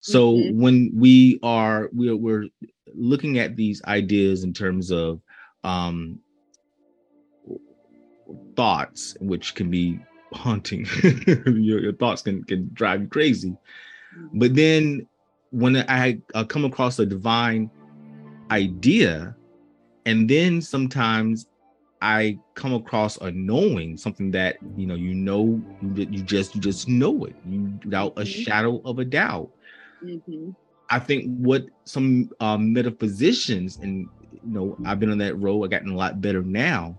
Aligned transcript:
So 0.00 0.34
mm-hmm. 0.34 0.60
when 0.60 0.92
we 0.94 1.38
are 1.42 1.90
we're, 1.92 2.16
we're 2.16 2.46
looking 2.94 3.38
at 3.38 3.56
these 3.56 3.82
ideas 3.84 4.44
in 4.44 4.52
terms 4.52 4.90
of 4.90 5.20
um, 5.64 6.18
thoughts, 8.56 9.16
which 9.20 9.54
can 9.54 9.70
be 9.70 10.00
haunting. 10.32 10.86
your, 11.46 11.80
your, 11.80 11.92
thoughts 11.92 12.22
can 12.22 12.44
can 12.44 12.70
drive 12.72 13.02
you 13.02 13.08
crazy. 13.08 13.56
But 14.32 14.54
then 14.54 15.06
when 15.50 15.76
I 15.76 16.20
uh, 16.34 16.44
come 16.44 16.64
across 16.64 16.98
a 16.98 17.06
divine 17.06 17.70
idea, 18.50 19.36
and 20.06 20.28
then 20.28 20.60
sometimes 20.60 21.46
I 22.02 22.38
come 22.54 22.72
across 22.72 23.18
a 23.18 23.30
knowing 23.30 23.96
something 23.96 24.30
that 24.30 24.56
you 24.76 24.86
know 24.86 24.94
you 24.94 25.14
know 25.14 25.60
you, 25.82 26.08
you 26.10 26.22
just 26.22 26.54
you 26.54 26.60
just 26.60 26.88
know 26.88 27.24
it 27.24 27.36
you, 27.46 27.78
without 27.84 28.12
a 28.16 28.22
mm-hmm. 28.22 28.42
shadow 28.42 28.80
of 28.84 28.98
a 28.98 29.04
doubt. 29.04 29.50
Mm-hmm. 30.04 30.50
I 30.90 30.98
think 30.98 31.26
what 31.38 31.66
some 31.84 32.30
um, 32.40 32.72
metaphysicians 32.72 33.76
and 33.78 34.08
you 34.32 34.40
know 34.44 34.76
I've 34.84 34.98
been 34.98 35.10
on 35.10 35.18
that 35.18 35.34
road. 35.36 35.64
I've 35.64 35.70
gotten 35.70 35.90
a 35.90 35.96
lot 35.96 36.20
better 36.20 36.42
now, 36.42 36.98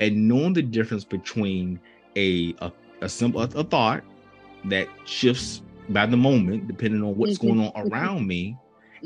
and 0.00 0.28
knowing 0.28 0.52
the 0.52 0.62
difference 0.62 1.04
between 1.04 1.78
a 2.16 2.54
a, 2.60 2.72
a 3.00 3.08
simple 3.08 3.42
a 3.42 3.64
thought 3.64 4.02
that 4.64 4.88
shifts 5.04 5.62
by 5.90 6.04
the 6.04 6.16
moment 6.16 6.66
depending 6.66 7.02
on 7.02 7.16
what's 7.16 7.38
mm-hmm. 7.38 7.58
going 7.58 7.72
on 7.72 7.92
around 7.92 8.26
me, 8.26 8.56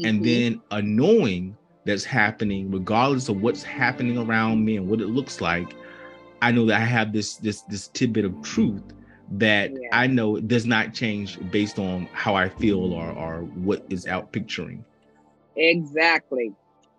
and 0.05 0.23
mm-hmm. 0.23 0.25
then 0.25 0.63
a 0.71 0.81
knowing 0.81 1.57
that's 1.85 2.05
happening, 2.05 2.71
regardless 2.71 3.29
of 3.29 3.43
what's 3.43 3.63
happening 3.63 4.17
around 4.17 4.65
me 4.65 4.77
and 4.77 4.89
what 4.89 5.01
it 5.01 5.09
looks 5.09 5.41
like, 5.41 5.75
I 6.41 6.53
know 6.53 6.65
that 6.67 6.81
I 6.81 6.85
have 6.85 7.13
this 7.13 7.37
this 7.37 7.63
this 7.63 7.89
tidbit 7.89 8.25
of 8.25 8.41
truth 8.43 8.83
that 9.39 9.71
yeah. 9.73 9.89
I 9.93 10.07
know 10.07 10.39
does 10.39 10.67
not 10.67 10.95
change 10.95 11.39
based 11.51 11.79
on 11.79 12.09
how 12.13 12.35
I 12.35 12.49
feel 12.49 12.93
or 12.93 13.11
or 13.11 13.41
what 13.41 13.85
is 13.89 14.07
out 14.07 14.33
picturing. 14.33 14.85
Exactly. 15.57 16.53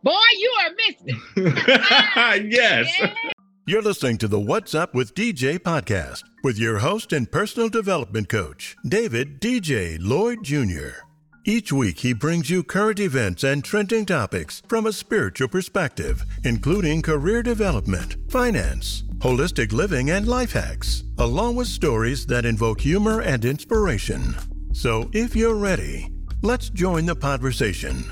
Boy, 0.04 0.20
you 0.38 0.54
are 0.60 0.72
missing. 0.76 1.22
yes. 2.52 2.94
Yeah. 3.00 3.14
You're 3.66 3.82
listening 3.82 4.18
to 4.18 4.28
the 4.28 4.42
What's 4.42 4.76
Up 4.76 4.94
with 4.94 5.16
DJ 5.16 5.58
podcast 5.58 6.24
with 6.44 6.60
your 6.60 6.80
host 6.80 7.14
and 7.14 7.32
personal 7.32 7.70
development 7.70 8.28
coach, 8.28 8.76
David 8.86 9.40
DJ 9.40 9.98
Lloyd 10.02 10.44
Jr. 10.44 11.13
Each 11.46 11.74
week, 11.74 12.00
he 12.00 12.14
brings 12.14 12.50
you 12.50 12.64
current 12.64 13.02
events 13.02 13.44
and 13.44 13.66
trending 13.66 14.06
topics 14.06 14.62
from 14.70 14.86
a 14.86 14.94
spiritual 14.94 15.50
perspective, 15.50 16.24
including 16.46 17.02
career 17.02 17.44
development, 17.44 18.16
finance, 18.32 19.04
holistic 19.18 19.74
living, 19.74 20.12
and 20.12 20.26
life 20.26 20.54
hacks, 20.54 21.04
along 21.18 21.58
with 21.58 21.68
stories 21.68 22.26
that 22.28 22.46
invoke 22.46 22.80
humor 22.80 23.20
and 23.20 23.44
inspiration. 23.44 24.34
So, 24.72 25.10
if 25.12 25.36
you're 25.36 25.58
ready, 25.58 26.14
let's 26.44 26.70
join 26.70 27.08
the 27.08 27.16
conversation. 27.16 28.06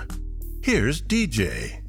Here's 0.61 1.01
DJ. 1.01 1.81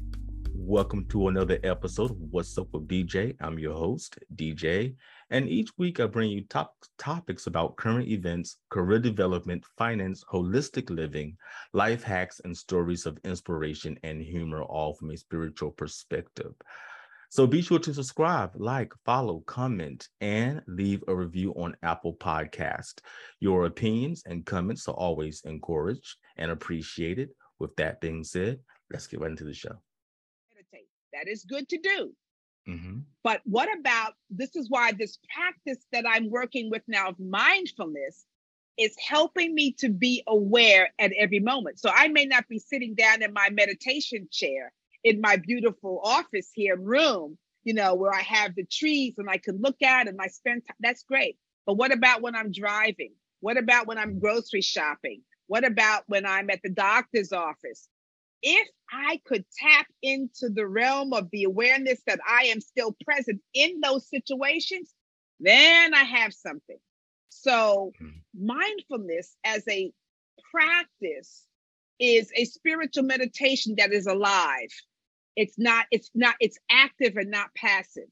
Welcome 0.55 1.05
to 1.09 1.27
another 1.27 1.59
episode 1.65 2.11
of 2.11 2.17
What's 2.31 2.57
Up 2.57 2.69
with 2.71 2.87
DJ. 2.87 3.35
I'm 3.41 3.59
your 3.59 3.73
host, 3.73 4.17
DJ, 4.33 4.95
and 5.29 5.47
each 5.47 5.69
week 5.77 5.99
I 5.99 6.05
bring 6.05 6.31
you 6.31 6.43
top 6.45 6.75
topics 6.97 7.47
about 7.47 7.77
current 7.77 8.07
events, 8.07 8.57
career 8.69 8.99
development, 8.99 9.63
finance, 9.77 10.23
holistic 10.31 10.89
living, 10.89 11.37
life 11.73 12.03
hacks, 12.03 12.41
and 12.43 12.55
stories 12.55 13.05
of 13.05 13.17
inspiration 13.23 13.97
and 14.03 14.21
humor, 14.21 14.61
all 14.61 14.93
from 14.93 15.11
a 15.11 15.17
spiritual 15.17 15.71
perspective. 15.71 16.53
So 17.29 17.47
be 17.47 17.63
sure 17.63 17.79
to 17.79 17.93
subscribe, 17.93 18.51
like, 18.55 18.93
follow, 19.05 19.39
comment, 19.47 20.07
and 20.21 20.61
leave 20.67 21.03
a 21.07 21.15
review 21.15 21.51
on 21.53 21.75
Apple 21.81 22.13
Podcast. 22.13 22.99
Your 23.39 23.65
opinions 23.65 24.21
and 24.27 24.45
comments 24.45 24.87
are 24.87 24.93
always 24.93 25.41
encouraged 25.45 26.17
and 26.37 26.51
appreciated. 26.51 27.29
With 27.57 27.75
that 27.77 28.01
being 28.01 28.23
said, 28.23 28.59
let's 28.91 29.07
get 29.07 29.19
right 29.19 29.31
into 29.31 29.45
the 29.45 29.53
show. 29.53 29.81
That 31.13 31.27
is 31.27 31.43
good 31.43 31.69
to 31.69 31.77
do. 31.77 32.11
Mm-hmm. 32.67 32.99
But 33.23 33.41
what 33.45 33.69
about 33.77 34.13
this 34.29 34.55
is 34.55 34.69
why 34.69 34.91
this 34.91 35.19
practice 35.33 35.85
that 35.91 36.05
I'm 36.07 36.29
working 36.29 36.69
with 36.69 36.83
now 36.87 37.09
of 37.09 37.19
mindfulness 37.19 38.25
is 38.77 38.95
helping 38.97 39.53
me 39.53 39.73
to 39.79 39.89
be 39.89 40.23
aware 40.27 40.89
at 40.97 41.11
every 41.17 41.39
moment. 41.39 41.79
So 41.79 41.91
I 41.93 42.07
may 42.07 42.25
not 42.25 42.47
be 42.47 42.59
sitting 42.59 42.95
down 42.95 43.21
in 43.21 43.33
my 43.33 43.49
meditation 43.51 44.27
chair 44.31 44.71
in 45.03 45.21
my 45.21 45.35
beautiful 45.35 46.01
office 46.03 46.49
here 46.53 46.77
room, 46.77 47.37
you 47.63 47.73
know, 47.73 47.93
where 47.93 48.13
I 48.13 48.21
have 48.21 48.55
the 48.55 48.65
trees 48.65 49.15
and 49.17 49.29
I 49.29 49.37
can 49.37 49.61
look 49.61 49.81
at 49.81 50.07
and 50.07 50.19
I 50.19 50.27
spend 50.27 50.63
time. 50.65 50.77
That's 50.79 51.03
great. 51.03 51.37
But 51.65 51.75
what 51.75 51.93
about 51.93 52.21
when 52.21 52.35
I'm 52.35 52.51
driving? 52.51 53.13
What 53.41 53.57
about 53.57 53.87
when 53.87 53.97
I'm 53.97 54.19
grocery 54.19 54.61
shopping? 54.61 55.21
What 55.47 55.65
about 55.65 56.03
when 56.07 56.25
I'm 56.25 56.49
at 56.49 56.61
the 56.63 56.69
doctor's 56.69 57.31
office? 57.33 57.87
If 58.43 58.67
I 58.91 59.21
could 59.25 59.45
tap 59.57 59.87
into 60.01 60.49
the 60.49 60.67
realm 60.67 61.13
of 61.13 61.31
the 61.31 61.45
awareness 61.45 62.01
that 62.05 62.19
I 62.27 62.43
am 62.45 62.59
still 62.59 62.95
present 63.03 63.41
in 63.53 63.79
those 63.81 64.07
situations, 64.09 64.93
then 65.39 65.93
I 65.93 66.03
have 66.03 66.33
something. 66.33 66.77
So, 67.29 67.93
mm-hmm. 68.01 68.45
mindfulness 68.45 69.35
as 69.43 69.63
a 69.67 69.91
practice 70.51 71.45
is 71.99 72.31
a 72.35 72.45
spiritual 72.45 73.03
meditation 73.03 73.75
that 73.77 73.93
is 73.93 74.05
alive. 74.05 74.69
It's 75.35 75.57
not, 75.57 75.87
it's 75.89 76.11
not, 76.13 76.35
it's 76.39 76.59
active 76.69 77.15
and 77.15 77.31
not 77.31 77.55
passive. 77.55 78.09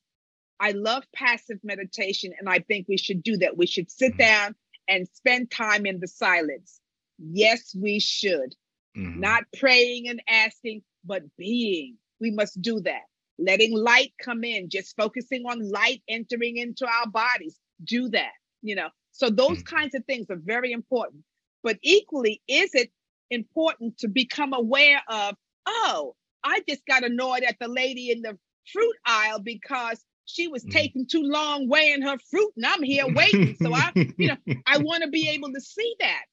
I 0.59 0.71
love 0.71 1.03
passive 1.13 1.59
meditation, 1.63 2.33
and 2.39 2.49
I 2.49 2.59
think 2.59 2.87
we 2.87 2.97
should 2.97 3.21
do 3.21 3.37
that. 3.37 3.57
We 3.57 3.67
should 3.67 3.91
sit 3.91 4.13
mm-hmm. 4.13 4.19
down 4.19 4.55
and 4.87 5.07
spend 5.13 5.51
time 5.51 5.85
in 5.85 5.99
the 5.99 6.07
silence. 6.07 6.79
Yes, 7.19 7.75
we 7.75 7.99
should 7.99 8.55
mm-hmm. 8.97 9.19
not 9.19 9.43
praying 9.57 10.07
and 10.07 10.21
asking, 10.29 10.81
but 11.05 11.23
being. 11.37 11.97
We 12.19 12.31
must 12.31 12.61
do 12.61 12.79
that. 12.81 13.01
Letting 13.39 13.75
light 13.75 14.13
come 14.21 14.43
in, 14.43 14.69
just 14.69 14.95
focusing 14.95 15.43
on 15.45 15.69
light 15.69 16.03
entering 16.07 16.57
into 16.57 16.85
our 16.85 17.07
bodies. 17.07 17.57
Do 17.83 18.09
that, 18.09 18.33
you 18.61 18.75
know. 18.75 18.89
So 19.11 19.29
those 19.29 19.57
mm-hmm. 19.57 19.75
kinds 19.75 19.95
of 19.95 20.05
things 20.05 20.27
are 20.29 20.39
very 20.41 20.71
important. 20.71 21.23
But 21.63 21.77
equally, 21.81 22.41
is 22.47 22.71
it 22.73 22.91
important 23.29 23.97
to 23.99 24.07
become 24.07 24.53
aware 24.53 25.01
of, 25.07 25.35
oh, 25.65 26.15
I 26.43 26.61
just 26.67 26.85
got 26.85 27.03
annoyed 27.03 27.43
at 27.43 27.57
the 27.59 27.67
lady 27.67 28.11
in 28.11 28.21
the 28.21 28.37
fruit 28.71 28.95
aisle 29.05 29.39
because 29.39 30.03
she 30.25 30.47
was 30.47 30.63
mm-hmm. 30.63 30.71
taking 30.71 31.07
too 31.07 31.23
long 31.23 31.67
weighing 31.67 32.01
her 32.01 32.17
fruit 32.29 32.51
and 32.55 32.65
I'm 32.65 32.83
here 32.83 33.05
waiting. 33.13 33.55
so 33.61 33.73
I, 33.73 33.91
you 33.95 34.27
know, 34.27 34.37
I 34.65 34.77
want 34.79 35.03
to 35.03 35.09
be 35.09 35.29
able 35.29 35.51
to 35.53 35.61
see 35.61 35.95
that 35.99 36.23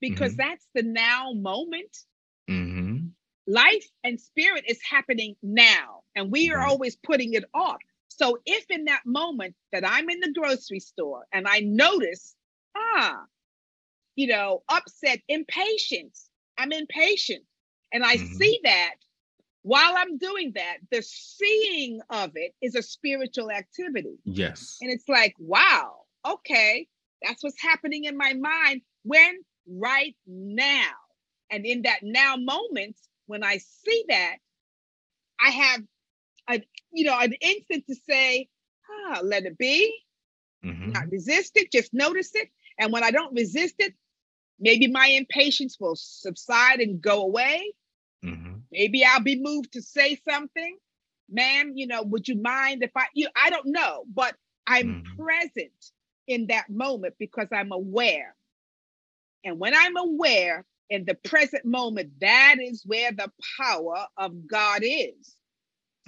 because 0.00 0.32
mm-hmm. 0.32 0.48
that's 0.48 0.66
the 0.74 0.82
now 0.82 1.32
moment. 1.34 1.96
Mm-hmm. 2.48 3.08
Life 3.46 3.86
and 4.04 4.20
spirit 4.20 4.64
is 4.68 4.78
happening 4.88 5.36
now, 5.42 6.02
and 6.14 6.30
we 6.30 6.50
are 6.50 6.58
right. 6.58 6.68
always 6.68 6.96
putting 6.96 7.32
it 7.32 7.44
off. 7.54 7.78
So, 8.08 8.38
if 8.44 8.66
in 8.68 8.86
that 8.86 9.02
moment 9.06 9.54
that 9.72 9.88
I'm 9.88 10.10
in 10.10 10.20
the 10.20 10.32
grocery 10.32 10.80
store 10.80 11.24
and 11.32 11.46
I 11.48 11.60
notice, 11.60 12.34
ah, 12.76 13.22
you 14.16 14.26
know, 14.26 14.62
upset, 14.68 15.20
impatience, 15.28 16.28
I'm 16.58 16.72
impatient, 16.72 17.44
and 17.92 18.04
I 18.04 18.16
mm-hmm. 18.16 18.34
see 18.34 18.60
that 18.64 18.94
while 19.62 19.94
I'm 19.96 20.18
doing 20.18 20.52
that, 20.54 20.78
the 20.90 21.02
seeing 21.02 22.00
of 22.10 22.32
it 22.36 22.54
is 22.62 22.74
a 22.74 22.82
spiritual 22.82 23.50
activity. 23.50 24.18
Yes. 24.24 24.78
And 24.80 24.90
it's 24.90 25.08
like, 25.08 25.34
wow, 25.38 26.04
okay, 26.26 26.88
that's 27.22 27.42
what's 27.42 27.60
happening 27.60 28.04
in 28.04 28.16
my 28.16 28.34
mind. 28.34 28.82
When 29.02 29.40
right 29.68 30.16
now. 30.26 30.92
And 31.50 31.64
in 31.64 31.82
that 31.82 32.00
now 32.02 32.36
moment, 32.36 32.96
when 33.26 33.42
I 33.42 33.58
see 33.58 34.04
that, 34.08 34.36
I 35.40 35.50
have 35.50 35.82
a 36.50 36.62
you 36.92 37.04
know 37.04 37.18
an 37.18 37.34
instant 37.40 37.84
to 37.88 37.94
say, 38.08 38.48
ah, 38.90 39.20
let 39.22 39.44
it 39.44 39.58
be. 39.58 39.94
Mm-hmm. 40.64 40.90
Not 40.90 41.10
resist 41.10 41.52
it, 41.56 41.70
just 41.70 41.94
notice 41.94 42.32
it. 42.34 42.48
And 42.78 42.92
when 42.92 43.04
I 43.04 43.10
don't 43.10 43.34
resist 43.34 43.76
it, 43.78 43.94
maybe 44.58 44.88
my 44.88 45.06
impatience 45.06 45.76
will 45.78 45.96
subside 45.96 46.80
and 46.80 47.00
go 47.00 47.22
away. 47.22 47.72
Mm-hmm. 48.24 48.54
Maybe 48.72 49.04
I'll 49.04 49.22
be 49.22 49.40
moved 49.40 49.72
to 49.74 49.82
say 49.82 50.18
something. 50.28 50.76
Ma'am, 51.30 51.72
you 51.74 51.86
know, 51.86 52.02
would 52.02 52.26
you 52.26 52.40
mind 52.40 52.82
if 52.82 52.90
I 52.96 53.06
you 53.14 53.28
I 53.36 53.50
don't 53.50 53.66
know, 53.66 54.04
but 54.12 54.34
I'm 54.66 55.02
mm-hmm. 55.02 55.22
present 55.22 55.92
in 56.26 56.48
that 56.48 56.68
moment 56.68 57.14
because 57.18 57.48
I'm 57.52 57.72
aware 57.72 58.34
and 59.44 59.58
when 59.58 59.74
I'm 59.74 59.96
aware 59.96 60.64
in 60.90 61.04
the 61.04 61.14
present 61.14 61.64
moment, 61.64 62.10
that 62.20 62.56
is 62.60 62.82
where 62.84 63.12
the 63.12 63.30
power 63.58 64.06
of 64.16 64.46
God 64.46 64.80
is. 64.82 65.36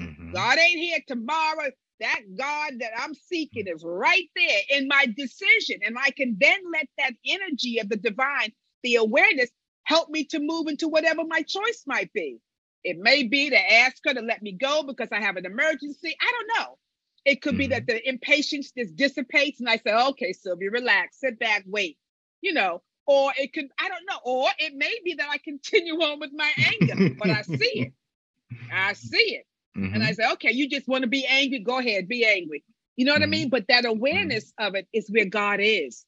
Mm-hmm. 0.00 0.32
God 0.32 0.58
ain't 0.58 0.80
here 0.80 0.98
tomorrow. 1.06 1.70
That 2.00 2.20
God 2.36 2.74
that 2.80 2.92
I'm 2.96 3.12
seeking 3.14 3.66
is 3.66 3.84
right 3.84 4.28
there 4.34 4.60
in 4.70 4.88
my 4.88 5.06
decision. 5.16 5.80
And 5.84 5.98
I 5.98 6.10
can 6.10 6.36
then 6.40 6.58
let 6.72 6.86
that 6.96 7.12
energy 7.26 7.78
of 7.78 7.90
the 7.90 7.96
divine, 7.96 8.52
the 8.82 8.94
awareness, 8.96 9.50
help 9.84 10.08
me 10.08 10.24
to 10.24 10.38
move 10.40 10.66
into 10.66 10.88
whatever 10.88 11.24
my 11.26 11.42
choice 11.42 11.82
might 11.86 12.10
be. 12.14 12.38
It 12.84 12.96
may 12.98 13.24
be 13.24 13.50
to 13.50 13.72
ask 13.74 13.98
her 14.06 14.14
to 14.14 14.22
let 14.22 14.40
me 14.40 14.52
go 14.52 14.82
because 14.82 15.08
I 15.12 15.20
have 15.20 15.36
an 15.36 15.44
emergency. 15.44 16.16
I 16.18 16.32
don't 16.32 16.58
know. 16.58 16.78
It 17.26 17.42
could 17.42 17.52
mm-hmm. 17.52 17.58
be 17.58 17.66
that 17.68 17.86
mm-hmm. 17.86 17.96
the 17.96 18.08
impatience 18.08 18.72
just 18.76 18.96
dissipates 18.96 19.60
and 19.60 19.68
I 19.68 19.76
say, 19.76 19.92
okay, 19.92 20.32
Sylvia, 20.32 20.70
relax, 20.70 21.20
sit 21.20 21.38
back, 21.38 21.64
wait. 21.66 21.98
You 22.40 22.54
know, 22.54 22.80
or 23.10 23.32
it 23.36 23.52
could, 23.52 23.66
I 23.76 23.88
don't 23.88 24.04
know, 24.08 24.18
or 24.24 24.48
it 24.60 24.72
may 24.72 24.94
be 25.04 25.14
that 25.14 25.28
I 25.28 25.38
continue 25.38 25.94
on 25.94 26.20
with 26.20 26.30
my 26.32 26.48
anger, 26.56 27.16
but 27.18 27.28
I 27.28 27.42
see 27.42 27.56
it. 27.56 27.92
I 28.72 28.92
see 28.92 29.16
it. 29.16 29.46
Mm-hmm. 29.76 29.94
And 29.94 30.04
I 30.04 30.12
say, 30.12 30.30
okay, 30.34 30.52
you 30.52 30.68
just 30.68 30.86
want 30.86 31.02
to 31.02 31.08
be 31.08 31.26
angry, 31.26 31.58
go 31.58 31.78
ahead, 31.78 32.06
be 32.06 32.24
angry. 32.24 32.62
You 32.94 33.06
know 33.06 33.12
what 33.12 33.22
mm-hmm. 33.22 33.32
I 33.32 33.36
mean? 33.36 33.48
But 33.48 33.66
that 33.66 33.84
awareness 33.84 34.52
mm-hmm. 34.52 34.64
of 34.64 34.74
it 34.76 34.86
is 34.92 35.10
where 35.10 35.24
God 35.24 35.58
is. 35.60 36.04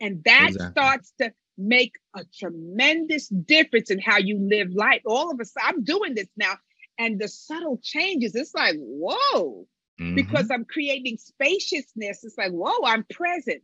And 0.00 0.22
that 0.24 0.50
exactly. 0.50 0.70
starts 0.70 1.12
to 1.20 1.32
make 1.58 1.94
a 2.14 2.22
tremendous 2.38 3.26
difference 3.26 3.90
in 3.90 3.98
how 3.98 4.18
you 4.18 4.38
live 4.38 4.70
life. 4.72 5.02
All 5.04 5.32
of 5.32 5.40
us, 5.40 5.52
I'm 5.60 5.82
doing 5.82 6.14
this 6.14 6.28
now, 6.36 6.54
and 6.98 7.20
the 7.20 7.26
subtle 7.26 7.80
changes, 7.82 8.36
it's 8.36 8.54
like, 8.54 8.76
whoa, 8.78 9.66
mm-hmm. 10.00 10.14
because 10.14 10.52
I'm 10.52 10.66
creating 10.66 11.18
spaciousness. 11.18 12.22
It's 12.22 12.38
like, 12.38 12.52
whoa, 12.52 12.86
I'm 12.86 13.04
present. 13.10 13.62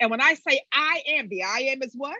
And 0.00 0.10
when 0.10 0.20
I 0.20 0.34
say 0.34 0.60
I 0.72 1.02
am, 1.08 1.28
the 1.28 1.42
I 1.44 1.70
am 1.72 1.82
is 1.82 1.92
what? 1.94 2.16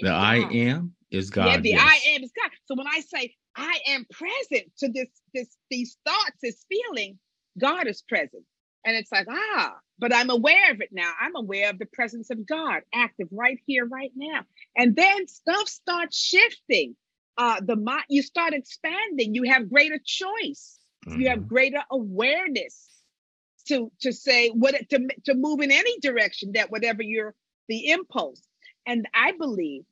The 0.00 0.10
I 0.10 0.36
am 0.36 0.94
is 1.10 1.30
God. 1.30 1.46
Yeah, 1.46 1.60
the 1.60 1.70
yes. 1.70 1.82
I 1.82 2.10
am 2.10 2.22
is 2.24 2.32
God. 2.36 2.50
So 2.66 2.74
when 2.74 2.86
I 2.86 3.00
say 3.00 3.34
I 3.56 3.78
am 3.88 4.06
present 4.10 4.72
to 4.78 4.88
this, 4.88 5.08
this, 5.32 5.56
these 5.70 5.96
thoughts, 6.06 6.36
this 6.42 6.64
feeling, 6.68 7.18
God 7.58 7.86
is 7.86 8.02
present. 8.02 8.44
And 8.84 8.96
it's 8.96 9.12
like, 9.12 9.26
ah, 9.30 9.74
but 9.98 10.14
I'm 10.14 10.30
aware 10.30 10.72
of 10.72 10.80
it 10.80 10.90
now. 10.92 11.12
I'm 11.20 11.36
aware 11.36 11.70
of 11.70 11.78
the 11.78 11.86
presence 11.86 12.30
of 12.30 12.46
God 12.46 12.82
active 12.94 13.28
right 13.30 13.58
here, 13.66 13.86
right 13.86 14.12
now. 14.14 14.40
And 14.76 14.94
then 14.96 15.26
stuff 15.28 15.68
starts 15.68 16.18
shifting. 16.18 16.96
Uh, 17.38 17.60
the 17.60 17.76
mind, 17.76 18.04
you 18.08 18.22
start 18.22 18.52
expanding. 18.52 19.34
You 19.34 19.44
have 19.50 19.70
greater 19.70 19.98
choice. 20.04 20.78
Mm-hmm. 21.06 21.20
You 21.20 21.28
have 21.28 21.38
mm-hmm. 21.40 21.48
greater 21.48 21.82
awareness 21.90 22.88
to 23.68 23.90
to 24.00 24.12
say 24.12 24.50
what 24.50 24.74
to 24.90 25.08
to 25.24 25.34
move 25.34 25.60
in 25.60 25.70
any 25.70 25.98
direction 26.00 26.52
that 26.54 26.70
whatever 26.70 27.02
your 27.02 27.34
the 27.68 27.90
impulse. 27.90 28.42
And 28.86 29.08
I 29.14 29.32
believe 29.32 29.84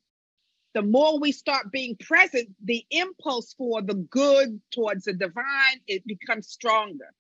the 0.75 0.83
more 0.83 1.19
we 1.19 1.33
start 1.33 1.71
being 1.71 1.97
present, 1.97 2.49
the 2.65 2.85
impulse 2.91 3.55
for 3.57 3.83
the 3.83 3.95
good 3.95 4.61
towards 4.73 5.05
the 5.05 5.13
divine 5.13 5.81
it 5.87 6.07
becomes 6.07 6.49
stronger 6.49 7.13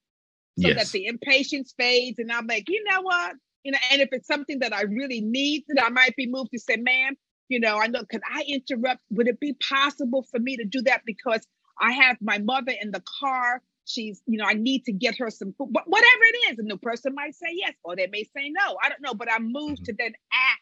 so 0.58 0.68
yes. 0.68 0.76
that 0.76 0.92
the 0.92 1.06
impatience 1.06 1.74
fades. 1.78 2.18
And 2.18 2.30
I'm 2.30 2.46
like, 2.46 2.68
you 2.68 2.82
know 2.84 3.02
what? 3.02 3.34
You 3.64 3.72
know, 3.72 3.78
and 3.90 4.02
if 4.02 4.08
it's 4.12 4.26
something 4.26 4.58
that 4.58 4.74
I 4.74 4.82
really 4.82 5.20
need, 5.20 5.64
that 5.68 5.84
I 5.84 5.88
might 5.88 6.16
be 6.16 6.26
moved 6.26 6.50
to 6.52 6.58
say, 6.58 6.76
ma'am, 6.76 7.16
you 7.48 7.60
know, 7.60 7.78
I 7.78 7.86
know, 7.86 8.04
could 8.04 8.22
I 8.30 8.44
interrupt? 8.46 9.00
Would 9.10 9.28
it 9.28 9.40
be 9.40 9.54
possible 9.54 10.26
for 10.30 10.40
me 10.40 10.56
to 10.56 10.64
do 10.64 10.82
that? 10.82 11.02
Because 11.06 11.46
I 11.80 11.92
have 11.92 12.16
my 12.20 12.38
mother 12.38 12.72
in 12.80 12.90
the 12.90 13.02
car. 13.20 13.62
She's, 13.84 14.22
you 14.26 14.38
know, 14.38 14.44
I 14.44 14.54
need 14.54 14.84
to 14.84 14.92
get 14.92 15.18
her 15.18 15.30
some 15.30 15.54
food, 15.58 15.68
but 15.72 15.84
whatever 15.86 16.22
it 16.22 16.52
is. 16.52 16.58
And 16.58 16.70
the 16.70 16.76
person 16.76 17.14
might 17.14 17.34
say 17.34 17.48
yes, 17.52 17.74
or 17.84 17.96
they 17.96 18.06
may 18.06 18.24
say 18.24 18.50
no. 18.50 18.76
I 18.82 18.88
don't 18.88 19.02
know, 19.02 19.14
but 19.14 19.30
I'm 19.30 19.50
moved 19.52 19.82
mm-hmm. 19.82 19.84
to 19.84 19.94
then 19.98 20.12
act 20.32 20.60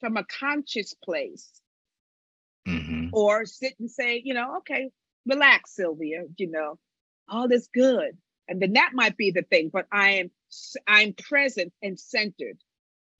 from 0.00 0.16
a 0.16 0.24
conscious 0.24 0.94
place. 0.94 1.48
Mm-hmm. 2.68 3.08
Or 3.12 3.46
sit 3.46 3.74
and 3.80 3.90
say, 3.90 4.22
you 4.24 4.34
know, 4.34 4.58
okay, 4.58 4.90
relax, 5.26 5.74
Sylvia, 5.74 6.24
you 6.36 6.50
know, 6.50 6.78
all 7.28 7.50
is 7.50 7.68
good 7.72 8.16
and 8.50 8.60
then 8.60 8.72
that 8.74 8.90
might 8.92 9.16
be 9.16 9.30
the 9.30 9.42
thing 9.42 9.70
but 9.72 9.86
i 9.92 10.10
am 10.10 10.30
i'm 10.86 11.14
present 11.14 11.72
and 11.82 11.98
centered 11.98 12.58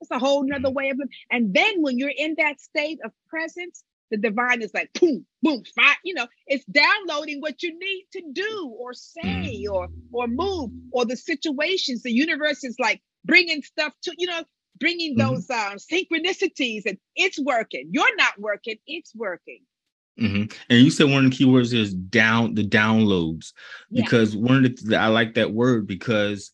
it's 0.01 0.11
a 0.11 0.19
whole 0.19 0.43
nother 0.45 0.69
mm-hmm. 0.69 0.75
way 0.75 0.91
of 0.91 0.99
living 0.99 1.15
and 1.31 1.55
then 1.55 1.81
when 1.81 1.99
you're 1.99 2.13
in 2.15 2.35
that 2.37 2.61
state 2.61 2.99
of 3.05 3.13
presence 3.29 3.85
the 4.11 4.17
divine 4.17 4.63
is 4.63 4.73
like 4.75 4.91
boom 5.01 5.25
boom 5.43 5.63
fire 5.75 5.97
you 6.05 6.15
know 6.15 6.27
it's 6.47 6.65
downloading 6.67 7.41
what 7.41 7.63
you 7.63 7.79
need 7.79 8.07
to 8.13 8.23
do 8.33 8.75
or 8.79 8.93
say 8.93 9.67
or 9.71 9.89
or 10.13 10.27
move 10.27 10.71
or 10.93 11.05
the 11.05 11.17
situations. 11.17 12.03
The 12.03 12.13
universe 12.13 12.65
is 12.65 12.77
like 12.79 13.01
bringing 13.25 13.63
stuff 13.63 13.93
to 14.03 14.15
you 14.19 14.27
know 14.27 14.43
bringing 14.79 15.17
mm-hmm. 15.17 15.35
those 15.35 15.51
uh, 15.51 15.77
synchronicities 15.77 16.83
and 16.87 16.99
it's 17.17 17.39
working. 17.41 17.89
You're 17.93 18.17
not 18.17 18.39
working 18.39 18.77
it's 18.87 19.15
working. 19.15 19.61
Mm-hmm. 20.19 20.53
And 20.69 20.81
you 20.81 20.91
said 20.91 21.09
one 21.09 21.25
of 21.25 21.31
the 21.31 21.37
keywords 21.37 21.73
is 21.73 21.95
down 21.95 22.55
the 22.55 22.67
downloads. 22.67 23.53
Because 23.91 24.37
one 24.37 24.65
of 24.65 24.77
the 24.85 24.97
I 24.97 25.07
like 25.07 25.35
that 25.35 25.53
word 25.53 25.87
because 25.87 26.53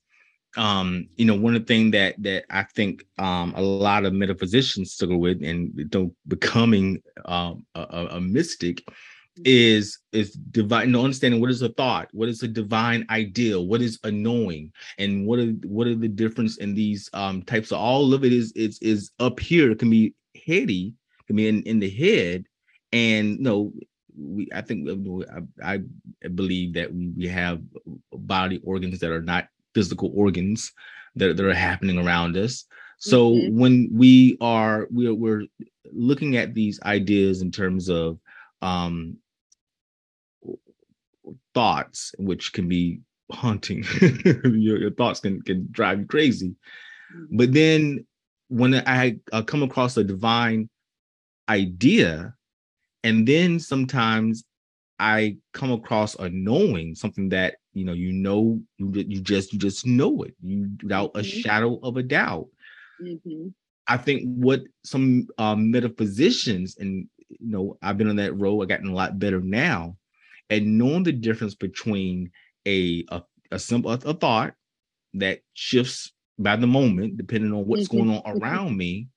um 0.56 1.08
you 1.16 1.24
know 1.24 1.34
one 1.34 1.54
of 1.54 1.62
the 1.62 1.66
things 1.66 1.92
that 1.92 2.14
that 2.22 2.44
I 2.50 2.64
think 2.64 3.04
um 3.18 3.54
a 3.56 3.62
lot 3.62 4.04
of 4.04 4.12
metaphysicians 4.12 4.92
struggle 4.92 5.20
with 5.20 5.42
and 5.42 5.90
don't 5.90 6.12
becoming 6.28 7.02
um 7.24 7.66
a, 7.74 8.08
a 8.12 8.20
mystic 8.20 8.82
is 9.44 9.98
is 10.12 10.32
divine 10.32 10.90
no 10.90 11.04
understanding 11.04 11.40
what 11.40 11.50
is 11.50 11.60
a 11.60 11.68
thought 11.70 12.08
what 12.12 12.28
is 12.28 12.42
a 12.42 12.48
divine 12.48 13.04
ideal 13.10 13.66
what 13.66 13.82
is 13.82 13.98
a 14.04 14.10
knowing 14.10 14.72
and 14.98 15.26
what 15.26 15.38
are 15.38 15.50
what 15.64 15.86
are 15.86 15.94
the 15.94 16.08
difference 16.08 16.56
in 16.56 16.74
these 16.74 17.10
um 17.12 17.42
types 17.42 17.70
of 17.70 17.78
all 17.78 18.14
of 18.14 18.24
it 18.24 18.32
is 18.32 18.52
is 18.52 18.78
is 18.80 19.10
up 19.20 19.38
here. 19.38 19.70
It 19.70 19.78
can 19.78 19.90
be 19.90 20.14
heady 20.46 20.94
can 21.26 21.36
be 21.36 21.48
in, 21.48 21.62
in 21.62 21.80
the 21.80 21.90
head 21.90 22.44
and 22.92 23.38
no 23.38 23.72
we 24.18 24.48
i 24.54 24.62
think 24.62 24.88
I, 25.62 25.74
I, 26.24 26.28
believe 26.28 26.74
that 26.74 26.90
we 26.94 27.26
have 27.26 27.60
body 28.12 28.60
organs 28.64 29.00
that 29.00 29.10
are 29.10 29.22
not 29.22 29.48
physical 29.76 30.11
organs 30.14 30.73
that, 31.17 31.37
that 31.37 31.44
are 31.44 31.52
happening 31.52 31.99
around 31.99 32.34
us 32.34 32.64
so 32.99 33.32
mm-hmm. 33.32 33.61
when 33.61 33.90
we 33.93 34.38
are 34.40 34.88
we're, 34.90 35.14
we're 35.14 35.44
looking 35.93 36.38
at 36.38 36.55
these 36.55 36.81
ideas 36.84 37.43
in 37.43 37.50
terms 37.50 37.90
of 37.90 38.19
um 38.62 39.19
thoughts 41.52 42.14
which 42.19 42.55
can 42.55 42.67
be 42.69 43.00
haunting 43.31 43.84
your, 44.44 44.78
your 44.78 44.90
thoughts 44.93 45.20
can 45.20 45.43
can 45.43 45.69
drive 45.70 46.00
you 46.00 46.06
crazy 46.06 46.55
mm-hmm. 47.14 47.37
but 47.37 47.52
then 47.52 48.06
when 48.49 48.75
i, 48.75 49.19
I 49.31 49.43
come 49.43 49.62
across 49.62 49.99
a 49.99 50.05
divine 50.05 50.70
idea 51.50 52.34
and 53.05 53.28
then 53.28 53.61
sometimes 53.61 54.43
I 54.99 55.37
come 55.52 55.70
across 55.70 56.14
a 56.17 56.28
knowing 56.28 56.94
something 56.94 57.28
that 57.31 57.56
you 57.76 57.84
know 57.84 57.93
you 57.93 58.11
know 58.11 58.58
you, 58.78 58.90
you 59.06 59.20
just 59.20 59.52
you 59.52 59.58
just 59.58 59.84
know 59.84 60.23
it 60.23 60.34
you 60.43 60.70
without 60.82 61.12
mm-hmm. 61.12 61.20
a 61.20 61.23
shadow 61.23 61.78
of 61.82 61.99
a 61.99 62.02
doubt. 62.02 62.49
Mm-hmm. 63.02 63.49
I 63.87 63.99
think 63.99 64.23
what 64.25 64.62
some 64.82 65.28
um, 65.37 65.70
metaphysicians 65.70 66.78
and 66.78 67.06
you 67.28 67.50
know 67.50 67.76
I've 67.82 67.99
been 67.99 68.08
on 68.08 68.17
that 68.17 68.32
road. 68.32 68.62
I've 68.62 68.69
gotten 68.69 68.88
a 68.88 68.94
lot 68.94 69.19
better 69.19 69.40
now, 69.40 69.96
and 70.49 70.78
knowing 70.78 71.02
the 71.02 71.12
difference 71.12 71.55
between 71.55 72.31
a 72.67 73.05
a, 73.11 73.23
a 73.52 73.58
simple 73.58 73.93
a, 73.93 73.99
a 74.06 74.14
thought 74.14 74.55
that 75.14 75.40
shifts 75.52 76.12
by 76.38 76.56
the 76.56 76.67
moment 76.67 77.19
depending 77.19 77.52
on 77.52 77.67
what's 77.67 77.88
mm-hmm. 77.88 78.08
going 78.08 78.23
on 78.23 78.40
around 78.40 78.75
me, 78.75 79.08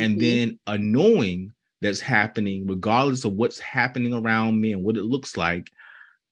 and 0.00 0.16
mm-hmm. 0.16 0.20
then 0.20 0.58
a 0.66 0.78
knowing 0.78 1.52
that's 1.82 2.00
happening, 2.00 2.66
regardless 2.66 3.26
of 3.26 3.34
what's 3.34 3.58
happening 3.58 4.14
around 4.14 4.58
me 4.58 4.72
and 4.72 4.82
what 4.82 4.96
it 4.96 5.04
looks 5.04 5.36
like, 5.36 5.70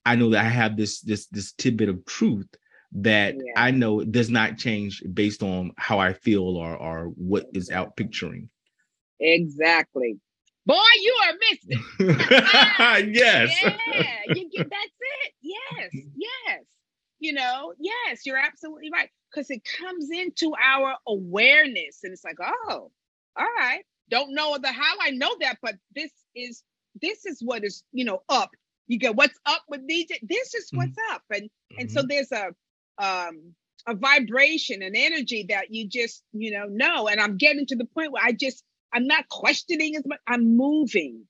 I 0.06 0.16
know 0.16 0.30
that 0.30 0.44
I 0.44 0.48
have 0.48 0.76
this 0.76 1.00
this 1.00 1.26
this 1.26 1.52
tidbit 1.52 1.88
of 1.88 2.04
truth 2.04 2.48
that 2.92 3.34
yeah. 3.34 3.52
I 3.56 3.70
know 3.70 4.04
does 4.04 4.30
not 4.30 4.58
change 4.58 5.02
based 5.12 5.42
on 5.42 5.72
how 5.76 5.98
I 5.98 6.12
feel 6.12 6.56
or 6.56 6.76
or 6.76 7.06
what 7.16 7.46
is 7.54 7.70
out 7.70 7.96
picturing. 7.96 8.48
Exactly. 9.20 10.18
Boy, 10.66 10.80
you 11.00 11.16
are 11.24 11.34
missing. 11.50 11.84
yes. 13.12 13.54
Yeah, 13.62 14.34
you 14.34 14.50
get 14.50 14.70
that's 14.70 14.92
it. 15.24 15.32
Yes, 15.42 15.90
yes. 16.16 16.62
You 17.18 17.32
know, 17.32 17.74
yes, 17.78 18.24
you're 18.24 18.38
absolutely 18.38 18.90
right. 18.90 19.08
Because 19.30 19.50
it 19.50 19.62
comes 19.78 20.10
into 20.10 20.54
our 20.62 20.94
awareness 21.06 22.00
and 22.04 22.12
it's 22.12 22.24
like, 22.24 22.38
oh, 22.40 22.90
all 23.36 23.48
right, 23.58 23.82
don't 24.10 24.34
know 24.34 24.56
the 24.58 24.70
how 24.72 24.94
I 25.00 25.10
know 25.10 25.34
that, 25.40 25.58
but 25.60 25.74
this 25.94 26.12
is 26.34 26.62
this 27.00 27.26
is 27.26 27.40
what 27.42 27.64
is 27.64 27.82
you 27.92 28.04
know 28.04 28.22
up. 28.28 28.50
You 28.86 28.98
get 28.98 29.16
what's 29.16 29.38
up 29.46 29.62
with 29.68 29.88
DJ. 29.88 30.18
This 30.22 30.54
is 30.54 30.68
what's 30.72 30.90
mm-hmm. 30.90 31.14
up, 31.14 31.22
and 31.30 31.50
and 31.78 31.90
so 31.90 32.00
mm-hmm. 32.00 32.08
there's 32.08 32.32
a 32.32 32.48
um 32.98 33.54
a 33.86 33.94
vibration, 33.94 34.82
an 34.82 34.94
energy 34.94 35.46
that 35.48 35.72
you 35.72 35.88
just 35.88 36.22
you 36.32 36.50
know 36.52 36.66
know. 36.66 37.08
And 37.08 37.20
I'm 37.20 37.36
getting 37.36 37.66
to 37.66 37.76
the 37.76 37.86
point 37.86 38.12
where 38.12 38.24
I 38.24 38.32
just 38.32 38.62
I'm 38.92 39.06
not 39.06 39.28
questioning 39.28 39.96
as 39.96 40.04
much. 40.06 40.20
I'm 40.26 40.56
moving 40.56 41.24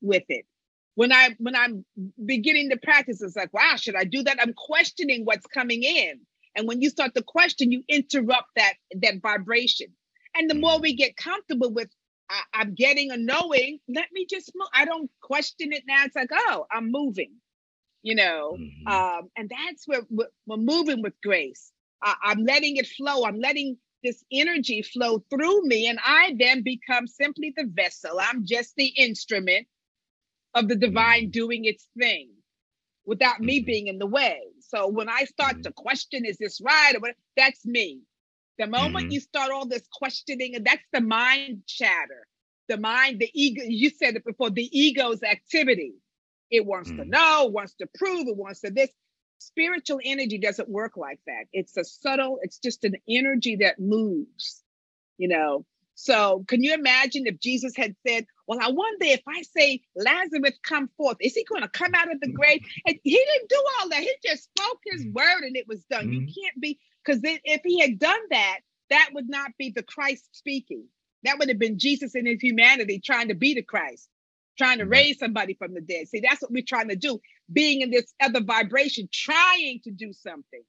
with 0.00 0.24
it. 0.28 0.46
When 0.94 1.12
I 1.12 1.36
when 1.38 1.54
I'm 1.54 1.84
beginning 2.24 2.70
to 2.70 2.76
practice, 2.76 3.22
it's 3.22 3.36
like, 3.36 3.52
wow, 3.52 3.74
should 3.76 3.96
I 3.96 4.04
do 4.04 4.22
that? 4.22 4.38
I'm 4.40 4.54
questioning 4.54 5.24
what's 5.24 5.46
coming 5.46 5.82
in. 5.82 6.20
And 6.56 6.66
when 6.66 6.82
you 6.82 6.90
start 6.90 7.14
to 7.14 7.22
question, 7.22 7.70
you 7.70 7.82
interrupt 7.88 8.48
that 8.56 8.74
that 9.02 9.20
vibration. 9.22 9.88
And 10.34 10.48
the 10.48 10.54
more 10.54 10.72
mm-hmm. 10.74 10.82
we 10.82 10.94
get 10.94 11.16
comfortable 11.16 11.72
with 11.72 11.88
I, 12.30 12.62
am 12.62 12.74
getting 12.74 13.10
a 13.10 13.16
knowing. 13.16 13.80
Let 13.88 14.06
me 14.12 14.26
just 14.28 14.52
move. 14.54 14.68
I 14.74 14.84
don't 14.84 15.10
question 15.20 15.72
it 15.72 15.82
now. 15.86 16.04
It's 16.04 16.16
like, 16.16 16.30
oh, 16.32 16.66
I'm 16.70 16.90
moving, 16.90 17.32
you 18.02 18.14
know. 18.14 18.56
Mm-hmm. 18.58 18.86
Um, 18.86 19.30
and 19.36 19.50
that's 19.50 19.86
where 19.86 20.02
we're, 20.08 20.28
we're 20.46 20.56
moving 20.56 21.02
with 21.02 21.14
grace. 21.22 21.72
I, 22.02 22.14
I'm 22.22 22.44
letting 22.44 22.76
it 22.76 22.86
flow. 22.86 23.24
I'm 23.24 23.38
letting 23.38 23.76
this 24.02 24.24
energy 24.32 24.82
flow 24.82 25.22
through 25.30 25.66
me, 25.66 25.88
and 25.88 25.98
I 26.02 26.34
then 26.38 26.62
become 26.62 27.06
simply 27.06 27.52
the 27.56 27.64
vessel. 27.64 28.18
I'm 28.20 28.46
just 28.46 28.74
the 28.76 28.86
instrument 28.96 29.66
of 30.54 30.68
the 30.68 30.76
divine 30.76 31.24
mm-hmm. 31.24 31.30
doing 31.30 31.64
its 31.64 31.86
thing 31.98 32.30
without 33.04 33.36
mm-hmm. 33.36 33.46
me 33.46 33.60
being 33.60 33.86
in 33.88 33.98
the 33.98 34.06
way. 34.06 34.40
So 34.60 34.88
when 34.88 35.08
I 35.08 35.24
start 35.24 35.54
mm-hmm. 35.54 35.62
to 35.62 35.72
question, 35.72 36.24
is 36.24 36.38
this 36.38 36.60
right 36.60 36.94
or 36.94 37.00
what? 37.00 37.14
That's 37.36 37.64
me. 37.66 38.02
The 38.60 38.66
moment 38.66 39.06
mm-hmm. 39.06 39.12
you 39.12 39.20
start 39.20 39.50
all 39.50 39.64
this 39.64 39.88
questioning, 39.90 40.54
and 40.54 40.66
that's 40.66 40.84
the 40.92 41.00
mind 41.00 41.62
chatter. 41.66 42.26
the 42.68 42.76
mind, 42.76 43.18
the 43.18 43.30
ego, 43.32 43.62
you 43.66 43.88
said 43.88 44.16
it 44.16 44.24
before, 44.24 44.50
the 44.50 44.68
ego's 44.78 45.22
activity. 45.22 45.94
It 46.50 46.66
wants 46.66 46.90
mm. 46.90 46.98
to 46.98 47.04
know, 47.06 47.46
wants 47.46 47.74
to 47.76 47.88
prove, 47.94 48.28
it 48.28 48.36
wants 48.36 48.60
to 48.60 48.70
this. 48.70 48.90
Spiritual 49.38 50.00
energy 50.04 50.36
doesn't 50.36 50.68
work 50.68 50.98
like 50.98 51.20
that. 51.26 51.44
It's 51.54 51.74
a 51.78 51.84
subtle, 51.84 52.38
it's 52.42 52.58
just 52.58 52.84
an 52.84 52.96
energy 53.08 53.56
that 53.56 53.80
moves, 53.80 54.62
you 55.16 55.28
know. 55.28 55.64
So 55.94 56.44
can 56.46 56.62
you 56.62 56.74
imagine 56.74 57.26
if 57.26 57.40
Jesus 57.40 57.74
had 57.74 57.96
said, 58.06 58.26
Well, 58.46 58.58
I 58.60 58.70
wonder 58.70 59.06
if 59.06 59.22
I 59.26 59.40
say 59.40 59.80
Lazarus 59.96 60.58
come 60.62 60.90
forth, 60.98 61.16
is 61.20 61.34
he 61.34 61.44
going 61.44 61.62
to 61.62 61.68
come 61.68 61.94
out 61.94 62.12
of 62.12 62.20
the 62.20 62.30
grave? 62.30 62.60
And 62.86 62.98
he 63.02 63.16
didn't 63.16 63.48
do 63.48 63.62
all 63.80 63.88
that. 63.88 64.00
He 64.00 64.14
just 64.22 64.44
spoke 64.44 64.80
his 64.84 65.06
mm. 65.06 65.14
word 65.14 65.44
and 65.44 65.56
it 65.56 65.66
was 65.66 65.82
done. 65.84 66.08
Mm-hmm. 66.08 66.12
You 66.12 66.26
can't 66.26 66.60
be 66.60 66.78
because 67.04 67.20
if 67.24 67.60
he 67.64 67.80
had 67.80 67.98
done 67.98 68.20
that, 68.30 68.58
that 68.90 69.10
would 69.14 69.28
not 69.28 69.52
be 69.58 69.70
the 69.70 69.82
Christ 69.82 70.28
speaking. 70.32 70.84
That 71.24 71.38
would 71.38 71.48
have 71.48 71.58
been 71.58 71.78
Jesus 71.78 72.14
in 72.14 72.26
his 72.26 72.40
humanity 72.40 73.00
trying 73.04 73.28
to 73.28 73.34
be 73.34 73.54
the 73.54 73.62
Christ, 73.62 74.08
trying 74.58 74.78
to 74.78 74.84
mm-hmm. 74.84 74.92
raise 74.92 75.18
somebody 75.18 75.54
from 75.54 75.74
the 75.74 75.80
dead. 75.80 76.08
See, 76.08 76.20
that's 76.20 76.42
what 76.42 76.50
we're 76.50 76.64
trying 76.66 76.88
to 76.88 76.96
do, 76.96 77.20
being 77.52 77.82
in 77.82 77.90
this 77.90 78.12
other 78.20 78.42
vibration, 78.42 79.08
trying 79.12 79.80
to 79.84 79.90
do 79.90 80.12
something, 80.12 80.62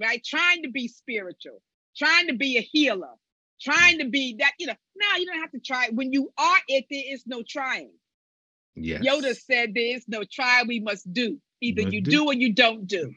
right? 0.00 0.22
Trying 0.24 0.62
to 0.62 0.70
be 0.70 0.88
spiritual, 0.88 1.62
trying 1.96 2.28
to 2.28 2.34
be 2.34 2.56
a 2.56 2.62
healer, 2.62 3.14
trying 3.60 3.98
to 3.98 4.08
be 4.08 4.36
that, 4.38 4.52
you 4.58 4.66
know, 4.66 4.76
now 4.96 5.18
you 5.18 5.26
don't 5.26 5.40
have 5.40 5.52
to 5.52 5.60
try. 5.60 5.88
When 5.92 6.12
you 6.12 6.32
are 6.38 6.58
it, 6.66 6.86
there 6.90 7.04
is 7.06 7.24
no 7.26 7.42
trying. 7.46 7.92
Yes. 8.74 9.04
Yoda 9.04 9.36
said 9.36 9.72
there 9.74 9.96
is 9.96 10.04
no 10.08 10.22
try 10.30 10.62
we 10.66 10.80
must 10.80 11.12
do. 11.12 11.38
Either 11.60 11.82
must 11.82 11.94
you 11.94 12.00
do. 12.00 12.10
do 12.10 12.26
or 12.26 12.34
you 12.34 12.54
don't 12.54 12.86
do. 12.86 13.12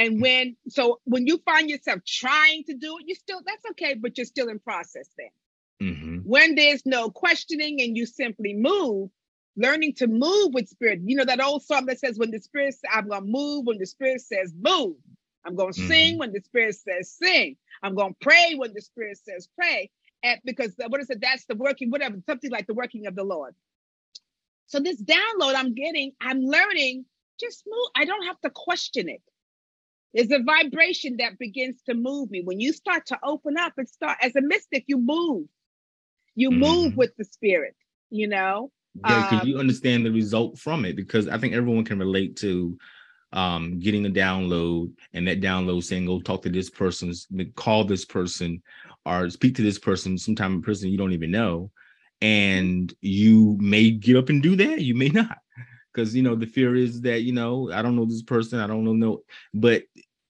And 0.00 0.18
when 0.18 0.56
so 0.68 0.98
when 1.04 1.26
you 1.26 1.42
find 1.44 1.68
yourself 1.68 2.00
trying 2.06 2.64
to 2.64 2.74
do 2.74 2.96
it, 2.98 3.04
you 3.06 3.14
still 3.14 3.42
that's 3.44 3.66
okay, 3.72 3.92
but 3.92 4.16
you're 4.16 4.24
still 4.24 4.48
in 4.48 4.58
process 4.58 5.10
then. 5.18 5.90
Mm-hmm. 5.90 6.16
When 6.24 6.54
there's 6.54 6.86
no 6.86 7.10
questioning 7.10 7.82
and 7.82 7.94
you 7.94 8.06
simply 8.06 8.54
move, 8.54 9.10
learning 9.58 9.92
to 9.96 10.06
move 10.06 10.54
with 10.54 10.70
spirit. 10.70 11.00
You 11.04 11.16
know 11.16 11.26
that 11.26 11.44
old 11.44 11.64
song 11.64 11.84
that 11.84 12.00
says, 12.00 12.18
"When 12.18 12.30
the 12.30 12.40
spirit 12.40 12.72
says 12.72 12.90
I'm 12.90 13.08
gonna 13.08 13.26
move, 13.26 13.66
when 13.66 13.76
the 13.76 13.84
spirit 13.84 14.22
says 14.22 14.54
move, 14.58 14.96
I'm 15.44 15.54
gonna 15.54 15.72
mm-hmm. 15.72 15.88
sing 15.88 16.18
when 16.18 16.32
the 16.32 16.40
spirit 16.40 16.76
says 16.76 17.10
sing, 17.10 17.56
I'm 17.82 17.94
gonna 17.94 18.14
pray 18.22 18.54
when 18.56 18.72
the 18.72 18.80
spirit 18.80 19.18
says 19.18 19.50
pray." 19.54 19.90
And 20.22 20.40
because 20.46 20.72
what 20.78 21.02
is 21.02 21.10
it? 21.10 21.20
That's 21.20 21.44
the 21.44 21.56
working, 21.56 21.90
whatever, 21.90 22.16
something 22.26 22.50
like 22.50 22.66
the 22.66 22.74
working 22.74 23.06
of 23.06 23.16
the 23.16 23.24
Lord. 23.24 23.54
So 24.66 24.80
this 24.80 25.02
download 25.02 25.56
I'm 25.56 25.74
getting, 25.74 26.12
I'm 26.22 26.40
learning. 26.40 27.04
Just 27.38 27.64
move. 27.66 27.88
I 27.96 28.06
don't 28.06 28.26
have 28.26 28.40
to 28.42 28.50
question 28.50 29.10
it. 29.10 29.22
There's 30.14 30.30
a 30.30 30.42
vibration 30.42 31.18
that 31.18 31.38
begins 31.38 31.82
to 31.82 31.94
move 31.94 32.30
me. 32.30 32.42
When 32.42 32.60
you 32.60 32.72
start 32.72 33.06
to 33.06 33.18
open 33.22 33.56
up 33.56 33.74
and 33.76 33.88
start 33.88 34.18
as 34.20 34.34
a 34.34 34.40
mystic, 34.40 34.84
you 34.86 34.98
move. 34.98 35.46
You 36.34 36.50
move 36.50 36.92
mm. 36.92 36.96
with 36.96 37.16
the 37.16 37.24
spirit, 37.24 37.76
you 38.10 38.26
know. 38.26 38.72
Yeah, 38.94 39.22
because 39.22 39.42
um, 39.42 39.48
you 39.48 39.58
understand 39.58 40.04
the 40.04 40.10
result 40.10 40.58
from 40.58 40.84
it. 40.84 40.96
Because 40.96 41.28
I 41.28 41.38
think 41.38 41.54
everyone 41.54 41.84
can 41.84 41.98
relate 41.98 42.36
to 42.36 42.76
um, 43.32 43.78
getting 43.78 44.06
a 44.06 44.10
download 44.10 44.92
and 45.12 45.28
that 45.28 45.40
download 45.40 45.84
saying, 45.84 46.06
"Go 46.06 46.20
talk 46.20 46.42
to 46.42 46.50
this 46.50 46.70
person, 46.70 47.12
call 47.54 47.84
this 47.84 48.04
person, 48.04 48.62
or 49.06 49.30
speak 49.30 49.54
to 49.56 49.62
this 49.62 49.78
person." 49.78 50.18
Sometime 50.18 50.58
a 50.58 50.60
person 50.60 50.90
you 50.90 50.98
don't 50.98 51.12
even 51.12 51.30
know, 51.30 51.70
and 52.20 52.92
you 53.00 53.56
may 53.60 53.90
get 53.90 54.16
up 54.16 54.28
and 54.28 54.42
do 54.42 54.56
that. 54.56 54.80
You 54.80 54.94
may 54.94 55.08
not 55.10 55.38
because 55.92 56.14
you 56.14 56.22
know 56.22 56.34
the 56.34 56.46
fear 56.46 56.74
is 56.74 57.00
that 57.02 57.22
you 57.22 57.32
know 57.32 57.70
I 57.72 57.82
don't 57.82 57.96
know 57.96 58.04
this 58.04 58.22
person, 58.22 58.60
I 58.60 58.66
don't 58.66 58.84
know 58.84 58.92
no, 58.92 59.20
but 59.54 59.82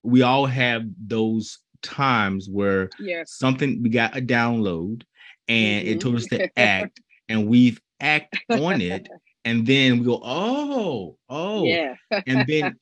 we 0.03 0.21
all 0.21 0.45
have 0.45 0.83
those 0.97 1.59
times 1.81 2.47
where 2.49 2.89
yes. 2.99 3.33
something 3.33 3.81
we 3.81 3.89
got 3.89 4.17
a 4.17 4.21
download 4.21 5.03
and 5.47 5.83
mm-hmm. 5.83 5.87
it 5.87 6.01
told 6.01 6.15
us 6.15 6.25
to 6.25 6.49
act 6.59 7.01
and 7.29 7.47
we've 7.47 7.79
act 7.99 8.37
on 8.49 8.81
it 8.81 9.07
and 9.45 9.65
then 9.65 9.99
we 9.99 10.05
go 10.05 10.19
oh 10.23 11.17
oh 11.29 11.63
yeah 11.63 11.93
and 12.27 12.45
then 12.47 12.75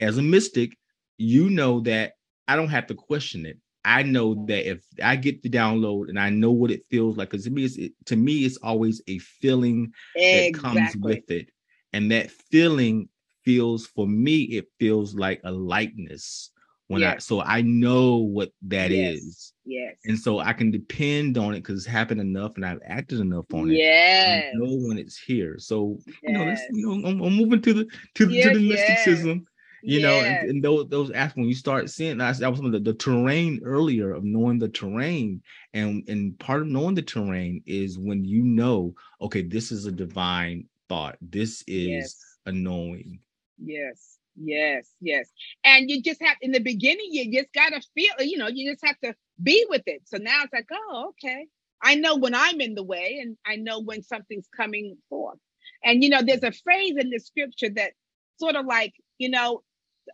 as 0.00 0.18
a 0.18 0.22
mystic 0.22 0.76
you 1.18 1.48
know 1.50 1.80
that 1.80 2.12
i 2.46 2.56
don't 2.56 2.68
have 2.68 2.86
to 2.86 2.94
question 2.94 3.46
it 3.46 3.58
i 3.84 4.02
know 4.02 4.46
that 4.46 4.68
if 4.68 4.84
i 5.02 5.16
get 5.16 5.42
the 5.42 5.48
download 5.48 6.08
and 6.08 6.18
i 6.18 6.28
know 6.28 6.50
what 6.50 6.70
it 6.70 6.84
feels 6.90 7.16
like 7.16 7.30
because 7.30 7.44
to 7.44 7.50
me 7.50 7.64
it's 7.64 7.76
it, 7.76 7.92
to 8.04 8.16
me 8.16 8.44
it's 8.44 8.58
always 8.58 9.00
a 9.08 9.18
feeling 9.18 9.90
exactly. 10.14 10.52
that 10.52 10.60
comes 10.60 10.96
with 10.96 11.30
it 11.30 11.48
and 11.96 12.10
that 12.10 12.30
feeling 12.30 13.08
feels 13.42 13.86
for 13.86 14.06
me 14.06 14.42
it 14.42 14.66
feels 14.78 15.14
like 15.14 15.40
a 15.44 15.50
likeness 15.50 16.50
when 16.88 17.00
yes. 17.00 17.14
I 17.14 17.18
so 17.18 17.40
I 17.40 17.62
know 17.62 18.18
what 18.18 18.52
that 18.68 18.90
yes. 18.90 19.16
is. 19.16 19.52
yes. 19.64 19.96
And 20.04 20.18
so 20.18 20.38
I 20.38 20.52
can 20.52 20.70
depend 20.70 21.36
on 21.36 21.54
it 21.54 21.60
because 21.60 21.78
it's 21.78 21.86
happened 21.86 22.20
enough 22.20 22.52
and 22.56 22.64
I've 22.64 22.82
acted 22.84 23.20
enough 23.20 23.46
on 23.52 23.70
it. 23.70 23.78
Yes. 23.78 24.44
I 24.54 24.58
know 24.58 24.86
when 24.86 24.98
it's 24.98 25.18
here. 25.18 25.58
So 25.58 25.98
yes. 26.06 26.16
you 26.22 26.32
know, 26.32 26.44
let's, 26.44 26.62
you 26.70 26.86
know, 26.86 27.08
I'm, 27.08 27.20
I'm, 27.22 27.32
moving 27.32 27.62
to 27.62 27.72
the 27.72 27.84
to, 28.14 28.26
to 28.26 28.50
the 28.50 28.68
mysticism. 28.68 29.46
You 29.82 30.02
know, 30.02 30.14
and, 30.14 30.50
and, 30.50 30.64
those 30.64 30.88
those 30.88 31.10
aspects 31.12 31.36
when 31.36 31.48
you 31.48 31.54
start 31.54 31.88
seeing 31.90 32.18
that, 32.18 32.28
was 32.28 32.38
some 32.38 32.66
of 32.66 32.72
the, 32.72 32.80
the 32.80 32.94
terrain 32.94 33.60
earlier 33.64 34.12
of 34.12 34.24
knowing 34.24 34.58
the 34.58 34.68
terrain, 34.68 35.42
and 35.74 36.02
and 36.08 36.36
part 36.40 36.62
of 36.62 36.66
knowing 36.66 36.96
the 36.96 37.02
terrain 37.02 37.62
is 37.66 37.96
when 37.96 38.24
you 38.24 38.42
know, 38.42 38.94
okay, 39.20 39.42
this 39.42 39.70
is 39.70 39.86
a 39.86 39.92
divine 39.92 40.66
thought. 40.88 41.16
This 41.20 41.62
is 41.66 42.16
a 42.46 42.52
knowing. 42.52 43.20
Yes. 43.58 44.18
Yes, 44.38 44.92
yes. 45.00 45.30
And 45.64 45.90
you 45.90 46.02
just 46.02 46.22
have 46.22 46.36
in 46.42 46.52
the 46.52 46.60
beginning, 46.60 47.08
you 47.10 47.32
just 47.32 47.52
gotta 47.54 47.80
feel, 47.94 48.12
you 48.20 48.36
know, 48.36 48.48
you 48.48 48.70
just 48.70 48.84
have 48.84 48.98
to 49.02 49.14
be 49.42 49.64
with 49.70 49.82
it. 49.86 50.02
So 50.04 50.18
now 50.18 50.42
it's 50.44 50.52
like, 50.52 50.68
oh, 50.72 51.10
okay. 51.10 51.46
I 51.82 51.94
know 51.94 52.16
when 52.16 52.34
I'm 52.34 52.60
in 52.60 52.74
the 52.74 52.82
way 52.82 53.18
and 53.22 53.36
I 53.46 53.56
know 53.56 53.80
when 53.80 54.02
something's 54.02 54.48
coming 54.54 54.96
forth. 55.08 55.38
And 55.84 56.02
you 56.02 56.10
know, 56.10 56.22
there's 56.22 56.42
a 56.42 56.52
phrase 56.52 56.96
in 56.98 57.10
the 57.10 57.18
scripture 57.18 57.70
that 57.76 57.92
sort 58.38 58.56
of 58.56 58.66
like, 58.66 58.94
you 59.18 59.30
know, 59.30 59.62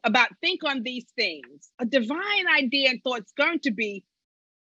about 0.05 0.29
think 0.41 0.64
on 0.64 0.83
these 0.83 1.07
things. 1.17 1.71
A 1.79 1.85
divine 1.85 2.47
idea 2.57 2.91
and 2.91 3.02
thought's 3.02 3.33
going 3.33 3.61
to 3.61 3.71
be 3.71 4.05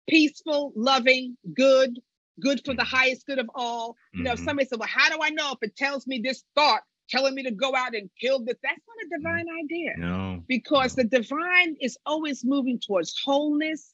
peaceful, 0.07 0.71
loving, 0.75 1.37
good, 1.53 1.99
good 2.39 2.61
for 2.65 2.73
the 2.73 2.83
highest 2.83 3.25
good 3.25 3.39
of 3.39 3.49
all. 3.55 3.95
You 4.13 4.23
know, 4.23 4.33
mm-hmm. 4.33 4.43
somebody 4.43 4.67
said, 4.67 4.79
Well, 4.79 4.89
how 4.89 5.09
do 5.09 5.19
I 5.21 5.29
know 5.29 5.51
if 5.51 5.59
it 5.61 5.75
tells 5.75 6.07
me 6.07 6.21
this 6.23 6.43
thought 6.55 6.81
telling 7.09 7.35
me 7.35 7.43
to 7.43 7.51
go 7.51 7.75
out 7.75 7.95
and 7.95 8.09
kill 8.19 8.43
this. 8.43 8.55
That's 8.63 8.81
not 8.87 9.03
a 9.03 9.07
mm. 9.07 9.17
divine 9.17 9.45
idea. 9.63 9.93
No. 9.97 10.43
Because 10.47 10.97
no. 10.97 11.03
the 11.03 11.09
divine 11.09 11.75
is 11.81 11.97
always 12.05 12.43
moving 12.43 12.79
towards 12.79 13.15
wholeness, 13.23 13.93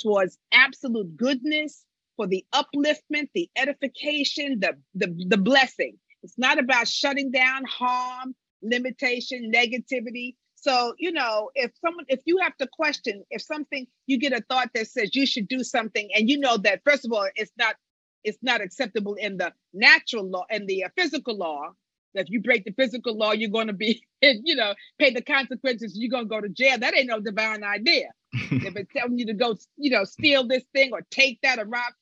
towards 0.00 0.38
absolute 0.52 1.16
goodness, 1.16 1.84
for 2.16 2.26
the 2.26 2.44
upliftment, 2.54 3.28
the 3.34 3.50
edification, 3.56 4.60
the, 4.60 4.72
the, 4.94 5.14
the 5.28 5.36
blessing. 5.36 5.98
It's 6.22 6.38
not 6.38 6.58
about 6.58 6.88
shutting 6.88 7.30
down 7.30 7.64
harm, 7.64 8.34
limitation, 8.62 9.52
negativity. 9.54 10.34
So, 10.66 10.94
you 10.98 11.12
know, 11.12 11.50
if 11.54 11.70
someone, 11.80 12.06
if 12.08 12.20
you 12.24 12.38
have 12.38 12.56
to 12.56 12.66
question, 12.66 13.22
if 13.30 13.40
something, 13.40 13.86
you 14.08 14.18
get 14.18 14.32
a 14.32 14.42
thought 14.50 14.70
that 14.74 14.88
says 14.88 15.14
you 15.14 15.24
should 15.24 15.46
do 15.46 15.62
something, 15.62 16.08
and 16.12 16.28
you 16.28 16.40
know 16.40 16.56
that, 16.56 16.80
first 16.84 17.04
of 17.04 17.12
all, 17.12 17.28
it's 17.36 17.52
not 17.56 17.76
it's 18.24 18.38
not 18.42 18.60
acceptable 18.60 19.14
in 19.14 19.36
the 19.36 19.52
natural 19.72 20.28
law 20.28 20.44
and 20.50 20.66
the 20.66 20.82
uh, 20.82 20.88
physical 20.96 21.36
law 21.36 21.70
that 22.14 22.22
if 22.22 22.30
you 22.30 22.42
break 22.42 22.64
the 22.64 22.72
physical 22.72 23.16
law, 23.16 23.30
you're 23.30 23.48
going 23.48 23.68
to 23.68 23.72
be, 23.72 24.02
you 24.22 24.56
know, 24.56 24.74
pay 24.98 25.12
the 25.14 25.22
consequences. 25.22 25.92
You're 25.94 26.10
going 26.10 26.24
to 26.24 26.28
go 26.28 26.40
to 26.40 26.48
jail. 26.48 26.78
That 26.80 26.96
ain't 26.96 27.06
no 27.06 27.20
divine 27.20 27.62
idea. 27.62 28.08
if 28.32 28.74
it's 28.74 28.92
telling 28.92 29.18
you 29.18 29.26
to 29.26 29.34
go, 29.34 29.54
you 29.76 29.90
know, 29.90 30.02
steal 30.02 30.48
this 30.48 30.64
thing 30.74 30.90
or 30.92 31.02
take 31.12 31.38
that 31.44 31.60
or 31.60 31.66
rob, 31.66 31.92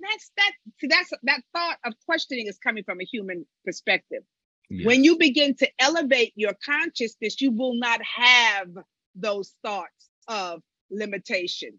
that's 0.00 0.30
that. 0.36 0.52
See, 0.78 0.86
that's 0.86 1.10
that 1.24 1.40
thought 1.52 1.78
of 1.84 1.94
questioning 2.06 2.46
is 2.46 2.58
coming 2.58 2.84
from 2.84 3.00
a 3.00 3.04
human 3.04 3.44
perspective. 3.64 4.22
Yes. 4.70 4.86
When 4.86 5.04
you 5.04 5.18
begin 5.18 5.54
to 5.56 5.68
elevate 5.78 6.32
your 6.36 6.54
consciousness, 6.64 7.40
you 7.40 7.50
will 7.50 7.74
not 7.74 8.00
have 8.02 8.68
those 9.14 9.54
thoughts 9.62 10.08
of 10.26 10.62
limitation, 10.90 11.78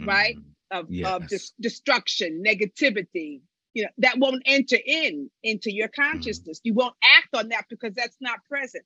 mm-hmm. 0.00 0.08
right? 0.08 0.36
Of, 0.70 0.86
yes. 0.90 1.06
of 1.06 1.28
dis- 1.28 1.52
destruction, 1.60 2.42
negativity, 2.44 3.40
you 3.76 3.82
know 3.82 3.90
that 3.98 4.18
won't 4.18 4.42
enter 4.46 4.78
in 4.84 5.30
into 5.42 5.70
your 5.70 5.88
mm-hmm. 5.88 6.12
consciousness 6.12 6.58
mm-hmm. 6.58 6.68
you 6.68 6.74
won't 6.74 6.94
act 7.18 7.28
on 7.34 7.50
that 7.50 7.66
because 7.68 7.94
that's 7.94 8.16
not 8.20 8.38
present 8.48 8.84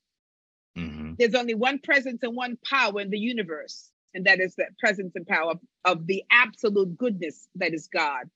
mm-hmm. 0.77 1.13
there's 1.17 1.33
only 1.33 1.55
one 1.55 1.79
presence 1.79 2.21
and 2.23 2.35
one 2.35 2.57
power 2.69 2.99
in 2.99 3.09
the 3.09 3.17
universe 3.17 3.89
and 4.13 4.25
that 4.25 4.41
is 4.41 4.53
the 4.55 4.65
presence 4.79 5.13
and 5.15 5.25
power 5.25 5.51
of, 5.51 5.59
of 5.85 6.07
the 6.07 6.23
absolute 6.29 6.97
goodness 6.97 7.47
that 7.55 7.73
is 7.73 7.87
god 7.87 8.29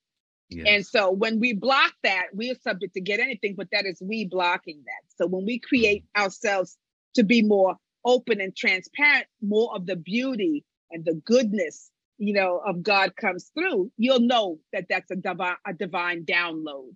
yes. 0.50 0.66
and 0.68 0.86
so 0.86 1.12
when 1.12 1.40
we 1.40 1.54
block 1.54 1.94
that 2.04 2.28
we're 2.34 2.56
subject 2.64 2.94
to 2.94 3.02
get 3.02 3.20
anything 3.20 3.56
but 3.56 3.68
that 3.72 3.86
is 3.86 4.02
we 4.02 4.26
blocking 4.26 4.82
that 4.86 5.04
so 5.18 5.28
when 5.28 5.46
we 5.46 5.60
create 5.60 6.04
mm-hmm. 6.04 6.24
ourselves 6.24 6.78
to 7.14 7.24
be 7.24 7.42
more 7.42 7.76
open 8.04 8.40
and 8.40 8.56
transparent 8.56 9.26
more 9.42 9.76
of 9.76 9.86
the 9.86 9.96
beauty 9.96 10.64
and 10.92 11.06
the 11.06 11.14
goodness 11.26 11.90
you 12.18 12.34
know, 12.34 12.62
of 12.66 12.84
God 12.84 13.16
comes 13.16 13.52
through, 13.54 13.92
you'll 13.98 14.22
know 14.22 14.60
that 14.72 14.86
that's 14.90 15.12
a 15.12 15.16
divine, 15.16 15.58
a 15.68 15.74
divine 15.74 16.26
download. 16.26 16.96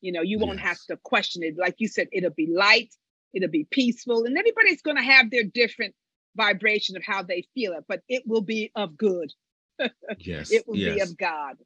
You 0.00 0.12
know, 0.12 0.22
you 0.22 0.38
won't 0.38 0.58
yes. 0.58 0.68
have 0.68 0.78
to 0.90 0.96
question 1.02 1.42
it. 1.42 1.56
Like 1.58 1.76
you 1.78 1.88
said, 1.88 2.08
it'll 2.12 2.30
be 2.30 2.48
light, 2.54 2.94
it'll 3.32 3.48
be 3.48 3.66
peaceful, 3.70 4.24
and 4.24 4.36
everybody's 4.36 4.82
going 4.82 4.96
to 4.96 5.02
have 5.02 5.30
their 5.30 5.42
different 5.42 5.94
vibration 6.36 6.96
of 6.96 7.02
how 7.04 7.22
they 7.22 7.46
feel 7.54 7.72
it, 7.72 7.84
but 7.88 8.02
it 8.08 8.22
will 8.26 8.42
be 8.42 8.70
of 8.76 8.96
good. 8.96 9.32
yes. 10.18 10.52
It 10.52 10.68
will 10.68 10.76
yes. 10.76 10.94
be 10.94 11.00
of 11.00 11.16
God. 11.16 11.56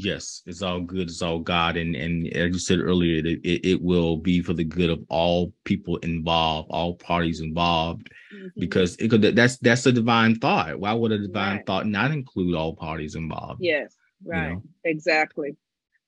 Yes, 0.00 0.42
it's 0.46 0.62
all 0.62 0.80
good. 0.80 1.08
It's 1.08 1.22
all 1.22 1.40
God, 1.40 1.76
and 1.76 1.96
and 1.96 2.28
as 2.28 2.52
you 2.52 2.58
said 2.60 2.78
earlier, 2.78 3.18
it, 3.18 3.40
it, 3.42 3.68
it 3.68 3.82
will 3.82 4.16
be 4.16 4.40
for 4.40 4.54
the 4.54 4.62
good 4.62 4.90
of 4.90 5.04
all 5.08 5.52
people 5.64 5.96
involved, 5.98 6.68
all 6.70 6.94
parties 6.94 7.40
involved, 7.40 8.08
mm-hmm. 8.32 8.60
because 8.60 8.94
it 8.96 9.08
could 9.08 9.22
that's 9.22 9.56
that's 9.58 9.86
a 9.86 9.92
divine 9.92 10.36
thought. 10.36 10.78
Why 10.78 10.92
would 10.92 11.10
a 11.10 11.18
divine 11.18 11.56
right. 11.56 11.66
thought 11.66 11.86
not 11.88 12.12
include 12.12 12.54
all 12.54 12.76
parties 12.76 13.16
involved? 13.16 13.60
Yes, 13.60 13.96
right, 14.24 14.50
you 14.50 14.54
know? 14.54 14.62
exactly. 14.84 15.56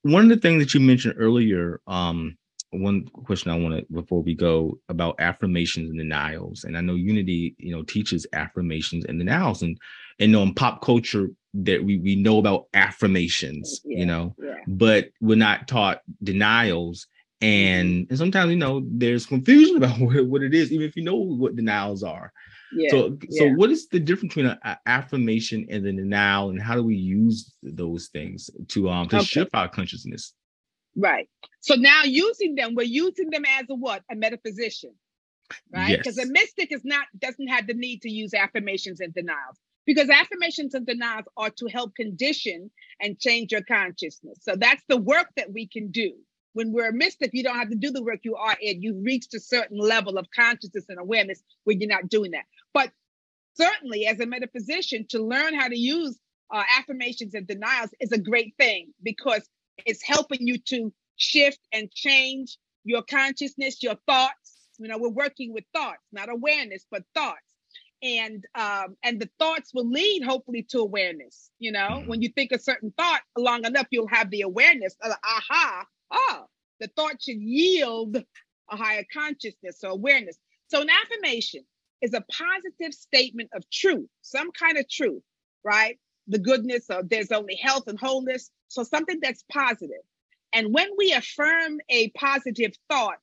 One 0.02 0.22
of 0.22 0.28
the 0.28 0.36
things 0.36 0.62
that 0.62 0.72
you 0.72 0.78
mentioned 0.78 1.16
earlier, 1.18 1.80
um, 1.88 2.38
one 2.70 3.06
question 3.06 3.50
I 3.50 3.58
want 3.58 3.74
to 3.74 3.92
before 3.92 4.22
we 4.22 4.36
go 4.36 4.78
about 4.88 5.16
affirmations 5.18 5.90
and 5.90 5.98
denials, 5.98 6.62
and 6.62 6.78
I 6.78 6.80
know 6.80 6.94
Unity, 6.94 7.56
you 7.58 7.74
know, 7.74 7.82
teaches 7.82 8.24
affirmations 8.34 9.04
and 9.06 9.18
denials, 9.18 9.62
and 9.62 9.76
and 10.20 10.30
you 10.30 10.36
know, 10.36 10.44
in 10.44 10.54
pop 10.54 10.80
culture 10.80 11.30
that 11.54 11.84
we 11.84 11.98
we 11.98 12.16
know 12.16 12.38
about 12.38 12.66
affirmations, 12.74 13.80
yeah, 13.84 13.98
you 13.98 14.06
know, 14.06 14.34
yeah. 14.38 14.54
but 14.66 15.10
we're 15.20 15.36
not 15.36 15.66
taught 15.66 16.02
denials, 16.22 17.06
and 17.40 17.88
mm-hmm. 17.88 18.10
and 18.10 18.18
sometimes 18.18 18.50
you 18.50 18.56
know 18.56 18.82
there's 18.86 19.26
confusion 19.26 19.76
about 19.82 19.98
what, 19.98 20.26
what 20.26 20.42
it 20.42 20.54
is, 20.54 20.72
even 20.72 20.86
if 20.86 20.96
you 20.96 21.02
know 21.02 21.16
what 21.16 21.56
denials 21.56 22.02
are. 22.02 22.32
Yeah, 22.72 22.90
so 22.90 23.18
so 23.30 23.48
what 23.50 23.70
is 23.70 23.88
the 23.88 23.98
difference 23.98 24.34
between 24.34 24.56
an 24.62 24.76
affirmation 24.86 25.66
and 25.70 25.84
the 25.84 25.92
denial, 25.92 26.50
and 26.50 26.62
how 26.62 26.76
do 26.76 26.84
we 26.84 26.96
use 26.96 27.52
those 27.62 28.08
things 28.08 28.48
to 28.68 28.88
um 28.88 29.08
to 29.08 29.16
okay. 29.16 29.24
shift 29.24 29.50
our 29.54 29.68
consciousness? 29.68 30.34
Right. 30.96 31.28
So 31.60 31.74
now 31.74 32.02
using 32.04 32.54
them, 32.54 32.74
we're 32.74 32.82
using 32.82 33.30
them 33.30 33.44
as 33.44 33.66
a 33.70 33.74
what? 33.74 34.02
A 34.10 34.16
metaphysician. 34.16 34.94
Right? 35.72 35.98
Because 35.98 36.16
yes. 36.16 36.28
a 36.28 36.30
mystic 36.30 36.72
is 36.72 36.84
not 36.84 37.06
doesn't 37.18 37.48
have 37.48 37.66
the 37.66 37.74
need 37.74 38.02
to 38.02 38.10
use 38.10 38.34
affirmations 38.34 39.00
and 39.00 39.12
denials. 39.12 39.58
Because 39.90 40.08
affirmations 40.08 40.74
and 40.74 40.86
denials 40.86 41.24
are 41.36 41.50
to 41.50 41.66
help 41.66 41.96
condition 41.96 42.70
and 43.00 43.18
change 43.18 43.50
your 43.50 43.62
consciousness. 43.62 44.38
So 44.40 44.54
that's 44.54 44.84
the 44.88 44.96
work 44.96 45.26
that 45.36 45.52
we 45.52 45.66
can 45.66 45.90
do. 45.90 46.12
When 46.52 46.70
we're 46.70 46.90
a 46.90 46.92
mystic, 46.92 47.30
you 47.32 47.42
don't 47.42 47.58
have 47.58 47.70
to 47.70 47.74
do 47.74 47.90
the 47.90 48.04
work 48.04 48.20
you 48.22 48.36
are 48.36 48.56
in. 48.60 48.82
You've 48.82 49.04
reached 49.04 49.34
a 49.34 49.40
certain 49.40 49.78
level 49.78 50.16
of 50.16 50.28
consciousness 50.30 50.84
and 50.88 51.00
awareness 51.00 51.42
where 51.64 51.74
you're 51.76 51.88
not 51.88 52.08
doing 52.08 52.30
that. 52.30 52.44
But 52.72 52.92
certainly, 53.54 54.06
as 54.06 54.20
a 54.20 54.26
metaphysician, 54.26 55.06
to 55.08 55.18
learn 55.18 55.58
how 55.58 55.66
to 55.66 55.76
use 55.76 56.16
uh, 56.52 56.62
affirmations 56.78 57.34
and 57.34 57.48
denials 57.48 57.90
is 57.98 58.12
a 58.12 58.18
great 58.18 58.54
thing 58.60 58.92
because 59.02 59.42
it's 59.86 60.04
helping 60.04 60.46
you 60.46 60.58
to 60.66 60.92
shift 61.16 61.58
and 61.72 61.90
change 61.90 62.58
your 62.84 63.02
consciousness, 63.02 63.82
your 63.82 63.96
thoughts. 64.06 64.68
You 64.78 64.86
know, 64.86 64.98
we're 64.98 65.08
working 65.08 65.52
with 65.52 65.64
thoughts, 65.74 66.06
not 66.12 66.28
awareness, 66.28 66.86
but 66.92 67.02
thoughts. 67.12 67.42
And 68.02 68.44
um, 68.54 68.96
and 69.02 69.20
the 69.20 69.28
thoughts 69.38 69.72
will 69.74 69.88
lead 69.88 70.24
hopefully 70.24 70.62
to 70.70 70.78
awareness. 70.78 71.50
You 71.58 71.72
know, 71.72 71.88
mm-hmm. 71.88 72.08
when 72.08 72.22
you 72.22 72.30
think 72.30 72.52
a 72.52 72.58
certain 72.58 72.92
thought 72.96 73.20
long 73.36 73.64
enough, 73.64 73.86
you'll 73.90 74.08
have 74.08 74.30
the 74.30 74.42
awareness. 74.42 74.96
Of, 75.02 75.12
aha, 75.22 75.84
ah, 76.10 76.44
the 76.80 76.88
thought 76.96 77.22
should 77.22 77.40
yield 77.40 78.16
a 78.70 78.76
higher 78.76 79.04
consciousness 79.12 79.80
or 79.84 79.90
awareness. 79.90 80.38
So 80.68 80.80
an 80.80 80.88
affirmation 80.90 81.64
is 82.00 82.14
a 82.14 82.24
positive 82.32 82.94
statement 82.94 83.50
of 83.54 83.68
truth, 83.70 84.08
some 84.22 84.50
kind 84.52 84.78
of 84.78 84.88
truth, 84.88 85.22
right? 85.64 85.98
The 86.28 86.38
goodness 86.38 86.88
of 86.88 87.08
there's 87.08 87.32
only 87.32 87.56
health 87.56 87.84
and 87.86 87.98
wholeness, 87.98 88.50
so 88.68 88.82
something 88.82 89.18
that's 89.20 89.44
positive. 89.52 90.02
And 90.52 90.72
when 90.72 90.88
we 90.96 91.12
affirm 91.12 91.78
a 91.88 92.10
positive 92.10 92.72
thought 92.88 93.18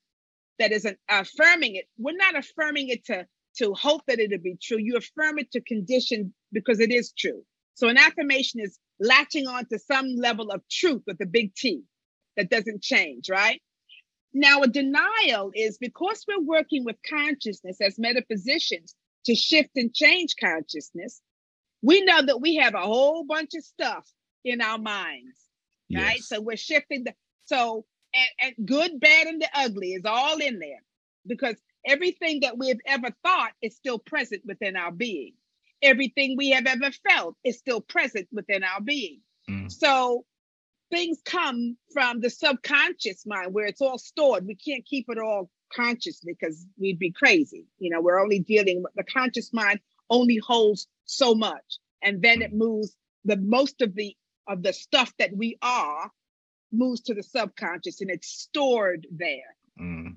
that 0.59 0.71
isn't 0.71 0.97
affirming 1.09 1.75
it, 1.75 1.85
we're 1.97 2.15
not 2.15 2.37
affirming 2.37 2.89
it 2.89 3.05
to, 3.05 3.25
to 3.57 3.73
hope 3.73 4.01
that 4.07 4.19
it'll 4.19 4.39
be 4.39 4.57
true. 4.61 4.77
You 4.79 4.97
affirm 4.97 5.39
it 5.39 5.51
to 5.51 5.61
condition 5.61 6.33
because 6.51 6.79
it 6.79 6.91
is 6.91 7.13
true. 7.17 7.43
So 7.75 7.87
an 7.89 7.97
affirmation 7.97 8.59
is 8.59 8.79
latching 8.99 9.47
on 9.47 9.65
to 9.67 9.79
some 9.79 10.15
level 10.15 10.49
of 10.51 10.61
truth 10.69 11.03
with 11.05 11.21
a 11.21 11.25
big 11.25 11.53
T 11.55 11.83
that 12.35 12.49
doesn't 12.49 12.81
change, 12.81 13.29
right? 13.29 13.61
Now, 14.33 14.61
a 14.61 14.67
denial 14.67 15.51
is 15.53 15.77
because 15.77 16.23
we're 16.27 16.43
working 16.43 16.85
with 16.85 16.95
consciousness 17.07 17.77
as 17.81 17.97
metaphysicians 17.97 18.95
to 19.25 19.35
shift 19.35 19.71
and 19.75 19.93
change 19.93 20.35
consciousness, 20.39 21.21
we 21.81 22.03
know 22.03 22.21
that 22.25 22.41
we 22.41 22.55
have 22.55 22.73
a 22.73 22.81
whole 22.81 23.25
bunch 23.25 23.51
of 23.55 23.63
stuff 23.63 24.07
in 24.43 24.61
our 24.61 24.77
minds, 24.77 25.37
yes. 25.89 26.03
right? 26.03 26.19
So 26.21 26.41
we're 26.41 26.57
shifting 26.57 27.03
the 27.03 27.13
so 27.45 27.85
and, 28.13 28.55
and 28.57 28.67
good, 28.67 28.99
bad, 28.99 29.27
and 29.27 29.41
the 29.41 29.49
ugly 29.53 29.93
is 29.93 30.03
all 30.05 30.37
in 30.37 30.59
there 30.59 30.83
because 31.25 31.55
everything 31.87 32.41
that 32.41 32.57
we 32.57 32.67
have 32.67 32.79
ever 32.85 33.09
thought 33.23 33.51
is 33.61 33.75
still 33.75 33.97
present 33.97 34.43
within 34.45 34.75
our 34.75 34.91
being. 34.91 35.33
Everything 35.81 36.35
we 36.37 36.51
have 36.51 36.65
ever 36.65 36.91
felt 37.09 37.35
is 37.43 37.57
still 37.57 37.81
present 37.81 38.27
within 38.31 38.63
our 38.63 38.81
being. 38.81 39.21
Mm. 39.49 39.71
So 39.71 40.25
things 40.91 41.19
come 41.25 41.77
from 41.93 42.19
the 42.19 42.29
subconscious 42.29 43.25
mind 43.25 43.53
where 43.53 43.65
it's 43.65 43.81
all 43.81 43.97
stored. 43.97 44.45
We 44.45 44.55
can't 44.55 44.85
keep 44.85 45.05
it 45.09 45.17
all 45.17 45.49
consciously 45.73 46.35
because 46.39 46.65
we'd 46.77 46.99
be 46.99 47.11
crazy. 47.11 47.65
You 47.79 47.91
know, 47.91 48.01
we're 48.01 48.21
only 48.21 48.39
dealing 48.39 48.83
with 48.83 48.93
the 48.95 49.03
conscious 49.03 49.53
mind 49.53 49.79
only 50.09 50.37
holds 50.37 50.87
so 51.05 51.35
much. 51.35 51.79
And 52.03 52.21
then 52.21 52.41
it 52.41 52.53
moves 52.53 52.95
the 53.25 53.37
most 53.37 53.81
of 53.81 53.95
the 53.95 54.15
of 54.47 54.63
the 54.63 54.71
stuff 54.71 55.11
that 55.19 55.35
we 55.35 55.57
are 55.61 56.09
moves 56.71 57.01
to 57.01 57.13
the 57.13 57.23
subconscious 57.23 58.01
and 58.01 58.09
it's 58.09 58.27
stored 58.27 59.05
there. 59.11 59.55
Mm. 59.79 60.15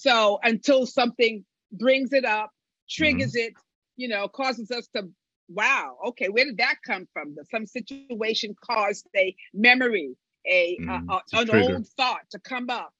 So 0.00 0.38
until 0.42 0.86
something 0.86 1.44
brings 1.72 2.14
it 2.14 2.24
up, 2.24 2.52
triggers 2.88 3.34
mm. 3.34 3.48
it, 3.48 3.54
you 3.96 4.08
know, 4.08 4.28
causes 4.28 4.70
us 4.70 4.88
to, 4.96 5.10
wow, 5.50 5.98
okay, 6.06 6.30
where 6.30 6.46
did 6.46 6.56
that 6.56 6.76
come 6.86 7.06
from? 7.12 7.36
Some 7.50 7.66
situation 7.66 8.54
caused 8.64 9.06
a 9.14 9.36
memory, 9.52 10.16
a, 10.46 10.78
mm, 10.80 11.06
a, 11.10 11.12
a 11.12 11.40
an 11.40 11.48
trigger. 11.48 11.74
old 11.74 11.86
thought 11.98 12.22
to 12.30 12.38
come 12.38 12.70
up. 12.70 12.94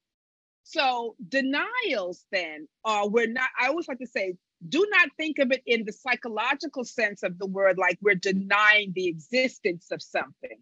So 0.63 1.17
denials 1.27 2.27
then 2.33 2.69
are 2.85 3.09
we're 3.09 3.33
not. 3.33 3.49
I 3.59 3.69
always 3.69 3.89
like 3.89 4.01
to 4.01 4.07
say, 4.07 4.35
do 4.69 4.87
not 4.91 5.09
think 5.17 5.39
of 5.39 5.53
it 5.53 5.63
in 5.65 5.87
the 5.87 5.93
psychological 5.95 6.85
sense 6.85 7.23
of 7.23 7.39
the 7.39 7.47
word, 7.47 7.79
like 7.79 7.99
we're 8.03 8.15
denying 8.15 8.93
the 8.95 9.09
existence 9.09 9.87
of 9.91 10.03
something. 10.03 10.59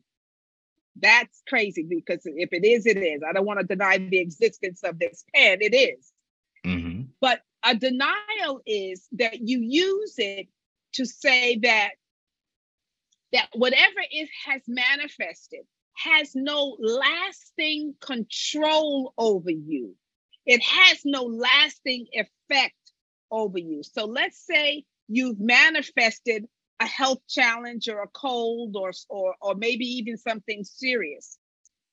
That's 0.94 1.42
crazy 1.48 1.82
because 1.82 2.22
if 2.24 2.50
it 2.52 2.64
is, 2.64 2.86
it 2.86 2.96
is. 2.96 3.22
I 3.28 3.32
don't 3.32 3.44
want 3.44 3.58
to 3.58 3.66
deny 3.66 3.98
the 3.98 4.20
existence 4.20 4.84
of 4.84 5.00
this 5.00 5.24
pen. 5.34 5.58
It 5.60 5.74
is. 5.74 6.12
Mm-hmm. 6.64 7.02
But 7.20 7.40
a 7.64 7.74
denial 7.74 8.60
is 8.66 9.06
that 9.12 9.38
you 9.40 9.60
use 9.60 10.14
it 10.18 10.48
to 10.94 11.04
say 11.04 11.58
that 11.62 11.90
that 13.32 13.48
whatever 13.54 14.00
it 14.10 14.28
has 14.46 14.62
manifested 14.66 15.60
has 15.96 16.34
no 16.34 16.76
lasting 16.80 17.94
control 18.00 19.12
over 19.18 19.50
you. 19.50 19.94
It 20.46 20.62
has 20.62 21.02
no 21.04 21.24
lasting 21.24 22.06
effect 22.12 22.74
over 23.30 23.58
you. 23.58 23.82
So 23.82 24.06
let's 24.06 24.38
say 24.46 24.84
you've 25.08 25.40
manifested 25.40 26.46
a 26.80 26.86
health 26.86 27.20
challenge 27.28 27.88
or 27.88 28.02
a 28.02 28.08
cold 28.08 28.76
or 28.76 28.92
or 29.08 29.34
or 29.40 29.54
maybe 29.54 29.84
even 29.84 30.16
something 30.16 30.64
serious 30.64 31.38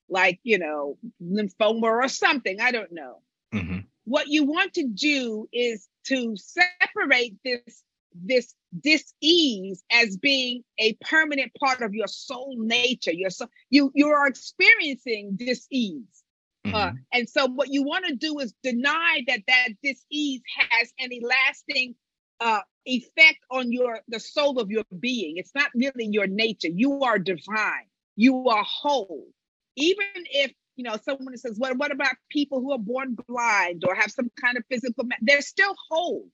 like 0.10 0.40
you 0.44 0.60
know 0.60 0.98
lymphoma 1.22 1.84
or 1.84 2.08
something 2.08 2.62
i 2.62 2.72
don't 2.72 2.92
know 2.92 3.22
mm-hmm. 3.54 3.80
What 4.06 4.28
you 4.28 4.46
want 4.46 4.74
to 4.74 4.88
do 4.88 5.48
is 5.52 5.88
to 6.06 6.36
separate 6.38 7.36
this 7.44 7.84
this 8.14 8.54
dis-ease 8.80 9.84
as 9.92 10.16
being 10.18 10.64
a 10.80 10.94
permanent 11.02 11.52
part 11.60 11.82
of 11.82 11.94
your 11.94 12.08
soul 12.08 12.56
nature 12.58 13.12
your 13.12 13.30
soul 13.30 13.50
you 13.70 13.92
you 13.94 14.08
are 14.08 14.28
experiencing 14.28 15.36
dis-ease 15.36 16.24
mm-hmm. 16.66 16.76
uh, 16.76 16.92
and 17.12 17.30
so 17.30 17.46
what 17.48 17.68
you 17.70 17.84
want 17.84 18.06
to 18.06 18.16
do 18.16 18.40
is 18.40 18.54
deny 18.64 19.22
that 19.28 19.42
that 19.48 19.70
dis-ease 19.84 20.42
has 20.72 20.94
any 20.98 21.22
lasting 21.22 21.94
uh, 22.40 22.62
effect 22.86 23.40
on 23.50 23.72
your 23.72 24.00
the 24.08 24.20
soul 24.20 24.60
of 24.60 24.70
your 24.70 24.84
being. 25.00 25.38
It's 25.38 25.54
not 25.56 25.70
really 25.76 26.08
your 26.12 26.28
nature. 26.28 26.70
You 26.70 27.02
are 27.04 27.20
divine. 27.20 27.88
You 28.16 28.48
are 28.48 28.64
whole. 28.64 29.28
Even 29.76 30.06
if 30.16 30.52
you 30.76 30.84
know 30.84 30.98
someone 31.04 31.38
says, 31.38 31.58
"What? 31.58 31.78
What 31.78 31.92
about 31.92 32.16
people 32.30 32.62
who 32.62 32.72
are 32.72 32.80
born 32.80 33.16
blind 33.28 33.84
or 33.88 33.96
have 33.96 34.12
some 34.12 34.30
kind 34.40 34.58
of 34.58 34.64
physical?" 34.70 35.06
Ma-? 35.06 35.16
They're 35.22 35.42
still 35.42 35.76
whole. 35.90 36.28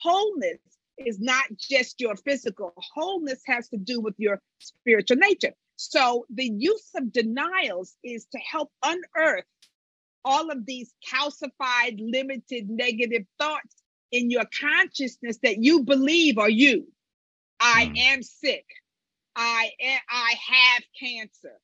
Wholeness 0.00 0.60
is 0.98 1.20
not 1.20 1.44
just 1.58 2.00
your 2.00 2.16
physical. 2.16 2.72
Wholeness 2.94 3.40
has 3.46 3.68
to 3.68 3.76
do 3.76 4.00
with 4.00 4.14
your 4.18 4.40
spiritual 4.60 5.16
nature. 5.16 5.52
So 5.76 6.26
the 6.30 6.48
use 6.48 6.88
of 6.94 7.12
denials 7.12 7.96
is 8.04 8.26
to 8.32 8.38
help 8.38 8.70
unearth 8.84 9.44
all 10.24 10.50
of 10.50 10.64
these 10.66 10.92
calcified, 11.12 11.98
limited, 11.98 12.68
negative 12.68 13.24
thoughts 13.38 13.82
in 14.12 14.30
your 14.30 14.44
consciousness 14.60 15.38
that 15.42 15.58
you 15.58 15.82
believe 15.82 16.38
are 16.38 16.50
you. 16.50 16.86
I 17.58 17.86
mm. 17.86 17.98
am 17.98 18.22
sick. 18.22 18.66
I 19.34 19.70
am, 19.80 20.00
I 20.10 20.34
have 20.48 20.82
cancer. 21.00 21.58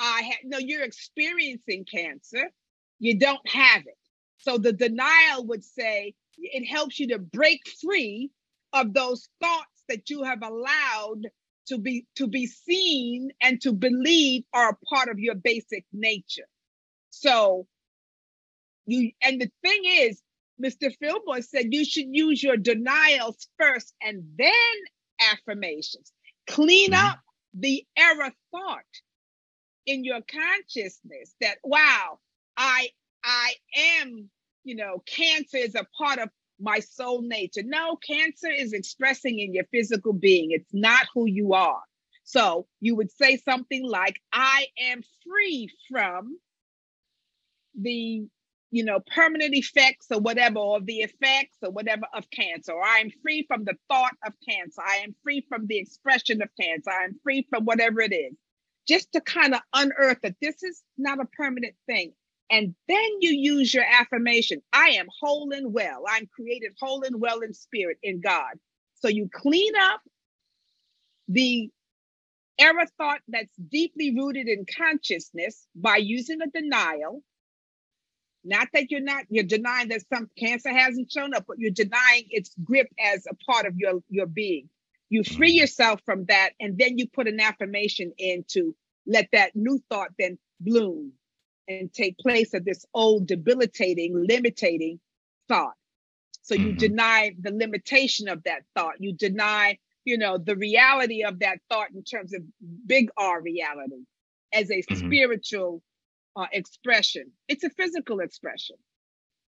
I 0.00 0.22
have 0.22 0.38
no, 0.44 0.58
you're 0.58 0.82
experiencing 0.82 1.84
cancer. 1.84 2.50
You 2.98 3.18
don't 3.18 3.46
have 3.46 3.82
it. 3.86 3.98
So 4.38 4.56
the 4.56 4.72
denial 4.72 5.46
would 5.46 5.62
say 5.62 6.14
it 6.38 6.64
helps 6.64 6.98
you 6.98 7.08
to 7.08 7.18
break 7.18 7.60
free 7.82 8.30
of 8.72 8.94
those 8.94 9.28
thoughts 9.42 9.84
that 9.88 10.08
you 10.08 10.22
have 10.22 10.42
allowed 10.42 11.26
to 11.68 11.78
be 11.78 12.06
to 12.16 12.26
be 12.26 12.46
seen 12.46 13.30
and 13.42 13.60
to 13.60 13.72
believe 13.72 14.44
are 14.54 14.70
a 14.70 14.94
part 14.94 15.08
of 15.08 15.18
your 15.18 15.34
basic 15.34 15.84
nature. 15.92 16.48
So 17.10 17.66
you 18.86 19.10
and 19.22 19.40
the 19.40 19.50
thing 19.62 19.82
is, 19.84 20.22
Mr. 20.62 20.90
Fillmore 20.98 21.42
said 21.42 21.74
you 21.74 21.84
should 21.84 22.08
use 22.10 22.42
your 22.42 22.56
denials 22.56 23.48
first 23.58 23.94
and 24.00 24.24
then 24.38 24.76
affirmations. 25.32 26.12
Clean 26.48 26.92
mm-hmm. 26.92 27.06
up 27.06 27.20
the 27.52 27.84
error 27.98 28.32
thought 28.50 28.84
in 29.86 30.04
your 30.04 30.20
consciousness 30.22 31.34
that 31.40 31.58
wow, 31.64 32.18
I 32.56 32.88
I 33.24 33.54
am, 34.00 34.30
you 34.64 34.76
know, 34.76 35.02
cancer 35.06 35.56
is 35.56 35.74
a 35.74 35.86
part 35.96 36.18
of 36.18 36.28
my 36.60 36.80
soul 36.80 37.22
nature. 37.22 37.62
No, 37.64 37.96
cancer 37.96 38.50
is 38.50 38.72
expressing 38.72 39.38
in 39.38 39.54
your 39.54 39.64
physical 39.72 40.12
being. 40.12 40.50
It's 40.50 40.72
not 40.72 41.06
who 41.14 41.26
you 41.26 41.54
are. 41.54 41.80
So 42.24 42.66
you 42.80 42.94
would 42.96 43.10
say 43.10 43.38
something 43.38 43.84
like, 43.84 44.20
I 44.32 44.66
am 44.78 45.02
free 45.26 45.68
from 45.90 46.38
the 47.74 48.26
you 48.70 48.84
know 48.84 49.00
permanent 49.14 49.54
effects 49.54 50.06
or 50.10 50.20
whatever 50.20 50.58
or 50.58 50.80
the 50.80 50.98
effects 50.98 51.56
or 51.62 51.70
whatever 51.70 52.02
of 52.14 52.28
cancer 52.30 52.72
or 52.72 52.82
i'm 52.84 53.10
free 53.22 53.44
from 53.46 53.64
the 53.64 53.74
thought 53.88 54.14
of 54.26 54.32
cancer 54.48 54.80
i 54.86 54.96
am 54.96 55.14
free 55.22 55.44
from 55.48 55.66
the 55.66 55.78
expression 55.78 56.42
of 56.42 56.48
cancer 56.60 56.90
i 56.90 57.04
am 57.04 57.18
free 57.22 57.46
from 57.50 57.64
whatever 57.64 58.00
it 58.00 58.12
is 58.12 58.34
just 58.86 59.12
to 59.12 59.20
kind 59.20 59.54
of 59.54 59.60
unearth 59.74 60.18
that 60.22 60.36
this 60.40 60.62
is 60.62 60.82
not 60.98 61.20
a 61.20 61.26
permanent 61.26 61.74
thing 61.86 62.12
and 62.50 62.74
then 62.88 63.08
you 63.20 63.30
use 63.30 63.72
your 63.72 63.84
affirmation 63.84 64.60
I 64.72 64.90
am 64.90 65.06
whole 65.20 65.52
and 65.52 65.72
well. 65.72 66.04
I'm 66.08 66.26
created 66.26 66.72
whole 66.80 67.04
and 67.04 67.20
well 67.20 67.40
in 67.40 67.54
spirit 67.54 67.98
in 68.02 68.20
God. 68.20 68.58
So 68.96 69.08
you 69.08 69.30
clean 69.32 69.72
up 69.76 70.00
the 71.28 71.70
error 72.58 72.86
thought 72.98 73.20
that's 73.28 73.54
deeply 73.70 74.14
rooted 74.14 74.48
in 74.48 74.66
consciousness 74.76 75.66
by 75.74 75.96
using 75.96 76.42
a 76.42 76.48
denial. 76.48 77.22
Not 78.42 78.68
that 78.72 78.90
you're 78.90 79.00
not, 79.00 79.24
you're 79.30 79.44
denying 79.44 79.88
that 79.88 80.02
some 80.12 80.28
cancer 80.38 80.70
hasn't 80.70 81.12
shown 81.12 81.34
up, 81.34 81.44
but 81.46 81.58
you're 81.58 81.70
denying 81.70 82.24
its 82.30 82.54
grip 82.64 82.88
as 82.98 83.26
a 83.30 83.34
part 83.50 83.66
of 83.66 83.76
your, 83.76 84.00
your 84.08 84.26
being. 84.26 84.68
You 85.10 85.24
free 85.24 85.52
yourself 85.52 86.00
from 86.04 86.24
that, 86.26 86.50
and 86.60 86.78
then 86.78 86.96
you 86.96 87.06
put 87.08 87.28
an 87.28 87.40
affirmation 87.40 88.12
in 88.16 88.44
to 88.52 88.74
let 89.06 89.28
that 89.32 89.54
new 89.54 89.80
thought 89.90 90.10
then 90.18 90.38
bloom 90.60 91.12
and 91.68 91.92
take 91.92 92.16
place 92.18 92.54
of 92.54 92.64
this 92.64 92.84
old 92.94 93.26
debilitating, 93.26 94.26
limiting 94.28 95.00
thought. 95.48 95.74
So 96.42 96.54
you 96.54 96.68
mm-hmm. 96.68 96.78
deny 96.78 97.32
the 97.38 97.52
limitation 97.52 98.28
of 98.28 98.42
that 98.44 98.62
thought. 98.74 98.94
You 99.00 99.12
deny, 99.12 99.78
you 100.04 100.16
know, 100.16 100.38
the 100.38 100.56
reality 100.56 101.24
of 101.24 101.40
that 101.40 101.58
thought 101.68 101.90
in 101.92 102.02
terms 102.02 102.32
of 102.32 102.42
big 102.86 103.10
R 103.16 103.40
reality 103.40 104.04
as 104.52 104.70
a 104.70 104.82
mm-hmm. 104.82 105.06
spiritual 105.06 105.82
uh, 106.36 106.46
expression. 106.52 107.30
It's 107.48 107.64
a 107.64 107.70
physical 107.70 108.20
expression. 108.20 108.76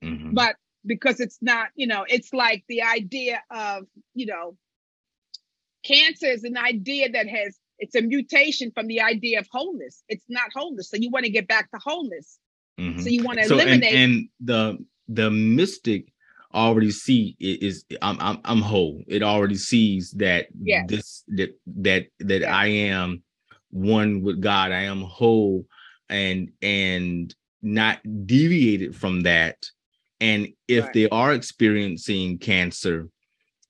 Mm-hmm. 0.05 0.35
But 0.35 0.57
because 0.85 1.21
it's 1.21 1.39
not, 1.41 1.69
you 1.75 1.87
know, 1.87 2.05
it's 2.09 2.33
like 2.33 2.65
the 2.69 2.83
idea 2.83 3.43
of, 3.51 3.85
you 4.15 4.27
know, 4.27 4.57
cancer 5.85 6.27
is 6.27 6.45
an 6.45 6.57
idea 6.57 7.11
that 7.11 7.29
has 7.29 7.59
it's 7.79 7.97
a 7.97 8.03
mutation 8.03 8.71
from 8.73 8.87
the 8.87 9.01
idea 9.01 9.41
of 9.41 9.49
wholeness. 9.51 10.05
It's 10.09 10.25
not 10.29 10.51
wholeness. 10.55 10.89
So 10.89 10.97
you 10.97 11.11
want 11.11 11.25
to 11.25 11.31
get 11.31 11.49
back 11.49 11.71
to 11.73 11.81
wholeness. 11.83 12.39
Mm-hmm. 12.79 13.01
So 13.01 13.09
you 13.09 13.25
want 13.25 13.39
to 13.39 13.47
so, 13.47 13.55
eliminate. 13.55 13.93
And, 13.93 14.13
and, 14.13 14.29
the 14.41 14.79
the 15.09 15.31
mystic 15.31 16.13
already 16.55 16.91
see 16.91 17.37
is 17.41 17.85
I'm 18.01 18.19
I'm 18.21 18.39
I'm 18.45 18.61
whole. 18.61 19.03
It 19.09 19.23
already 19.23 19.57
sees 19.57 20.13
that 20.13 20.47
yes. 20.61 20.87
this 20.89 21.25
that 21.29 21.59
that 21.67 22.07
that 22.21 22.41
yes. 22.43 22.51
I 22.51 22.67
am 22.67 23.23
one 23.71 24.23
with 24.23 24.41
God. 24.41 24.71
I 24.71 24.83
am 24.83 25.03
whole 25.03 25.67
and 26.09 26.51
and 26.61 27.35
not 27.63 28.01
deviated 28.27 28.95
from 28.95 29.23
that. 29.23 29.57
And 30.21 30.49
if 30.69 30.85
right. 30.85 30.93
they 30.95 31.09
are 31.09 31.33
experiencing 31.33 32.39
cancer, 32.39 33.09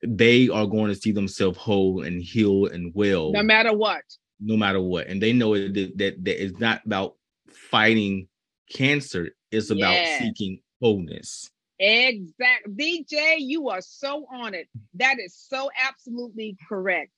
they 0.06 0.48
are 0.48 0.66
going 0.66 0.88
to 0.88 0.94
see 0.94 1.12
themselves 1.12 1.58
whole 1.58 2.02
and 2.02 2.22
heal 2.22 2.66
and 2.66 2.92
well 2.94 3.32
no 3.32 3.42
matter 3.42 3.72
what. 3.72 4.02
no 4.40 4.56
matter 4.56 4.80
what. 4.80 5.06
And 5.06 5.22
they 5.22 5.32
know 5.32 5.54
that 5.54 5.92
that, 5.96 6.24
that 6.24 6.44
it's 6.44 6.58
not 6.58 6.84
about 6.84 7.14
fighting 7.48 8.28
cancer 8.74 9.30
it's 9.50 9.70
about 9.70 9.92
yes. 9.92 10.20
seeking 10.20 10.60
wholeness. 10.80 11.50
Exact 11.78 12.68
dj 12.70 13.36
you 13.38 13.68
are 13.68 13.80
so 13.80 14.26
on 14.32 14.54
it. 14.54 14.68
That 14.94 15.16
is 15.18 15.36
so 15.36 15.70
absolutely 15.80 16.56
correct. 16.68 17.10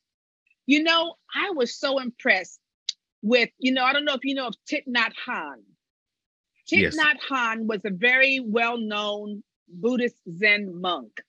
You 0.66 0.82
know 0.82 1.14
i 1.34 1.50
was 1.50 1.78
so 1.78 1.98
impressed 1.98 2.60
with 3.22 3.48
you 3.58 3.72
know 3.72 3.84
i 3.84 3.92
don't 3.92 4.04
know 4.04 4.14
if 4.14 4.24
you 4.24 4.34
know 4.34 4.48
of 4.48 4.54
Thich 4.70 4.84
Hanh. 5.26 5.62
Thich 6.70 6.94
yes. 6.94 6.98
Hanh 7.30 7.66
was 7.66 7.82
a 7.84 7.90
very 7.90 8.40
well-known 8.40 9.42
buddhist 9.68 10.16
zen 10.38 10.80
monk 10.80 11.20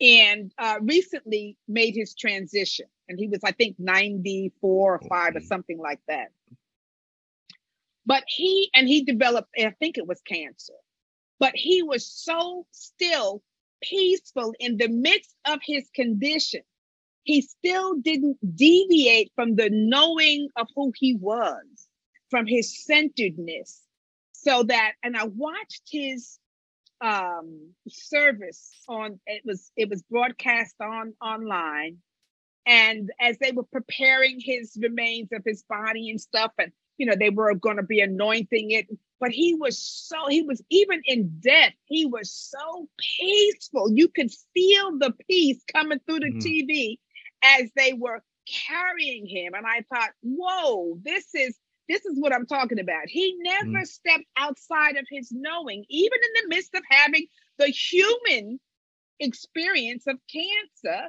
and 0.00 0.52
uh, 0.58 0.76
recently 0.80 1.56
made 1.68 1.94
his 1.94 2.14
transition. 2.14 2.86
And 3.08 3.18
he 3.18 3.28
was, 3.28 3.40
I 3.44 3.52
think, 3.52 3.76
94 3.78 4.94
or 4.94 5.00
5 5.08 5.36
or 5.36 5.40
something 5.40 5.78
like 5.78 6.00
that. 6.08 6.28
But 8.06 8.24
he, 8.26 8.70
and 8.74 8.88
he 8.88 9.04
developed, 9.04 9.50
I 9.58 9.74
think 9.78 9.98
it 9.98 10.06
was 10.06 10.20
cancer, 10.22 10.74
but 11.38 11.52
he 11.54 11.82
was 11.82 12.06
so 12.06 12.66
still 12.70 13.42
peaceful 13.82 14.54
in 14.58 14.76
the 14.78 14.88
midst 14.88 15.34
of 15.46 15.60
his 15.62 15.88
condition. 15.94 16.62
He 17.24 17.42
still 17.42 17.96
didn't 17.96 18.38
deviate 18.56 19.32
from 19.34 19.56
the 19.56 19.68
knowing 19.70 20.48
of 20.56 20.68
who 20.74 20.92
he 20.96 21.14
was, 21.14 21.64
from 22.30 22.46
his 22.46 22.84
centeredness. 22.84 23.82
So 24.32 24.62
that, 24.64 24.92
and 25.02 25.16
I 25.16 25.24
watched 25.24 25.82
his 25.90 26.38
um, 27.00 27.72
service 27.88 28.70
on 28.88 29.18
it 29.26 29.42
was 29.44 29.70
it 29.76 29.88
was 29.88 30.02
broadcast 30.02 30.74
on 30.80 31.14
online. 31.22 31.98
And 32.66 33.10
as 33.20 33.38
they 33.38 33.52
were 33.52 33.64
preparing 33.64 34.38
his 34.38 34.76
remains 34.80 35.30
of 35.32 35.42
his 35.44 35.64
body 35.68 36.10
and 36.10 36.20
stuff 36.20 36.52
and 36.58 36.72
you 36.98 37.06
know 37.06 37.14
they 37.18 37.30
were 37.30 37.54
going 37.54 37.78
to 37.78 37.82
be 37.82 38.00
anointing 38.00 38.70
it 38.72 38.86
but 39.18 39.30
he 39.30 39.54
was 39.54 39.78
so 39.78 40.28
he 40.28 40.42
was 40.42 40.62
even 40.70 41.00
in 41.06 41.40
death 41.40 41.72
he 41.86 42.06
was 42.06 42.30
so 42.30 42.88
peaceful. 43.18 43.90
You 43.90 44.08
could 44.08 44.30
feel 44.54 44.98
the 44.98 45.14
peace 45.28 45.62
coming 45.72 46.00
through 46.06 46.20
the 46.20 46.32
mm. 46.32 46.42
tv 46.42 46.98
as 47.42 47.70
they 47.76 47.94
were 47.94 48.22
carrying 48.68 49.26
him. 49.26 49.54
And 49.54 49.66
i 49.66 49.84
thought 49.92 50.10
whoa 50.22 50.98
this 51.02 51.34
is 51.34 51.56
this 51.90 52.06
is 52.06 52.18
what 52.20 52.32
I'm 52.32 52.46
talking 52.46 52.78
about. 52.78 53.08
He 53.08 53.36
never 53.42 53.80
mm. 53.80 53.86
stepped 53.86 54.24
outside 54.36 54.96
of 54.96 55.06
his 55.10 55.32
knowing, 55.32 55.84
even 55.90 56.18
in 56.22 56.42
the 56.42 56.54
midst 56.54 56.72
of 56.76 56.82
having 56.88 57.26
the 57.58 57.66
human 57.66 58.60
experience 59.18 60.06
of 60.06 60.16
cancer. 60.32 61.08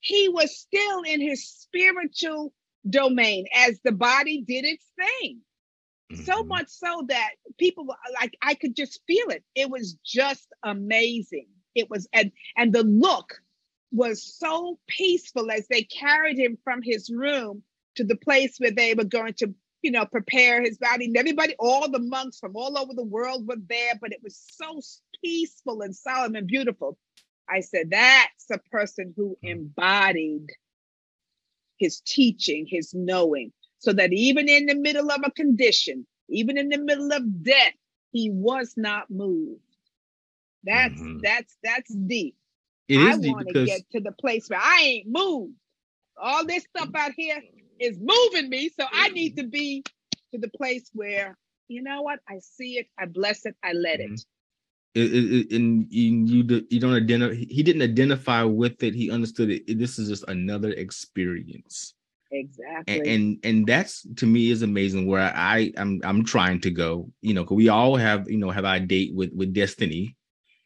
He 0.00 0.28
was 0.28 0.56
still 0.56 1.02
in 1.02 1.20
his 1.20 1.48
spiritual 1.48 2.52
domain 2.88 3.46
as 3.52 3.80
the 3.82 3.90
body 3.90 4.44
did 4.46 4.64
its 4.64 4.86
thing. 4.96 5.40
Mm-hmm. 6.12 6.22
So 6.22 6.44
much 6.44 6.68
so 6.68 7.04
that 7.08 7.30
people 7.58 7.88
like 8.20 8.36
I 8.40 8.54
could 8.54 8.76
just 8.76 9.00
feel 9.08 9.28
it. 9.30 9.42
It 9.56 9.68
was 9.68 9.96
just 10.06 10.46
amazing. 10.62 11.48
It 11.74 11.90
was 11.90 12.08
and 12.12 12.30
and 12.56 12.72
the 12.72 12.84
look 12.84 13.34
was 13.90 14.22
so 14.22 14.78
peaceful 14.86 15.50
as 15.50 15.66
they 15.66 15.82
carried 15.82 16.38
him 16.38 16.56
from 16.62 16.82
his 16.82 17.10
room 17.10 17.64
to 17.96 18.04
the 18.04 18.16
place 18.16 18.54
where 18.58 18.70
they 18.70 18.94
were 18.94 19.04
going 19.04 19.34
to 19.34 19.52
you 19.82 19.90
know, 19.90 20.04
prepare 20.04 20.62
his 20.62 20.78
body. 20.78 21.06
And 21.06 21.16
everybody, 21.16 21.54
all 21.58 21.90
the 21.90 21.98
monks 21.98 22.38
from 22.38 22.56
all 22.56 22.78
over 22.78 22.94
the 22.94 23.04
world 23.04 23.46
were 23.46 23.56
there, 23.68 23.94
but 24.00 24.12
it 24.12 24.20
was 24.22 24.40
so 24.54 24.80
peaceful 25.22 25.82
and 25.82 25.94
solemn 25.94 26.34
and 26.34 26.46
beautiful. 26.46 26.98
I 27.48 27.60
said, 27.60 27.90
that's 27.90 28.50
a 28.52 28.58
person 28.70 29.14
who 29.16 29.36
hmm. 29.42 29.48
embodied 29.48 30.48
his 31.78 32.00
teaching, 32.00 32.66
his 32.68 32.92
knowing, 32.92 33.52
so 33.78 33.92
that 33.92 34.12
even 34.12 34.48
in 34.48 34.66
the 34.66 34.74
middle 34.74 35.10
of 35.10 35.20
a 35.24 35.30
condition, 35.30 36.06
even 36.28 36.58
in 36.58 36.68
the 36.68 36.78
middle 36.78 37.12
of 37.12 37.42
death, 37.42 37.74
he 38.10 38.30
was 38.30 38.74
not 38.76 39.10
moved. 39.10 39.60
That's 40.64 40.94
mm-hmm. 40.94 41.18
that's 41.22 41.56
that's 41.62 41.94
deep. 41.94 42.34
It 42.88 42.98
I 42.98 43.16
want 43.16 43.46
to 43.48 43.52
because... 43.52 43.66
get 43.66 43.90
to 43.92 44.00
the 44.00 44.12
place 44.12 44.48
where 44.48 44.60
I 44.60 44.80
ain't 44.82 45.08
moved. 45.08 45.54
All 46.20 46.44
this 46.44 46.64
stuff 46.64 46.90
out 46.96 47.12
here, 47.16 47.40
is 47.80 47.98
moving 48.00 48.50
me. 48.50 48.70
So 48.78 48.86
I 48.92 49.08
need 49.08 49.36
to 49.36 49.44
be 49.44 49.82
to 50.32 50.38
the 50.38 50.50
place 50.50 50.90
where, 50.92 51.36
you 51.68 51.82
know 51.82 52.02
what, 52.02 52.20
I 52.28 52.38
see 52.40 52.78
it, 52.78 52.86
I 52.98 53.06
bless 53.06 53.46
it, 53.46 53.56
I 53.62 53.72
let 53.72 54.00
mm-hmm. 54.00 54.14
it. 54.14 54.24
It, 54.94 55.12
it, 55.12 55.56
and 55.56 55.86
you 55.90 56.66
you 56.70 56.80
don't 56.80 56.94
identify 56.94 57.34
he 57.34 57.62
didn't 57.62 57.82
identify 57.82 58.42
with 58.42 58.82
it 58.82 58.94
he 58.94 59.10
understood 59.10 59.50
it 59.50 59.78
this 59.78 59.98
is 59.98 60.08
just 60.08 60.24
another 60.28 60.70
experience 60.70 61.92
exactly 62.32 62.98
and, 62.98 63.06
and 63.06 63.38
and, 63.44 63.66
that's 63.66 64.06
to 64.16 64.26
me 64.26 64.50
is 64.50 64.62
amazing 64.62 65.06
where 65.06 65.30
i 65.36 65.70
i'm 65.76 66.00
i'm 66.04 66.24
trying 66.24 66.58
to 66.62 66.70
go 66.70 67.08
you 67.20 67.34
know 67.34 67.44
because 67.44 67.56
we 67.56 67.68
all 67.68 67.96
have 67.96 68.28
you 68.30 68.38
know 68.38 68.50
have 68.50 68.64
our 68.64 68.80
date 68.80 69.14
with 69.14 69.30
with 69.34 69.52
destiny 69.52 70.16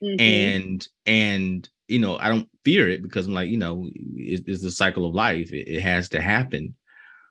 mm-hmm. 0.02 0.20
and 0.20 0.88
and 1.04 1.68
you 1.92 1.98
know, 1.98 2.16
I 2.16 2.30
don't 2.30 2.48
fear 2.64 2.88
it 2.88 3.02
because 3.02 3.26
I'm 3.26 3.34
like, 3.34 3.50
you 3.50 3.58
know, 3.58 3.86
it, 4.16 4.44
it's 4.46 4.62
the 4.62 4.70
cycle 4.70 5.06
of 5.06 5.14
life. 5.14 5.52
It, 5.52 5.68
it, 5.68 5.80
has 5.82 6.08
to 6.10 6.22
happen. 6.22 6.74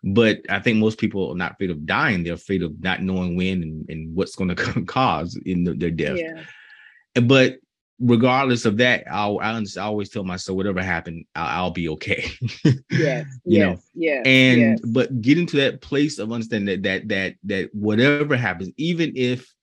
But 0.04 0.40
I 0.50 0.60
think 0.60 0.78
most 0.78 0.98
people 0.98 1.32
are 1.32 1.36
not 1.36 1.54
afraid 1.54 1.70
of 1.70 1.86
dying. 1.86 2.24
They're 2.24 2.34
afraid 2.34 2.64
of 2.64 2.82
not 2.82 3.04
knowing 3.04 3.36
when 3.36 3.62
and, 3.62 3.90
and 3.90 4.16
what's 4.16 4.36
going 4.36 4.56
to 4.56 4.86
cause 4.86 5.40
in 5.46 5.64
the, 5.64 5.74
their 5.74 5.92
death. 5.92 6.18
Yeah. 6.18 7.22
But 7.22 7.58
regardless 8.02 8.66
of 8.66 8.78
that, 8.78 9.04
I'll, 9.10 9.40
I, 9.40 9.52
I 9.52 9.82
always 9.82 10.10
tell 10.10 10.24
myself, 10.24 10.56
whatever 10.56 10.82
happened, 10.82 11.26
I'll, 11.36 11.66
I'll 11.66 11.72
be 11.72 11.88
okay. 11.90 12.26
yes, 12.90 13.26
you 13.46 13.60
yes, 13.60 13.78
know, 13.78 13.80
yeah. 13.94 14.22
And 14.26 14.62
yes. 14.62 14.80
but 14.82 15.22
getting 15.22 15.46
to 15.48 15.58
that 15.58 15.82
place 15.82 16.18
of 16.18 16.32
understanding 16.32 16.82
that 16.82 16.84
that 16.84 17.08
that 17.10 17.36
that 17.44 17.76
whatever 17.76 18.36
happens, 18.36 18.72
even 18.78 19.14
if 19.16 19.54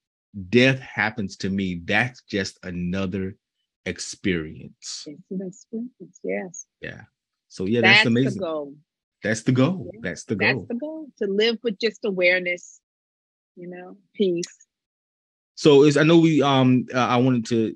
death 0.49 0.79
happens 0.79 1.37
to 1.39 1.51
me, 1.51 1.81
that's 1.85 2.23
just 2.23 2.59
another 2.63 3.37
experience. 3.87 5.05
It's 5.07 5.31
an 5.31 5.47
experience, 5.47 6.21
yes. 6.23 6.67
Yeah. 6.81 7.03
So 7.49 7.65
yeah, 7.65 7.81
that's, 7.81 7.99
that's 7.99 8.07
amazing. 8.07 8.35
The 8.35 8.47
goal. 8.47 8.75
That's 9.23 9.43
the 9.43 9.53
goal. 9.53 9.91
That's 10.01 10.25
the 10.25 10.37
goal. 10.37 10.49
That's 10.49 10.69
the 10.69 10.75
goal. 10.75 11.07
To 11.19 11.27
live 11.27 11.59
with 11.63 11.79
just 11.79 12.05
awareness, 12.05 12.81
you 13.57 13.69
know, 13.69 13.97
peace. 14.15 14.69
So 15.59 15.83
is 15.83 15.97
I 15.97 16.05
know 16.05 16.19
we 16.19 16.41
um 16.41 16.87
uh, 16.95 16.99
I 16.99 17.17
wanted 17.17 17.45
to, 17.47 17.75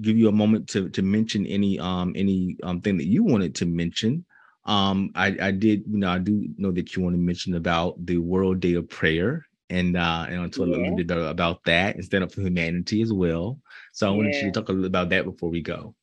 give 0.00 0.16
you 0.16 0.28
a 0.28 0.32
moment 0.32 0.68
to 0.68 0.88
to 0.90 1.02
mention 1.02 1.46
any 1.46 1.80
um 1.80 2.12
any 2.14 2.56
um 2.62 2.80
thing 2.80 2.96
that 2.98 3.06
you 3.06 3.24
wanted 3.24 3.56
to 3.56 3.66
mention. 3.66 4.24
Um 4.66 5.10
I 5.16 5.36
I 5.40 5.50
did 5.50 5.82
you 5.90 5.98
know 5.98 6.10
I 6.10 6.18
do 6.18 6.46
know 6.56 6.70
that 6.70 6.94
you 6.94 7.02
want 7.02 7.14
to 7.14 7.20
mention 7.20 7.54
about 7.54 8.06
the 8.06 8.18
World 8.18 8.60
Day 8.60 8.74
of 8.74 8.88
Prayer 8.88 9.44
and 9.68 9.96
uh 9.96 10.26
and 10.28 10.42
I'll 10.42 10.48
talk 10.48 10.68
yeah. 10.68 10.76
a 10.76 10.78
little 10.78 10.96
bit 10.96 11.10
about 11.10 11.64
that 11.64 11.96
and 11.96 12.04
stand 12.04 12.22
up 12.22 12.30
for 12.30 12.40
humanity 12.42 13.02
as 13.02 13.12
well. 13.12 13.58
So 13.92 14.06
I 14.06 14.10
yeah. 14.10 14.16
wanted 14.16 14.34
you 14.36 14.42
to 14.42 14.50
talk 14.52 14.68
a 14.68 14.72
little 14.72 14.86
about 14.86 15.08
that 15.08 15.24
before 15.24 15.50
we 15.50 15.60
go. 15.60 15.96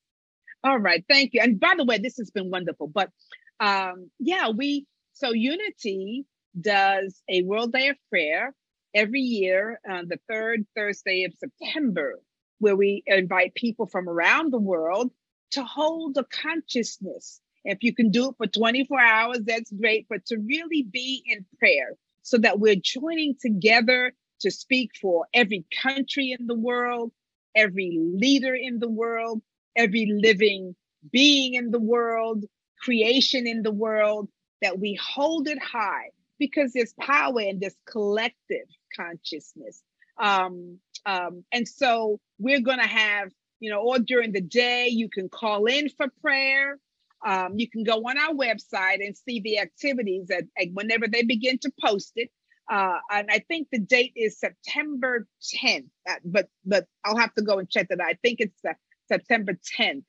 All 0.65 0.80
right, 0.80 1.04
thank 1.10 1.34
you. 1.34 1.39
And 1.41 1.62
by 1.62 1.75
the 1.77 1.86
way, 1.86 1.97
this 1.97 2.17
has 2.17 2.30
been 2.30 2.51
wonderful. 2.51 2.88
But 2.88 3.10
um 3.62 4.10
yeah, 4.19 4.50
we 4.50 4.88
so 5.13 5.32
Unity 5.32 6.26
does 6.60 7.21
a 7.30 7.43
World 7.43 7.71
Day 7.71 7.89
of 7.89 7.97
Prayer 8.10 8.54
every 8.93 9.21
year 9.21 9.80
on 9.89 10.08
the 10.10 10.19
third 10.30 10.65
Thursday 10.76 11.24
of 11.24 11.34
September, 11.36 12.19
where 12.60 12.76
we 12.76 13.04
invite 13.06 13.54
people 13.56 13.86
from 13.86 14.10
around 14.10 14.52
the 14.52 14.60
world 14.60 15.12
to 15.52 15.63
hold 15.63 16.17
a 16.17 16.26
consciousness. 16.26 17.39
If 17.63 17.84
you 17.84 17.93
can 17.93 18.10
do 18.10 18.30
it 18.30 18.36
for 18.38 18.47
24 18.47 19.00
hours, 19.00 19.39
that's 19.45 19.71
great, 19.71 20.08
but 20.10 20.26
to 20.26 20.38
really 20.38 20.84
be 20.84 21.24
in 21.28 21.45
prayer 21.60 21.93
so 22.24 22.38
that 22.39 22.60
we're 22.60 22.76
joining 22.76 23.36
together 23.39 24.13
to 24.39 24.50
speak 24.50 24.91
for 25.00 25.28
every 25.34 25.65
country 25.84 26.36
in 26.38 26.47
the 26.47 26.56
world, 26.56 27.12
every 27.56 28.00
leader 28.02 28.56
in 28.56 28.80
the 28.80 28.89
world, 28.89 29.41
every 29.76 30.12
living 30.12 30.76
being 31.12 31.54
in 31.54 31.71
the 31.71 31.80
world, 31.80 32.45
creation 32.81 33.47
in 33.47 33.63
the 33.63 33.71
world, 33.71 34.29
that 34.61 34.79
we 34.79 34.99
hold 35.01 35.47
it 35.47 35.61
high 35.61 36.09
because 36.39 36.73
there's 36.73 36.93
power 36.99 37.41
in 37.41 37.59
this 37.59 37.75
collective 37.87 38.67
consciousness. 38.95 39.83
Um, 40.19 40.79
um, 41.05 41.43
and 41.51 41.67
so 41.67 42.19
we're 42.39 42.61
going 42.61 42.79
to 42.79 42.87
have, 42.87 43.29
you 43.59 43.71
know, 43.71 43.81
or 43.81 43.99
during 43.99 44.31
the 44.31 44.41
day, 44.41 44.87
you 44.87 45.09
can 45.09 45.29
call 45.29 45.65
in 45.65 45.89
for 45.89 46.07
prayer. 46.21 46.77
Um, 47.25 47.53
you 47.57 47.69
can 47.69 47.83
go 47.83 47.97
on 47.97 48.17
our 48.17 48.33
website 48.33 49.05
and 49.05 49.15
see 49.15 49.39
the 49.41 49.59
activities 49.59 50.27
that 50.27 50.45
whenever 50.73 51.07
they 51.07 51.23
begin 51.23 51.59
to 51.59 51.71
post 51.83 52.13
it. 52.15 52.29
Uh, 52.69 52.97
and 53.11 53.27
I 53.29 53.39
think 53.47 53.67
the 53.71 53.79
date 53.79 54.13
is 54.15 54.39
September 54.39 55.27
10th, 55.61 55.89
uh, 56.09 56.15
but 56.23 56.47
but 56.65 56.85
I'll 57.03 57.17
have 57.17 57.33
to 57.35 57.43
go 57.43 57.59
and 57.59 57.69
check 57.69 57.89
that. 57.89 57.99
I 58.01 58.13
think 58.23 58.39
it's 58.39 58.57
uh, 58.67 58.73
September 59.07 59.53
10th 59.77 60.03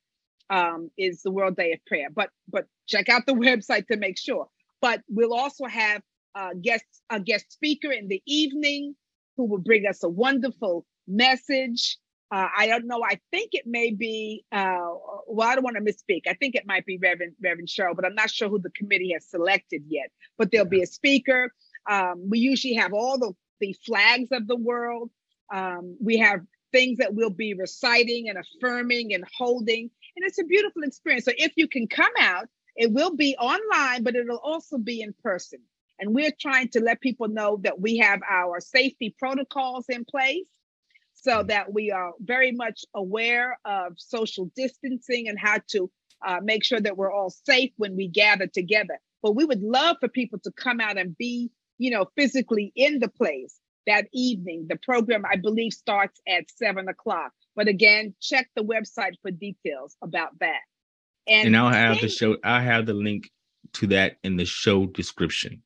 um, 0.50 0.90
is 0.98 1.22
the 1.22 1.30
World 1.30 1.56
Day 1.56 1.72
of 1.72 1.84
Prayer. 1.86 2.08
But 2.14 2.30
but 2.48 2.66
check 2.86 3.08
out 3.08 3.26
the 3.26 3.32
website 3.34 3.86
to 3.88 3.96
make 3.96 4.18
sure. 4.18 4.48
But 4.80 5.02
we'll 5.08 5.34
also 5.34 5.66
have 5.66 6.02
uh, 6.34 6.50
guest 6.60 6.84
a 7.10 7.20
guest 7.20 7.52
speaker 7.52 7.90
in 7.90 8.08
the 8.08 8.22
evening 8.26 8.94
who 9.36 9.44
will 9.44 9.58
bring 9.58 9.86
us 9.86 10.02
a 10.02 10.08
wonderful 10.08 10.86
message. 11.06 11.98
Uh, 12.30 12.48
I 12.56 12.66
don't 12.66 12.86
know. 12.86 13.02
I 13.04 13.20
think 13.30 13.50
it 13.52 13.66
may 13.66 13.90
be. 13.90 14.44
Uh, 14.50 14.88
well, 15.26 15.48
I 15.48 15.54
don't 15.54 15.64
want 15.64 15.76
to 15.76 15.82
misspeak. 15.82 16.22
I 16.26 16.34
think 16.34 16.54
it 16.54 16.66
might 16.66 16.86
be 16.86 16.98
Reverend 16.98 17.34
Reverend 17.42 17.68
Cheryl, 17.68 17.94
but 17.94 18.04
I'm 18.04 18.14
not 18.14 18.30
sure 18.30 18.48
who 18.48 18.58
the 18.58 18.70
committee 18.70 19.12
has 19.12 19.26
selected 19.26 19.82
yet. 19.88 20.10
But 20.38 20.50
there'll 20.50 20.66
be 20.66 20.82
a 20.82 20.86
speaker. 20.86 21.52
Um, 21.90 22.28
we 22.28 22.38
usually 22.38 22.74
have 22.74 22.92
all 22.92 23.18
the 23.18 23.32
the 23.60 23.76
flags 23.84 24.28
of 24.32 24.46
the 24.48 24.56
world. 24.56 25.10
Um, 25.52 25.96
we 26.00 26.16
have 26.18 26.40
things 26.72 26.98
that 26.98 27.14
we'll 27.14 27.30
be 27.30 27.54
reciting 27.54 28.28
and 28.28 28.38
affirming 28.38 29.14
and 29.14 29.24
holding, 29.36 29.90
and 30.16 30.26
it's 30.26 30.40
a 30.40 30.44
beautiful 30.44 30.82
experience. 30.82 31.24
So 31.24 31.32
if 31.36 31.52
you 31.56 31.68
can 31.68 31.86
come 31.86 32.12
out, 32.18 32.48
it 32.76 32.90
will 32.90 33.14
be 33.14 33.36
online, 33.36 34.02
but 34.02 34.16
it'll 34.16 34.38
also 34.38 34.78
be 34.78 35.02
in 35.02 35.14
person. 35.22 35.60
And 35.98 36.14
we're 36.14 36.32
trying 36.40 36.68
to 36.70 36.80
let 36.80 37.00
people 37.00 37.28
know 37.28 37.60
that 37.62 37.80
we 37.80 37.98
have 37.98 38.20
our 38.28 38.60
safety 38.60 39.14
protocols 39.18 39.84
in 39.88 40.04
place 40.04 40.48
so 41.14 41.44
that 41.44 41.72
we 41.72 41.90
are 41.90 42.12
very 42.20 42.50
much 42.50 42.84
aware 42.94 43.58
of 43.64 43.94
social 43.98 44.50
distancing 44.56 45.28
and 45.28 45.38
how 45.38 45.58
to 45.68 45.90
uh, 46.26 46.40
make 46.42 46.64
sure 46.64 46.80
that 46.80 46.96
we're 46.96 47.12
all 47.12 47.30
safe 47.30 47.70
when 47.76 47.94
we 47.96 48.08
gather 48.08 48.46
together. 48.46 48.98
But 49.22 49.36
we 49.36 49.44
would 49.44 49.62
love 49.62 49.98
for 50.00 50.08
people 50.08 50.40
to 50.40 50.52
come 50.52 50.80
out 50.80 50.98
and 50.98 51.16
be, 51.16 51.50
you 51.78 51.90
know, 51.90 52.06
physically 52.16 52.72
in 52.74 52.98
the 52.98 53.08
place 53.08 53.60
that 53.86 54.06
evening. 54.12 54.66
The 54.68 54.76
program, 54.76 55.24
I 55.30 55.36
believe, 55.36 55.72
starts 55.72 56.20
at 56.28 56.44
seven 56.56 56.88
o'clock. 56.88 57.32
But 57.54 57.68
again, 57.68 58.14
check 58.20 58.48
the 58.56 58.64
website 58.64 59.14
for 59.22 59.30
details 59.30 59.96
about 60.02 60.38
that. 60.40 60.60
And, 61.26 61.48
and 61.48 61.56
I'll 61.56 61.68
have 61.68 62.00
the 62.00 62.08
show, 62.08 62.36
I'll 62.42 62.62
have 62.62 62.86
the 62.86 62.94
link 62.94 63.30
to 63.74 63.86
that 63.88 64.16
in 64.22 64.36
the 64.36 64.44
show 64.44 64.86
description. 64.86 65.62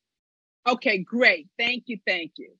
Okay, 0.67 0.99
great. 0.99 1.47
Thank 1.57 1.85
you. 1.87 1.97
Thank 2.05 2.33
you. 2.37 2.51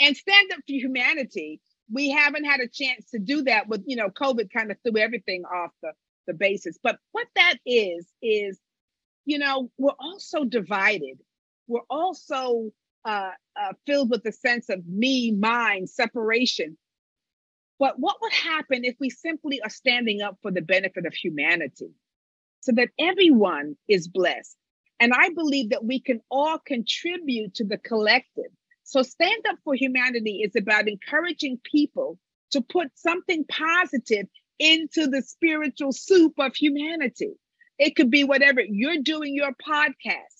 And 0.00 0.16
Stand 0.16 0.52
Up 0.52 0.58
for 0.58 0.74
Humanity, 0.74 1.60
we 1.90 2.10
haven't 2.10 2.44
had 2.44 2.60
a 2.60 2.68
chance 2.68 3.10
to 3.10 3.18
do 3.18 3.42
that 3.44 3.68
with, 3.68 3.82
you 3.86 3.96
know, 3.96 4.10
COVID 4.10 4.52
kind 4.52 4.70
of 4.70 4.76
threw 4.82 5.00
everything 5.00 5.44
off 5.44 5.70
the, 5.82 5.92
the 6.26 6.34
basis. 6.34 6.78
But 6.82 6.98
what 7.12 7.26
that 7.34 7.56
is, 7.66 8.06
is, 8.22 8.60
you 9.24 9.38
know, 9.38 9.70
we're 9.78 9.92
also 9.98 10.44
divided. 10.44 11.18
We're 11.66 11.80
also 11.90 12.70
uh, 13.04 13.30
uh, 13.56 13.72
filled 13.86 14.10
with 14.10 14.24
a 14.26 14.32
sense 14.32 14.68
of 14.68 14.86
me, 14.86 15.32
mine, 15.32 15.86
separation. 15.86 16.76
But 17.78 17.98
what 17.98 18.16
would 18.20 18.32
happen 18.32 18.84
if 18.84 18.96
we 18.98 19.10
simply 19.10 19.60
are 19.62 19.70
standing 19.70 20.20
up 20.20 20.36
for 20.42 20.50
the 20.50 20.62
benefit 20.62 21.06
of 21.06 21.14
humanity 21.14 21.90
so 22.60 22.72
that 22.72 22.88
everyone 22.98 23.76
is 23.88 24.08
blessed? 24.08 24.56
And 25.00 25.12
I 25.14 25.28
believe 25.30 25.70
that 25.70 25.84
we 25.84 26.00
can 26.00 26.20
all 26.30 26.58
contribute 26.58 27.54
to 27.54 27.64
the 27.64 27.78
collective. 27.78 28.50
So, 28.82 29.02
Stand 29.02 29.44
Up 29.48 29.58
for 29.64 29.74
Humanity 29.74 30.42
is 30.42 30.56
about 30.56 30.88
encouraging 30.88 31.60
people 31.62 32.18
to 32.52 32.62
put 32.62 32.88
something 32.96 33.44
positive 33.44 34.26
into 34.58 35.06
the 35.06 35.22
spiritual 35.22 35.92
soup 35.92 36.32
of 36.38 36.56
humanity. 36.56 37.34
It 37.78 37.94
could 37.94 38.10
be 38.10 38.24
whatever 38.24 38.60
you're 38.60 39.02
doing 39.02 39.34
your 39.34 39.52
podcast, 39.52 40.37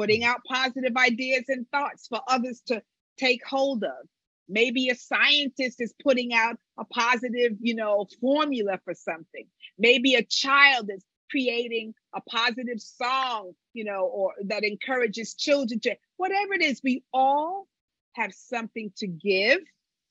putting 0.00 0.24
out 0.24 0.40
positive 0.48 0.96
ideas 0.96 1.44
and 1.48 1.66
thoughts 1.70 2.06
for 2.08 2.20
others 2.28 2.62
to 2.66 2.82
take 3.18 3.44
hold 3.46 3.84
of. 3.84 4.06
Maybe 4.48 4.88
a 4.88 4.94
scientist 4.94 5.80
is 5.80 5.94
putting 6.02 6.32
out 6.34 6.56
a 6.78 6.84
positive, 6.84 7.52
you 7.60 7.74
know, 7.74 8.06
formula 8.20 8.80
for 8.84 8.94
something. 8.94 9.46
Maybe 9.78 10.14
a 10.14 10.24
child 10.24 10.90
is 10.92 11.04
creating 11.30 11.94
a 12.14 12.20
positive 12.22 12.80
song, 12.80 13.52
you 13.74 13.84
know, 13.84 14.06
or 14.06 14.32
that 14.46 14.64
encourages 14.64 15.34
children 15.34 15.78
to 15.80 15.96
whatever 16.16 16.54
it 16.54 16.62
is, 16.62 16.80
we 16.82 17.04
all 17.12 17.68
have 18.14 18.32
something 18.34 18.92
to 18.96 19.06
give 19.06 19.60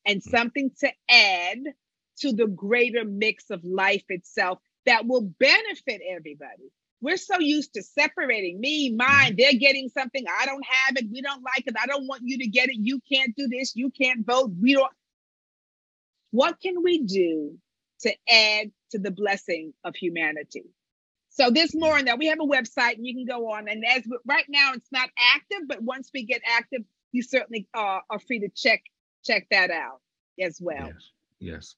and 0.06 0.22
mm. 0.22 0.30
something 0.30 0.72
to 0.80 0.90
add 1.10 1.60
to 2.20 2.32
the 2.32 2.48
greater 2.48 3.04
mix 3.04 3.50
of 3.50 3.64
life 3.64 4.06
itself 4.10 4.60
that 4.86 5.06
will 5.06 5.22
benefit 5.40 6.02
everybody. 6.10 6.72
We're 7.02 7.18
so 7.18 7.40
used 7.40 7.74
to 7.76 7.84
separating 7.84 8.60
me, 8.60 8.92
mine, 8.92 9.36
they're 9.38 9.54
getting 9.54 9.90
something, 9.90 10.26
I 10.42 10.46
don't 10.46 10.66
have 10.66 10.98
it, 10.98 11.06
we 11.12 11.22
don't 11.22 11.44
like 11.44 11.66
it, 11.66 11.76
I 11.82 11.86
don't 11.86 12.08
want 12.08 12.24
you 12.26 12.38
to 12.40 12.48
get 12.48 12.70
it, 12.70 12.76
you 12.78 13.00
can't 13.12 13.34
do 13.36 13.48
this, 13.48 13.76
you 13.76 13.90
can't 13.90 14.26
vote, 14.26 14.52
we 14.62 14.74
don't. 14.74 14.92
What 16.32 16.60
can 16.62 16.84
we 16.84 17.04
do 17.04 17.58
to 18.02 18.14
add 18.30 18.72
to 18.92 19.00
the 19.00 19.12
blessing 19.12 19.74
of 19.84 19.96
humanity? 19.96 20.66
So 21.30 21.50
this 21.50 21.74
more 21.74 21.98
in 21.98 22.06
that. 22.06 22.18
We 22.18 22.28
have 22.28 22.40
a 22.42 22.46
website 22.46 22.96
and 22.96 23.08
you 23.08 23.14
can 23.14 23.26
go 23.26 23.52
on. 23.52 23.70
And 23.70 23.84
as 23.86 24.04
right 24.26 24.46
now, 24.50 24.74
it's 24.74 24.92
not 24.92 25.10
active, 25.18 25.68
but 25.68 25.82
once 25.82 26.10
we 26.14 26.24
get 26.24 26.42
active, 26.46 26.82
you 27.12 27.24
certainly 27.24 27.68
uh, 27.74 28.00
are 28.10 28.20
free 28.20 28.40
to 28.40 28.50
check 28.50 28.84
check 29.24 29.48
that 29.52 29.72
out 29.72 30.02
as 30.42 30.60
well. 30.62 30.88
Yes. 30.88 30.96
yes. 31.40 31.76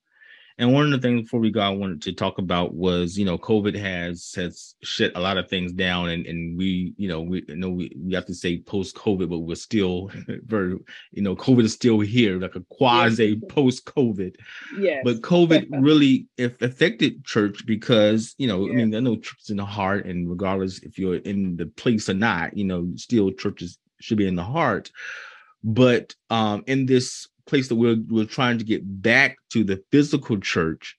And 0.62 0.72
one 0.72 0.86
of 0.86 0.92
the 0.92 1.00
things 1.00 1.24
before 1.24 1.40
we 1.40 1.50
go, 1.50 1.60
I 1.60 1.70
wanted 1.70 2.04
to 2.04 2.14
talk 2.14 2.38
about 2.38 2.76
was, 2.76 3.18
you 3.18 3.26
know, 3.26 3.36
COVID 3.36 3.76
has 3.80 4.32
has 4.36 4.76
shut 4.84 5.12
a 5.16 5.20
lot 5.20 5.40
of 5.40 5.50
things 5.50 5.74
down, 5.74 6.10
and 6.10 6.28
and 6.28 6.56
we, 6.56 6.94
you 6.98 7.08
know, 7.08 7.20
we 7.20 7.44
you 7.48 7.56
know 7.56 7.72
we, 7.72 7.92
we 8.00 8.14
have 8.14 8.28
to 8.28 8.36
say 8.36 8.60
post 8.60 8.96
COVID, 8.96 9.28
but 9.28 9.40
we're 9.40 9.56
still 9.56 10.12
very, 10.46 10.78
you 11.14 11.24
know, 11.24 11.36
COVID 11.36 11.64
is 11.64 11.74
still 11.74 12.00
here, 12.00 12.40
like 12.40 12.56
a 12.56 12.64
quasi 12.70 13.30
yes. 13.30 13.40
post 13.50 13.86
COVID. 13.86 14.36
Yes. 14.78 15.02
But 15.04 15.22
COVID 15.22 15.68
really 15.82 16.28
affected 16.38 17.26
church 17.26 17.66
because, 17.66 18.36
you 18.38 18.46
know, 18.48 18.68
yes. 18.68 18.74
I 18.74 18.76
mean, 18.76 18.96
I 18.96 19.00
know 19.00 19.16
church 19.16 19.50
in 19.50 19.58
the 19.58 19.66
heart, 19.66 20.06
and 20.06 20.30
regardless 20.30 20.78
if 20.84 21.00
you're 21.00 21.16
in 21.16 21.58
the 21.58 21.66
place 21.66 22.08
or 22.08 22.14
not, 22.14 22.56
you 22.56 22.66
know, 22.66 22.88
still 22.98 23.32
churches 23.32 23.80
should 24.00 24.20
be 24.20 24.28
in 24.28 24.36
the 24.36 24.44
heart. 24.44 24.92
But 25.64 26.16
um, 26.30 26.64
in 26.68 26.86
this 26.86 27.28
place 27.46 27.68
that 27.68 27.76
we're 27.76 27.98
we're 28.10 28.26
trying 28.26 28.58
to 28.58 28.64
get 28.64 28.82
back 29.02 29.38
to 29.52 29.64
the 29.64 29.84
physical 29.92 30.40
church 30.40 30.98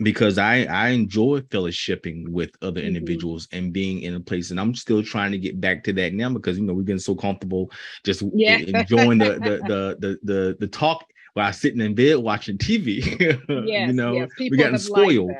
because 0.00 0.38
I 0.38 0.64
I 0.64 0.88
enjoy 0.88 1.40
fellowshipping 1.40 2.28
with 2.28 2.50
other 2.62 2.80
mm-hmm. 2.80 2.88
individuals 2.88 3.48
and 3.52 3.72
being 3.72 4.02
in 4.02 4.14
a 4.14 4.20
place, 4.20 4.50
and 4.50 4.60
I'm 4.60 4.74
still 4.74 5.02
trying 5.02 5.32
to 5.32 5.38
get 5.38 5.60
back 5.60 5.84
to 5.84 5.92
that 5.94 6.12
now 6.14 6.30
because 6.30 6.58
you 6.58 6.64
know 6.64 6.74
we've 6.74 6.86
been 6.86 6.98
so 6.98 7.14
comfortable 7.14 7.70
just 8.04 8.22
yeah. 8.34 8.58
enjoying 8.58 9.18
the, 9.18 9.34
the, 9.34 9.60
the 9.66 9.96
the 9.98 10.18
the 10.22 10.56
the 10.60 10.66
talk 10.66 11.04
while 11.34 11.52
sitting 11.52 11.80
in 11.80 11.94
bed 11.94 12.16
watching 12.16 12.58
TV. 12.58 13.04
yes, 13.66 13.88
you 13.88 13.92
know, 13.92 14.14
yes. 14.14 14.30
we 14.38 14.50
getting 14.50 14.78
spoiled. 14.78 15.32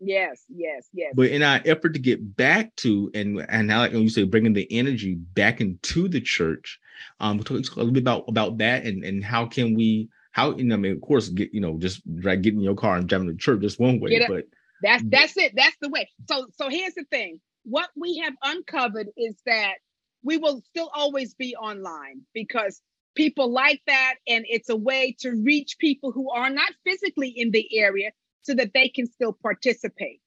Yes, 0.00 0.44
yes, 0.48 0.88
yes. 0.94 1.12
But 1.14 1.26
in 1.26 1.42
our 1.42 1.60
effort 1.64 1.92
to 1.92 1.98
get 1.98 2.36
back 2.36 2.74
to 2.76 3.10
and 3.14 3.44
and 3.48 3.66
now 3.66 3.80
like 3.80 3.92
you 3.92 4.08
say 4.08 4.24
bringing 4.24 4.54
the 4.54 4.70
energy 4.70 5.14
back 5.14 5.60
into 5.60 6.08
the 6.08 6.20
church, 6.20 6.78
um, 7.20 7.40
talk 7.40 7.58
a 7.58 7.76
little 7.76 7.92
bit 7.92 8.02
about 8.02 8.24
about 8.28 8.58
that 8.58 8.84
and 8.84 9.04
and 9.04 9.24
how 9.24 9.46
can 9.46 9.74
we 9.74 10.08
how 10.32 10.56
you 10.56 10.64
know 10.64 10.74
I 10.74 10.78
mean 10.78 10.92
of 10.92 11.00
course 11.00 11.28
get 11.28 11.52
you 11.52 11.60
know 11.60 11.78
just 11.78 12.02
like 12.22 12.42
getting 12.42 12.60
your 12.60 12.74
car 12.74 12.96
and 12.96 13.08
driving 13.08 13.28
to 13.28 13.36
church 13.36 13.60
just 13.60 13.80
one 13.80 14.00
way, 14.00 14.24
but 14.28 14.44
that's 14.82 15.02
that's 15.06 15.36
it. 15.36 15.52
That's 15.54 15.76
the 15.80 15.88
way. 15.88 16.08
So 16.28 16.46
so 16.56 16.68
here's 16.68 16.94
the 16.94 17.04
thing. 17.10 17.40
What 17.64 17.90
we 17.96 18.18
have 18.18 18.34
uncovered 18.42 19.08
is 19.16 19.36
that 19.46 19.74
we 20.22 20.36
will 20.36 20.62
still 20.68 20.90
always 20.94 21.34
be 21.34 21.54
online 21.56 22.22
because 22.34 22.80
people 23.14 23.52
like 23.52 23.82
that 23.86 24.14
and 24.28 24.44
it's 24.48 24.68
a 24.68 24.76
way 24.76 25.16
to 25.20 25.30
reach 25.42 25.76
people 25.78 26.12
who 26.12 26.30
are 26.30 26.50
not 26.50 26.72
physically 26.84 27.28
in 27.28 27.50
the 27.50 27.66
area 27.76 28.10
so 28.42 28.54
that 28.54 28.72
they 28.72 28.88
can 28.88 29.06
still 29.06 29.36
participate. 29.42 30.20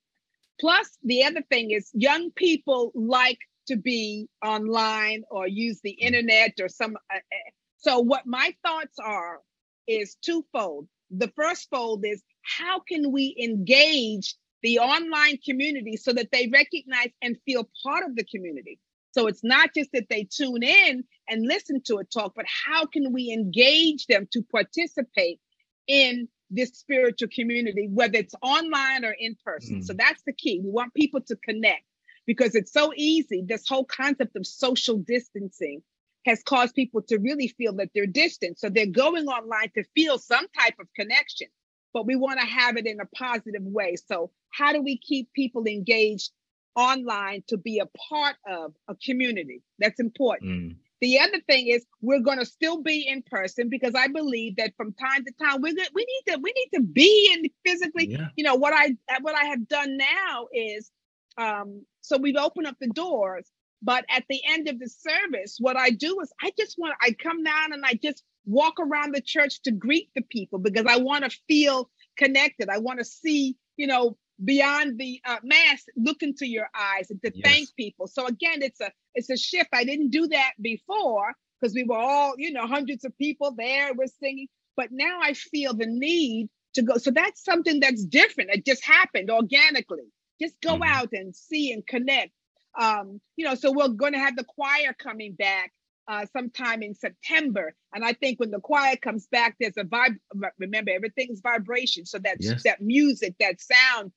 Plus, 0.60 0.98
the 1.04 1.24
other 1.24 1.42
thing 1.50 1.72
is 1.72 1.90
young 1.94 2.32
people 2.32 2.92
like 2.94 3.40
to 3.68 3.76
be 3.76 4.28
online 4.44 5.24
or 5.30 5.48
use 5.48 5.80
the 5.84 5.92
internet 5.92 6.54
or 6.60 6.70
some. 6.70 6.96
Uh, 7.14 7.18
uh, 7.18 7.52
so, 7.78 8.00
what 8.00 8.26
my 8.26 8.54
thoughts 8.66 8.98
are 9.00 9.42
is 9.88 10.16
twofold. 10.24 10.88
The 11.12 11.32
first 11.36 11.70
fold 11.70 12.06
is 12.06 12.24
how 12.42 12.80
can 12.80 13.12
we 13.12 13.36
engage 13.42 14.36
the 14.62 14.80
online 14.80 15.38
community 15.46 15.98
so 15.98 16.14
that 16.14 16.32
they 16.32 16.50
recognize 16.52 17.10
and 17.22 17.38
feel 17.46 17.70
part 17.84 18.06
of 18.06 18.16
the 18.16 18.24
community? 18.24 18.80
So 19.12 19.28
it's 19.28 19.44
not 19.44 19.70
just 19.76 19.92
that 19.94 20.08
they 20.10 20.24
tune 20.24 20.64
in 20.64 21.04
and 21.30 21.46
listen 21.46 21.82
to 21.86 21.98
a 21.98 22.04
talk, 22.04 22.34
but 22.36 22.46
how 22.66 22.88
can 22.88 23.14
we 23.14 23.32
engage 23.32 24.08
them 24.08 24.28
to 24.32 24.42
participate 24.42 25.40
in 25.88 26.28
this 26.54 26.70
spiritual 26.70 27.30
community, 27.34 27.90
whether 27.92 28.18
it's 28.18 28.36
online 28.42 29.04
or 29.04 29.16
in 29.18 29.36
person. 29.44 29.80
Mm. 29.80 29.84
So 29.84 29.94
that's 29.94 30.22
the 30.26 30.34
key. 30.34 30.62
We 30.64 30.70
want 30.70 30.94
people 30.94 31.22
to 31.22 31.36
connect 31.38 31.84
because 32.26 32.56
it's 32.56 32.72
so 32.72 32.94
easy. 32.96 33.44
This 33.46 33.68
whole 33.68 33.86
concept 33.86 34.36
of 34.36 34.46
social 34.46 34.98
distancing 34.98 35.82
has 36.26 36.42
caused 36.44 36.76
people 36.76 37.02
to 37.02 37.18
really 37.18 37.50
feel 37.50 37.74
that 37.74 37.90
they're 37.94 38.06
distant. 38.06 38.60
So 38.60 38.70
they're 38.70 38.86
going 38.86 39.28
online 39.28 39.72
to 39.76 39.84
feel 39.96 40.18
some 40.18 40.46
type 40.60 40.76
of 40.80 40.88
connection, 40.96 41.48
but 41.94 42.06
we 42.06 42.16
want 42.16 42.40
to 42.40 42.46
have 42.46 42.78
it 42.78 42.86
in 42.86 43.00
a 43.00 43.06
positive 43.16 43.64
way. 43.64 43.96
So, 44.08 44.32
how 44.52 44.72
do 44.72 44.82
we 44.82 44.98
keep 44.98 45.34
people 45.34 45.66
engaged 45.66 46.32
online 46.76 47.44
to 47.48 47.58
be 47.58 47.80
a 47.80 47.90
part 48.10 48.36
of 48.48 48.74
a 48.88 48.96
community? 48.96 49.64
That's 49.80 50.00
important. 50.00 50.52
Mm. 50.52 50.76
The 51.02 51.20
other 51.20 51.42
thing 51.42 51.68
is 51.68 51.86
we're 52.02 52.22
going 52.22 52.40
to 52.40 52.46
still 52.46 52.82
be 52.82 53.06
in 53.06 53.24
person 53.24 53.68
because 53.68 53.94
I 53.94 54.08
believe 54.08 54.56
that 54.56 54.72
from 54.78 54.94
time 54.94 55.26
to 55.26 55.34
time 55.34 55.62
we're 55.62 55.74
we 55.94 56.06
need 56.06 56.32
to 56.32 56.40
we 56.42 56.54
need 56.56 56.78
to 56.78 56.82
be 56.82 57.34
in 57.34 57.50
physically. 57.66 58.12
Yeah. 58.12 58.30
You 58.38 58.46
know 58.46 58.56
what 58.56 58.74
I 58.74 58.96
what 59.20 59.36
I 59.36 59.46
have 59.46 59.68
done 59.68 59.98
now 59.98 60.48
is 60.54 60.90
um, 61.38 61.86
so 62.02 62.18
we've 62.18 62.36
opened 62.38 62.68
up 62.68 62.76
the 62.80 62.90
doors, 62.90 63.50
but 63.82 64.06
at 64.10 64.24
the 64.30 64.42
end 64.50 64.70
of 64.70 64.80
the 64.80 64.90
service, 64.90 65.58
what 65.60 65.78
I 65.78 65.90
do 65.90 66.20
is 66.22 66.32
I 66.42 66.52
just 66.58 66.76
want 66.78 66.96
I 67.02 67.12
come 67.12 67.44
down 67.44 67.74
and 67.74 67.84
I 67.86 68.00
just 68.02 68.24
walk 68.46 68.80
around 68.80 69.14
the 69.14 69.22
church 69.22 69.62
to 69.64 69.72
greet 69.72 70.10
the 70.16 70.22
people 70.22 70.60
because 70.60 70.86
I 70.88 70.98
want 70.98 71.24
to 71.24 71.38
feel 71.48 71.90
connected. 72.18 72.70
I 72.70 72.78
want 72.80 73.00
to 73.00 73.06
see 73.06 73.58
you 73.78 73.88
know 73.88 74.18
beyond 74.44 75.00
the 75.00 75.22
uh, 75.26 75.38
mask 75.44 75.86
look 75.96 76.22
into 76.22 76.48
your 76.48 76.70
eyes 76.76 77.10
and 77.10 77.22
to 77.24 77.32
yes. 77.34 77.52
thank 77.52 77.76
people. 77.76 78.08
So 78.08 78.26
again 78.26 78.62
it's 78.62 78.82
a 78.82 78.92
it's 79.16 79.30
a 79.30 79.38
shift. 79.38 79.70
I 79.74 79.84
didn't 79.84 80.12
do 80.12 80.28
that 80.28 80.54
before 80.62 81.34
because 81.60 81.74
we 81.74 81.84
were 81.84 81.98
all 81.98 82.36
you 82.38 82.52
know 82.52 82.68
hundreds 82.68 83.06
of 83.06 83.18
people 83.18 83.54
there 83.58 83.94
we're 83.94 84.08
singing 84.08 84.48
but 84.76 84.90
now 84.92 85.20
i 85.22 85.34
feel 85.34 85.74
the 85.74 85.86
need 85.86 86.50
to 86.74 86.82
go. 86.82 86.98
So 86.98 87.12
that's 87.12 87.44
something 87.44 87.80
that's 87.80 88.04
different. 88.04 88.52
It 88.52 88.66
just 88.66 88.84
happened 88.84 89.30
organically 89.30 90.12
just 90.44 90.60
go 90.62 90.74
mm-hmm. 90.74 90.84
out 90.84 91.10
and 91.14 91.36
see 91.36 91.72
and 91.72 91.86
connect 91.86 92.32
um 92.80 93.22
you 93.36 93.46
know 93.46 93.56
so 93.56 93.72
we're 93.72 93.88
going 93.88 94.14
to 94.14 94.20
have 94.20 94.36
the 94.36 94.44
choir 94.44 94.94
coming 94.98 95.34
back 95.34 95.72
uh, 96.08 96.26
sometime 96.34 96.84
in 96.84 96.94
September. 96.94 97.74
And 97.94 98.04
I 98.04 98.14
think 98.14 98.40
when 98.40 98.52
the 98.52 98.60
choir 98.60 98.96
comes 98.98 99.28
back, 99.28 99.56
there's 99.60 99.78
a 99.78 99.84
vibe. 99.84 100.18
Remember, 100.60 100.92
everything's 100.92 101.42
vibration. 101.42 102.06
So 102.06 102.20
that 102.20 102.38
yes. 102.40 102.64
that 102.64 102.82
music, 102.82 103.36
that 103.40 103.62
sound 103.62 104.12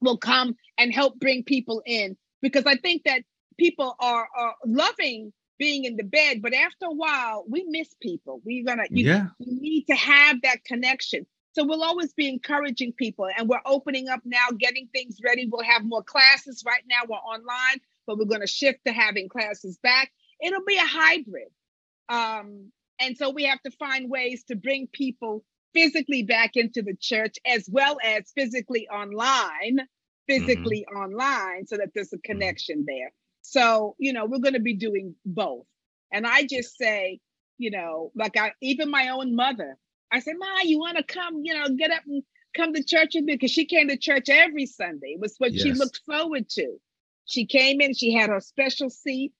will 0.00 0.18
come 0.18 0.56
and 0.78 0.92
help 0.92 1.18
bring 1.18 1.42
people 1.42 1.82
in 1.84 2.16
because 2.42 2.64
I 2.66 2.76
think 2.76 3.02
that 3.04 3.22
people 3.58 3.94
are, 4.00 4.28
are 4.36 4.54
loving 4.64 5.32
being 5.58 5.84
in 5.84 5.96
the 5.96 6.04
bed, 6.04 6.42
but 6.42 6.52
after 6.52 6.86
a 6.86 6.92
while, 6.92 7.44
we 7.48 7.64
miss 7.68 7.88
people. 8.02 8.42
We're 8.44 8.64
gonna 8.64 8.84
you, 8.90 9.06
yeah. 9.06 9.26
you 9.38 9.60
need 9.60 9.84
to 9.86 9.94
have 9.94 10.42
that 10.42 10.64
connection. 10.64 11.26
So 11.56 11.64
we'll 11.64 11.82
always 11.82 12.12
be 12.12 12.28
encouraging 12.28 12.92
people, 12.92 13.30
and 13.34 13.48
we're 13.48 13.62
opening 13.64 14.10
up 14.10 14.20
now, 14.26 14.48
getting 14.58 14.88
things 14.92 15.20
ready. 15.24 15.48
We'll 15.50 15.64
have 15.64 15.86
more 15.86 16.02
classes. 16.02 16.62
Right 16.66 16.82
now, 16.86 17.04
we're 17.08 17.16
online, 17.16 17.80
but 18.06 18.18
we're 18.18 18.26
going 18.26 18.42
to 18.42 18.46
shift 18.46 18.80
to 18.86 18.92
having 18.92 19.30
classes 19.30 19.78
back. 19.82 20.12
It'll 20.38 20.66
be 20.66 20.76
a 20.76 20.84
hybrid, 20.84 21.48
um, 22.10 22.72
and 23.00 23.16
so 23.16 23.30
we 23.30 23.44
have 23.44 23.62
to 23.62 23.70
find 23.70 24.10
ways 24.10 24.44
to 24.48 24.54
bring 24.54 24.86
people 24.92 25.46
physically 25.72 26.24
back 26.24 26.56
into 26.56 26.82
the 26.82 26.94
church 27.00 27.36
as 27.46 27.66
well 27.72 27.96
as 28.04 28.30
physically 28.34 28.86
online, 28.90 29.78
physically 30.28 30.84
mm-hmm. 30.86 31.04
online, 31.04 31.66
so 31.66 31.78
that 31.78 31.88
there's 31.94 32.12
a 32.12 32.16
mm-hmm. 32.16 32.32
connection 32.32 32.80
mm-hmm. 32.80 32.98
there. 32.98 33.12
So, 33.40 33.96
you 33.98 34.12
know, 34.12 34.26
we're 34.26 34.40
going 34.40 34.52
to 34.52 34.60
be 34.60 34.74
doing 34.74 35.14
both. 35.24 35.64
And 36.12 36.26
I 36.26 36.42
just 36.42 36.76
say, 36.76 37.20
you 37.56 37.70
know, 37.70 38.12
like 38.14 38.36
I, 38.36 38.52
even 38.60 38.90
my 38.90 39.08
own 39.08 39.34
mother, 39.34 39.78
I 40.12 40.20
said, 40.20 40.34
Ma, 40.38 40.46
you 40.62 40.78
want 40.78 40.96
to 40.98 41.02
come, 41.02 41.42
you 41.42 41.54
know, 41.54 41.68
get 41.76 41.90
up 41.90 42.02
and 42.06 42.22
come 42.56 42.72
to 42.74 42.84
church 42.84 43.12
with 43.14 43.24
me? 43.24 43.34
Because 43.34 43.50
she 43.50 43.66
came 43.66 43.88
to 43.88 43.96
church 43.96 44.28
every 44.28 44.66
Sunday. 44.66 45.14
It 45.14 45.20
was 45.20 45.34
what 45.38 45.52
yes. 45.52 45.62
she 45.62 45.72
looked 45.72 46.00
forward 46.06 46.48
to. 46.50 46.76
She 47.24 47.46
came 47.46 47.80
in, 47.80 47.94
she 47.94 48.12
had 48.12 48.30
her 48.30 48.40
special 48.40 48.88
seat. 48.88 49.32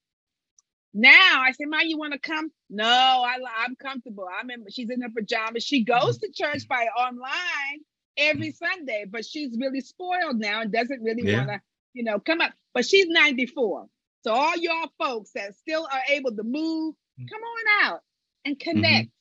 Now 0.93 1.41
I 1.41 1.51
said, 1.51 1.67
Ma, 1.67 1.79
you 1.81 1.97
want 1.97 2.13
to 2.13 2.19
come? 2.19 2.51
No, 2.69 2.85
I, 2.85 3.37
I'm 3.59 3.75
comfortable. 3.75 4.25
I 4.25 4.41
remember 4.41 4.69
she's 4.69 4.89
in 4.89 5.01
her 5.01 5.09
pajamas. 5.09 5.63
She 5.63 5.83
goes 5.83 6.17
to 6.17 6.29
church 6.33 6.67
by 6.67 6.87
online 6.97 7.79
every 8.17 8.51
Sunday, 8.51 9.05
but 9.09 9.25
she's 9.25 9.55
really 9.59 9.81
spoiled 9.81 10.37
now 10.37 10.61
and 10.61 10.71
doesn't 10.71 11.01
really 11.01 11.29
yeah. 11.29 11.37
want 11.37 11.49
to, 11.49 11.61
you 11.93 12.03
know, 12.03 12.19
come 12.19 12.41
up. 12.41 12.51
But 12.73 12.85
she's 12.85 13.07
94. 13.07 13.85
So 14.23 14.33
all 14.33 14.57
y'all 14.57 14.91
folks 14.97 15.31
that 15.35 15.55
still 15.55 15.87
are 15.89 16.01
able 16.09 16.35
to 16.35 16.43
move, 16.43 16.95
mm. 17.19 17.29
come 17.29 17.41
on 17.41 17.85
out 17.85 18.01
and 18.43 18.57
mm-hmm. 18.57 18.69
connect. 18.71 19.07
Mm-hmm. 19.07 19.16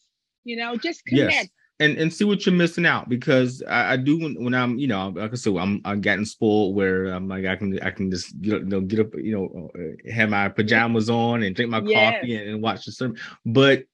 You 0.47 0.57
know, 0.57 0.77
just 0.77 1.05
connect. 1.05 1.33
Yes 1.33 1.49
and 1.81 1.99
and 1.99 2.13
see 2.13 2.25
what 2.25 2.47
you're 2.47 2.55
missing 2.55 2.87
out 2.87 3.09
because 3.09 3.63
I, 3.69 3.93
I 3.93 3.97
do 3.97 4.19
when, 4.19 4.43
when, 4.43 4.55
I'm 4.55 4.79
you 4.79 4.87
know 4.87 5.09
like 5.09 5.33
I 5.33 5.35
said 5.35 5.57
I'm 5.57 5.81
I'm 5.85 6.01
getting 6.01 6.25
spoiled 6.25 6.75
where 6.75 7.07
I'm 7.07 7.29
like 7.29 7.45
I 7.45 7.57
can 7.57 7.79
I 7.81 7.91
can 7.91 8.11
just 8.11 8.41
get, 8.41 8.61
you 8.61 8.67
know 8.67 8.81
get 8.81 9.01
up 9.01 9.15
you 9.15 9.33
know 9.33 9.71
uh, 9.75 10.11
have 10.11 10.31
my 10.31 10.49
pajamas 10.49 11.11
on 11.11 11.43
and 11.43 11.55
drink 11.55 11.71
my 11.71 11.83
yes. 11.83 12.15
coffee 12.15 12.37
and, 12.37 12.51
and 12.51 12.63
watch 12.63 12.87
the 12.87 12.93
sermon 12.93 13.19
but 13.45 13.85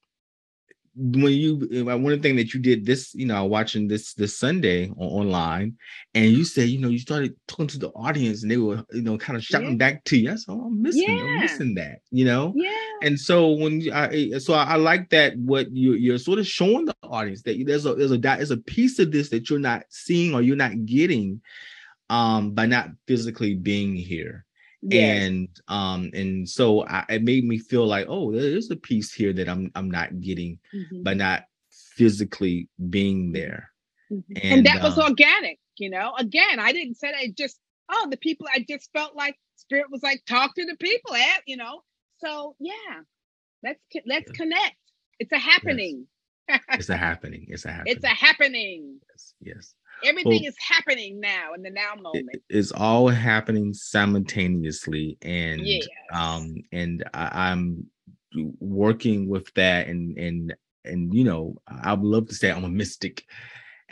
when 0.94 1.32
you 1.32 1.86
uh, 1.88 1.96
one 1.96 2.12
of 2.12 2.20
the 2.20 2.28
things 2.28 2.36
that 2.36 2.52
you 2.52 2.60
did 2.60 2.84
this 2.84 3.14
you 3.14 3.24
know 3.24 3.44
watching 3.46 3.88
this 3.88 4.12
this 4.12 4.38
sunday 4.38 4.88
on, 4.90 5.26
online 5.26 5.74
and 6.14 6.26
you 6.26 6.44
said 6.44 6.68
you 6.68 6.78
know 6.78 6.88
you 6.88 6.98
started 6.98 7.34
talking 7.48 7.66
to 7.66 7.78
the 7.78 7.88
audience 7.90 8.42
and 8.42 8.50
they 8.50 8.58
were 8.58 8.84
you 8.92 9.00
know 9.00 9.16
kind 9.16 9.36
of 9.36 9.42
shouting 9.42 9.70
yeah. 9.70 9.76
back 9.76 10.04
to 10.04 10.18
you 10.18 10.30
i 10.30 10.34
said 10.34 10.52
oh, 10.52 10.66
i'm 10.66 10.82
missing 10.82 11.04
yeah. 11.08 11.24
i'm 11.24 11.40
missing 11.40 11.74
that 11.74 12.00
you 12.10 12.26
know 12.26 12.52
yeah 12.56 12.70
and 13.02 13.18
so 13.18 13.52
when 13.52 13.82
i 13.92 14.30
so 14.38 14.52
i, 14.52 14.64
I 14.64 14.76
like 14.76 15.08
that 15.10 15.36
what 15.38 15.74
you 15.74 15.94
you're 15.94 16.18
sort 16.18 16.38
of 16.38 16.46
showing 16.46 16.84
the 16.84 16.96
audience 17.02 17.42
that 17.42 17.62
there's 17.66 17.86
a 17.86 17.94
there's 17.94 18.12
a 18.12 18.18
there's 18.18 18.50
a 18.50 18.58
piece 18.58 18.98
of 18.98 19.12
this 19.12 19.30
that 19.30 19.48
you're 19.48 19.58
not 19.58 19.84
seeing 19.88 20.34
or 20.34 20.42
you're 20.42 20.56
not 20.56 20.84
getting 20.84 21.40
um 22.10 22.52
by 22.52 22.66
not 22.66 22.90
physically 23.06 23.54
being 23.54 23.94
here 23.94 24.44
Yes. 24.82 25.22
and 25.22 25.48
um 25.68 26.10
and 26.12 26.48
so 26.48 26.84
I, 26.84 27.04
it 27.08 27.22
made 27.22 27.44
me 27.44 27.58
feel 27.58 27.86
like 27.86 28.06
oh 28.08 28.32
there's 28.32 28.70
a 28.70 28.76
piece 28.76 29.12
here 29.12 29.32
that 29.32 29.48
i'm 29.48 29.70
i'm 29.76 29.88
not 29.88 30.20
getting 30.20 30.58
mm-hmm. 30.74 31.04
by 31.04 31.14
not 31.14 31.44
physically 31.70 32.68
being 32.90 33.30
there 33.30 33.72
Mm-hmm. 34.12 34.32
And, 34.36 34.52
and, 34.58 34.66
that 34.66 34.82
was 34.82 34.98
uh, 34.98 35.04
organic, 35.04 35.58
you 35.78 35.88
know. 35.88 36.12
Again, 36.18 36.58
I 36.58 36.72
didn't 36.72 36.96
say 36.96 37.12
I 37.16 37.32
just 37.36 37.58
oh 37.90 38.08
the 38.10 38.16
people. 38.16 38.46
I 38.52 38.64
just 38.68 38.90
felt 38.92 39.16
like 39.16 39.36
spirit 39.56 39.86
was 39.90 40.02
like 40.02 40.22
talk 40.26 40.54
to 40.54 40.66
the 40.66 40.76
people, 40.76 41.14
at 41.14 41.42
you 41.46 41.56
know. 41.56 41.82
So 42.18 42.54
yeah, 42.60 43.00
let's 43.62 43.80
let's 44.06 44.30
connect. 44.32 44.76
It's 45.18 45.32
a 45.32 45.38
happening. 45.38 46.00
Yes. 46.00 46.06
It's 46.48 46.88
a 46.88 46.96
happening. 46.96 47.46
It's 47.48 47.64
a 47.64 47.70
happening. 47.70 47.94
It's 47.96 48.04
a 48.04 48.08
happening. 48.08 48.98
Yes. 49.10 49.34
Yes. 49.40 49.74
Everything 50.04 50.42
well, 50.42 50.48
is 50.48 50.56
happening 50.58 51.20
now 51.20 51.54
in 51.54 51.62
the 51.62 51.70
now 51.70 51.94
moment. 51.94 52.28
It, 52.32 52.42
it's 52.48 52.72
all 52.72 53.08
happening 53.08 53.72
simultaneously, 53.72 55.16
and 55.22 55.60
yes. 55.64 55.86
um, 56.12 56.56
and 56.72 57.04
I, 57.14 57.50
I'm 57.50 57.86
working 58.58 59.28
with 59.28 59.52
that, 59.54 59.86
and 59.86 60.18
and 60.18 60.54
and 60.84 61.14
you 61.14 61.22
know, 61.22 61.54
I 61.68 61.92
would 61.92 62.04
love 62.04 62.28
to 62.28 62.34
say 62.34 62.50
I'm 62.50 62.64
a 62.64 62.68
mystic, 62.68 63.24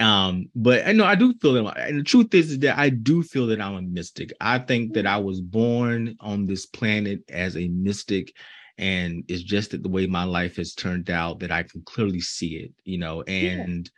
um, 0.01 0.48
but 0.55 0.86
I 0.86 0.92
know 0.92 1.05
I 1.05 1.14
do 1.14 1.34
feel 1.34 1.62
that, 1.62 1.78
and 1.78 2.01
the 2.01 2.05
truth 2.05 2.34
is, 2.34 2.53
is 2.53 2.59
that 2.61 2.78
I 2.78 2.88
do 2.88 3.22
feel 3.22 3.46
that 3.48 3.61
I'm 3.61 3.74
a 3.74 3.82
mystic. 3.82 4.32
I 4.40 4.59
think 4.59 4.94
that 4.94 5.05
mm. 5.05 5.11
I 5.11 5.18
was 5.18 5.40
born 5.40 6.16
on 6.20 6.46
this 6.46 6.66
planet 6.66 7.20
as 7.28 7.57
a 7.57 7.68
mystic, 7.68 8.34
and 8.81 9.24
it's 9.28 9.43
just 9.43 9.70
that 9.70 9.83
the 9.83 9.89
way 9.89 10.07
my 10.07 10.24
life 10.24 10.57
has 10.57 10.74
turned 10.74 11.11
out 11.11 11.39
that 11.41 11.53
I 11.53 11.62
can 11.62 11.83
clearly 11.83 12.20
see 12.20 12.57
it, 12.57 12.72
you 12.85 12.99
know, 12.99 13.22
and. 13.22 13.87
Yeah 13.87 13.91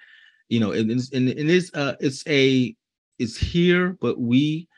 you 0.52 0.60
know, 0.60 0.72
and, 0.72 0.90
and, 0.90 1.28
and 1.30 1.50
it's 1.50 1.72
uh 1.72 1.94
it's 1.98 2.22
a 2.26 2.76
it's 3.18 3.38
here, 3.38 3.96
but 4.02 4.20
we 4.20 4.68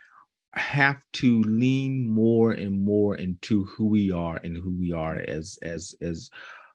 have 0.53 1.03
to 1.15 1.43
lean 1.43 2.09
more 2.09 2.53
and 2.53 2.81
more 2.81 3.17
into 3.17 3.65
who 3.65 3.87
we 3.87 4.13
are 4.13 4.37
and 4.45 4.57
who 4.57 4.71
we 4.79 4.93
are 4.93 5.17
as 5.17 5.59
as 5.63 5.93
as 6.01 6.31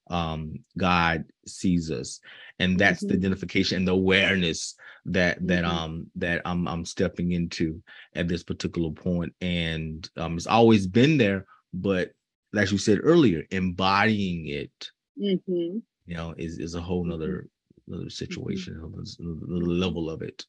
um 0.10 0.60
God 0.78 1.24
sees 1.48 1.90
us. 1.90 2.20
And 2.60 2.78
that's 2.78 3.02
mm-hmm. 3.02 3.14
the 3.14 3.20
identification 3.20 3.78
and 3.78 3.88
the 3.88 3.94
awareness 3.94 4.76
that 5.06 5.48
that 5.48 5.64
mm-hmm. 5.64 5.78
um 5.78 6.08
that 6.16 6.42
I'm 6.44 6.68
I'm 6.68 6.84
stepping 6.84 7.32
into 7.32 7.82
at 8.16 8.28
this 8.28 8.44
particular 8.44 8.92
point. 8.92 9.34
And 9.40 10.10
um 10.18 10.36
it's 10.36 10.46
always 10.46 10.88
been 10.88 11.18
there, 11.18 11.46
but 11.74 12.12
as 12.56 12.72
you 12.72 12.78
said 12.78 13.00
earlier, 13.04 13.44
embodying 13.52 14.48
it, 14.48 14.90
mm-hmm. 15.20 15.80
you 16.06 16.16
know, 16.16 16.34
is 16.38 16.60
is 16.60 16.76
a 16.76 16.82
whole 16.82 17.04
nother 17.04 17.28
mm-hmm 17.28 17.48
another 17.90 18.06
mm-hmm. 18.06 18.10
situation, 18.10 18.76
mm-hmm. 18.76 19.52
another 19.52 19.66
level 19.66 20.10
of 20.10 20.22
it. 20.22 20.46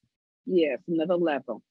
Yes, 0.46 0.78
another 0.88 1.16
level. 1.16 1.62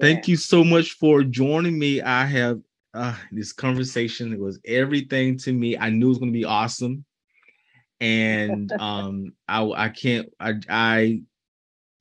Thank 0.00 0.26
yeah. 0.26 0.32
you 0.32 0.36
so 0.36 0.62
much 0.64 0.92
for 0.92 1.22
joining 1.22 1.78
me. 1.78 2.00
I 2.00 2.24
have 2.24 2.60
uh, 2.94 3.16
this 3.32 3.52
conversation. 3.52 4.32
It 4.32 4.40
was 4.40 4.60
everything 4.64 5.36
to 5.38 5.52
me. 5.52 5.76
I 5.76 5.90
knew 5.90 6.06
it 6.06 6.08
was 6.10 6.18
going 6.18 6.32
to 6.32 6.38
be 6.38 6.44
awesome, 6.44 7.04
and 8.00 8.70
um, 8.80 9.32
I 9.48 9.62
I 9.64 9.88
can't. 9.88 10.28
I 10.38 10.54
I 10.68 11.22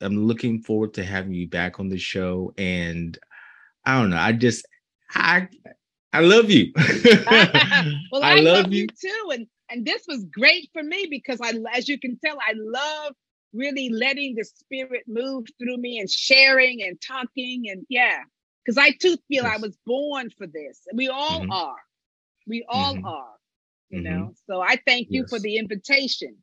am 0.02 0.28
looking 0.28 0.62
forward 0.62 0.94
to 0.96 1.04
having 1.04 1.34
you 1.34 1.48
back 1.48 1.80
on 1.80 1.90
the 1.90 1.98
show. 1.98 2.54
And 2.58 3.18
I 3.86 4.00
don't 4.00 4.12
know. 4.12 4.18
I 4.18 4.34
just 4.34 4.66
I 5.14 5.48
I 6.12 6.22
love 6.22 6.50
you. 6.50 6.72
well, 8.12 8.24
I, 8.24 8.34
I 8.34 8.36
love, 8.36 8.66
love, 8.66 8.74
you 8.74 8.88
too, 8.88 9.32
and 9.32 9.48
and 9.70 9.86
this 9.86 10.04
was 10.08 10.26
great 10.26 10.70
for 10.74 10.82
me 10.82 11.08
because 11.10 11.40
I, 11.42 11.54
as 11.76 11.88
you 11.88 12.00
can 12.00 12.18
tell, 12.24 12.38
I 12.40 12.54
love 12.56 13.14
really 13.54 13.90
letting 13.90 14.36
the 14.36 14.44
spirit 14.44 15.04
move 15.08 15.46
through 15.60 15.78
me 15.78 16.00
and 16.00 16.10
sharing 16.10 16.82
and 16.82 17.00
talking 17.02 17.66
and 17.70 17.86
yeah, 17.90 18.20
because 18.66 18.78
I 18.78 18.92
too 18.92 19.18
feel 19.28 19.44
yes. 19.44 19.58
I 19.58 19.58
was 19.58 19.78
born 19.86 20.30
for 20.38 20.48
this. 20.48 20.82
We 20.94 21.10
all 21.10 21.42
mm-hmm. 21.42 21.52
are. 21.52 21.78
We 22.48 22.66
all 22.68 22.96
mm-hmm. 22.96 23.06
are. 23.06 23.36
You 23.90 24.02
mm-hmm. 24.02 24.20
know. 24.20 24.34
So 24.48 24.62
I 24.62 24.78
thank 24.88 25.08
you 25.10 25.22
yes. 25.22 25.30
for 25.30 25.40
the 25.40 25.58
invitation. 25.58 26.38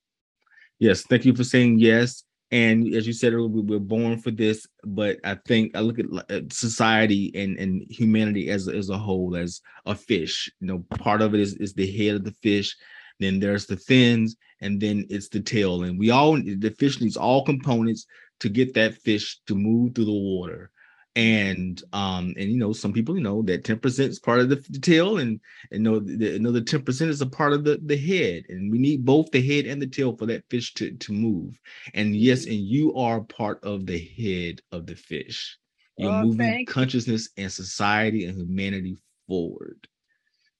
Yes, 0.78 1.02
thank 1.02 1.24
you 1.24 1.34
for 1.34 1.44
saying 1.44 1.78
yes. 1.78 2.22
And 2.52 2.94
as 2.94 3.06
you 3.06 3.12
said 3.12 3.32
earlier, 3.32 3.48
we 3.48 3.62
were 3.62 3.80
born 3.80 4.18
for 4.18 4.30
this, 4.30 4.66
but 4.84 5.18
I 5.24 5.34
think 5.46 5.76
I 5.76 5.80
look 5.80 5.98
at 5.98 6.52
society 6.52 7.32
and, 7.34 7.58
and 7.58 7.82
humanity 7.90 8.50
as, 8.50 8.68
as 8.68 8.88
a 8.88 8.98
whole 8.98 9.36
as 9.36 9.60
a 9.84 9.96
fish. 9.96 10.50
You 10.60 10.68
know, 10.68 10.78
part 10.98 11.22
of 11.22 11.34
it 11.34 11.40
is, 11.40 11.54
is 11.54 11.74
the 11.74 11.90
head 11.90 12.14
of 12.14 12.24
the 12.24 12.36
fish, 12.42 12.76
then 13.18 13.40
there's 13.40 13.66
the 13.66 13.76
fins, 13.76 14.36
and 14.60 14.80
then 14.80 15.06
it's 15.10 15.28
the 15.28 15.40
tail. 15.40 15.82
And 15.82 15.98
we 15.98 16.10
all 16.10 16.34
the 16.34 16.74
fish 16.78 17.00
needs 17.00 17.16
all 17.16 17.44
components 17.44 18.06
to 18.40 18.48
get 18.48 18.74
that 18.74 18.94
fish 18.94 19.40
to 19.46 19.54
move 19.54 19.94
through 19.94 20.04
the 20.04 20.12
water. 20.12 20.70
And 21.16 21.82
um, 21.94 22.34
and 22.36 22.50
you 22.50 22.58
know, 22.58 22.74
some 22.74 22.92
people 22.92 23.16
you 23.16 23.22
know 23.22 23.42
that 23.42 23.64
10% 23.64 24.00
is 24.00 24.18
part 24.18 24.40
of 24.40 24.50
the, 24.50 24.56
the 24.68 24.78
tail, 24.78 25.16
and 25.16 25.40
and 25.72 25.82
know 25.82 25.98
the, 25.98 26.36
another 26.36 26.60
10% 26.60 27.08
is 27.08 27.22
a 27.22 27.26
part 27.26 27.54
of 27.54 27.64
the, 27.64 27.80
the 27.82 27.96
head. 27.96 28.44
And 28.50 28.70
we 28.70 28.78
need 28.78 29.04
both 29.04 29.30
the 29.30 29.40
head 29.40 29.64
and 29.64 29.80
the 29.80 29.86
tail 29.86 30.14
for 30.14 30.26
that 30.26 30.44
fish 30.50 30.74
to, 30.74 30.92
to 30.92 31.12
move. 31.12 31.58
And 31.94 32.14
yes, 32.14 32.44
and 32.44 32.54
you 32.54 32.94
are 32.94 33.22
part 33.22 33.64
of 33.64 33.86
the 33.86 33.98
head 33.98 34.60
of 34.72 34.86
the 34.86 34.94
fish. 34.94 35.56
You're 35.96 36.12
oh, 36.12 36.24
moving 36.24 36.66
consciousness 36.66 37.30
and 37.38 37.50
society 37.50 38.26
and 38.26 38.36
humanity 38.36 38.98
forward. 39.26 39.88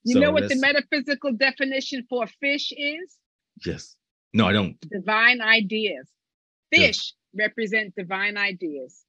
You 0.03 0.15
so 0.15 0.19
know 0.21 0.31
what 0.31 0.49
the 0.49 0.55
metaphysical 0.55 1.33
definition 1.33 2.05
for 2.09 2.25
fish 2.39 2.71
is? 2.71 3.17
Yes. 3.65 3.95
No, 4.33 4.47
I 4.47 4.53
don't. 4.53 4.79
Divine 4.89 5.41
ideas. 5.41 6.07
Fish 6.71 6.81
yes. 6.81 7.13
represent 7.35 7.93
divine 7.95 8.37
ideas. 8.37 9.03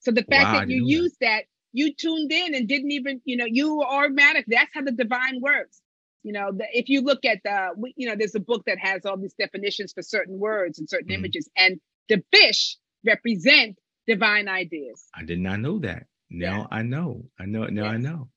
So 0.00 0.10
the 0.10 0.24
fact 0.24 0.52
wow, 0.52 0.60
that 0.60 0.68
you 0.68 0.84
use 0.86 1.16
that. 1.20 1.26
that, 1.26 1.44
you 1.72 1.92
tuned 1.94 2.32
in 2.32 2.54
and 2.54 2.66
didn't 2.66 2.92
even, 2.92 3.20
you 3.24 3.36
know, 3.36 3.44
you 3.44 3.76
were 3.76 3.86
automatic. 3.86 4.46
That's 4.48 4.70
how 4.72 4.82
the 4.82 4.92
divine 4.92 5.40
works. 5.40 5.80
You 6.22 6.32
know, 6.32 6.50
the, 6.52 6.64
if 6.72 6.88
you 6.88 7.02
look 7.02 7.24
at 7.24 7.38
the, 7.44 7.70
you 7.96 8.08
know, 8.08 8.16
there's 8.16 8.34
a 8.34 8.40
book 8.40 8.64
that 8.66 8.78
has 8.78 9.04
all 9.04 9.16
these 9.16 9.34
definitions 9.38 9.92
for 9.92 10.02
certain 10.02 10.38
words 10.38 10.78
and 10.78 10.88
certain 10.88 11.10
mm. 11.10 11.14
images, 11.14 11.48
and 11.56 11.80
the 12.08 12.22
fish 12.34 12.76
represent 13.06 13.78
divine 14.06 14.48
ideas. 14.48 15.04
I 15.14 15.24
did 15.24 15.38
not 15.38 15.60
know 15.60 15.78
that. 15.80 16.06
Now 16.30 16.68
yeah. 16.70 16.78
I 16.78 16.82
know. 16.82 17.24
I 17.38 17.46
know. 17.46 17.64
Now 17.66 17.84
yes. 17.84 17.92
I 17.92 17.96
know. 17.98 18.28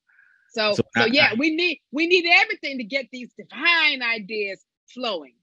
So, 0.53 0.73
so, 0.73 0.83
so 0.97 1.05
yeah, 1.05 1.29
I, 1.31 1.35
we 1.35 1.55
need 1.55 1.81
we 1.91 2.07
need 2.07 2.25
everything 2.29 2.77
to 2.77 2.83
get 2.83 3.07
these 3.11 3.31
divine 3.37 4.03
ideas 4.03 4.63
flowing. 4.93 5.33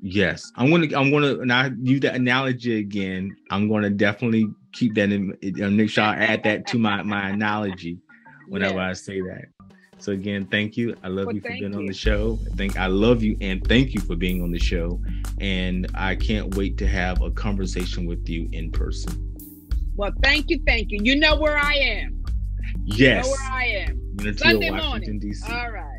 Yes, 0.00 0.50
I'm 0.56 0.70
gonna 0.70 0.88
I'm 0.98 1.10
gonna 1.10 1.38
and 1.38 1.52
I 1.52 1.70
use 1.80 2.00
that 2.00 2.14
analogy 2.14 2.78
again. 2.78 3.36
I'm 3.50 3.68
gonna 3.68 3.90
definitely 3.90 4.46
keep 4.74 4.94
that 4.94 5.10
in. 5.10 5.36
Make 5.40 5.90
sure 5.90 6.04
I 6.04 6.16
add 6.16 6.42
that 6.44 6.66
to 6.68 6.78
my 6.78 7.02
my 7.02 7.28
analogy 7.30 7.98
whenever 8.48 8.78
I 8.78 8.92
say 8.92 9.20
that. 9.20 9.46
So 9.98 10.12
again, 10.12 10.46
thank 10.50 10.76
you. 10.76 10.94
I 11.02 11.08
love 11.08 11.26
well, 11.26 11.34
you 11.34 11.40
for 11.40 11.48
being 11.48 11.72
you. 11.72 11.78
on 11.78 11.86
the 11.86 11.94
show. 11.94 12.38
I 12.50 12.54
think 12.56 12.76
I 12.76 12.88
love 12.88 13.22
you 13.22 13.36
and 13.40 13.66
thank 13.66 13.94
you 13.94 14.00
for 14.00 14.16
being 14.16 14.42
on 14.42 14.50
the 14.50 14.58
show. 14.58 15.00
And 15.40 15.86
I 15.94 16.16
can't 16.16 16.54
wait 16.56 16.76
to 16.78 16.86
have 16.86 17.22
a 17.22 17.30
conversation 17.30 18.04
with 18.04 18.28
you 18.28 18.48
in 18.52 18.70
person. 18.70 19.34
Well, 19.96 20.12
thank 20.22 20.50
you, 20.50 20.60
thank 20.66 20.90
you. 20.90 20.98
You 21.02 21.16
know 21.16 21.36
where 21.36 21.56
I 21.56 21.74
am. 21.74 22.24
Yes. 22.84 23.24
You 23.24 23.30
know 23.30 23.36
where 23.36 23.52
I 23.52 23.64
am. 23.66 24.36
Sunday 24.36 24.70
Washington, 24.70 24.88
morning. 24.88 25.18
D.C. 25.20 25.52
All 25.52 25.70
right. 25.70 25.93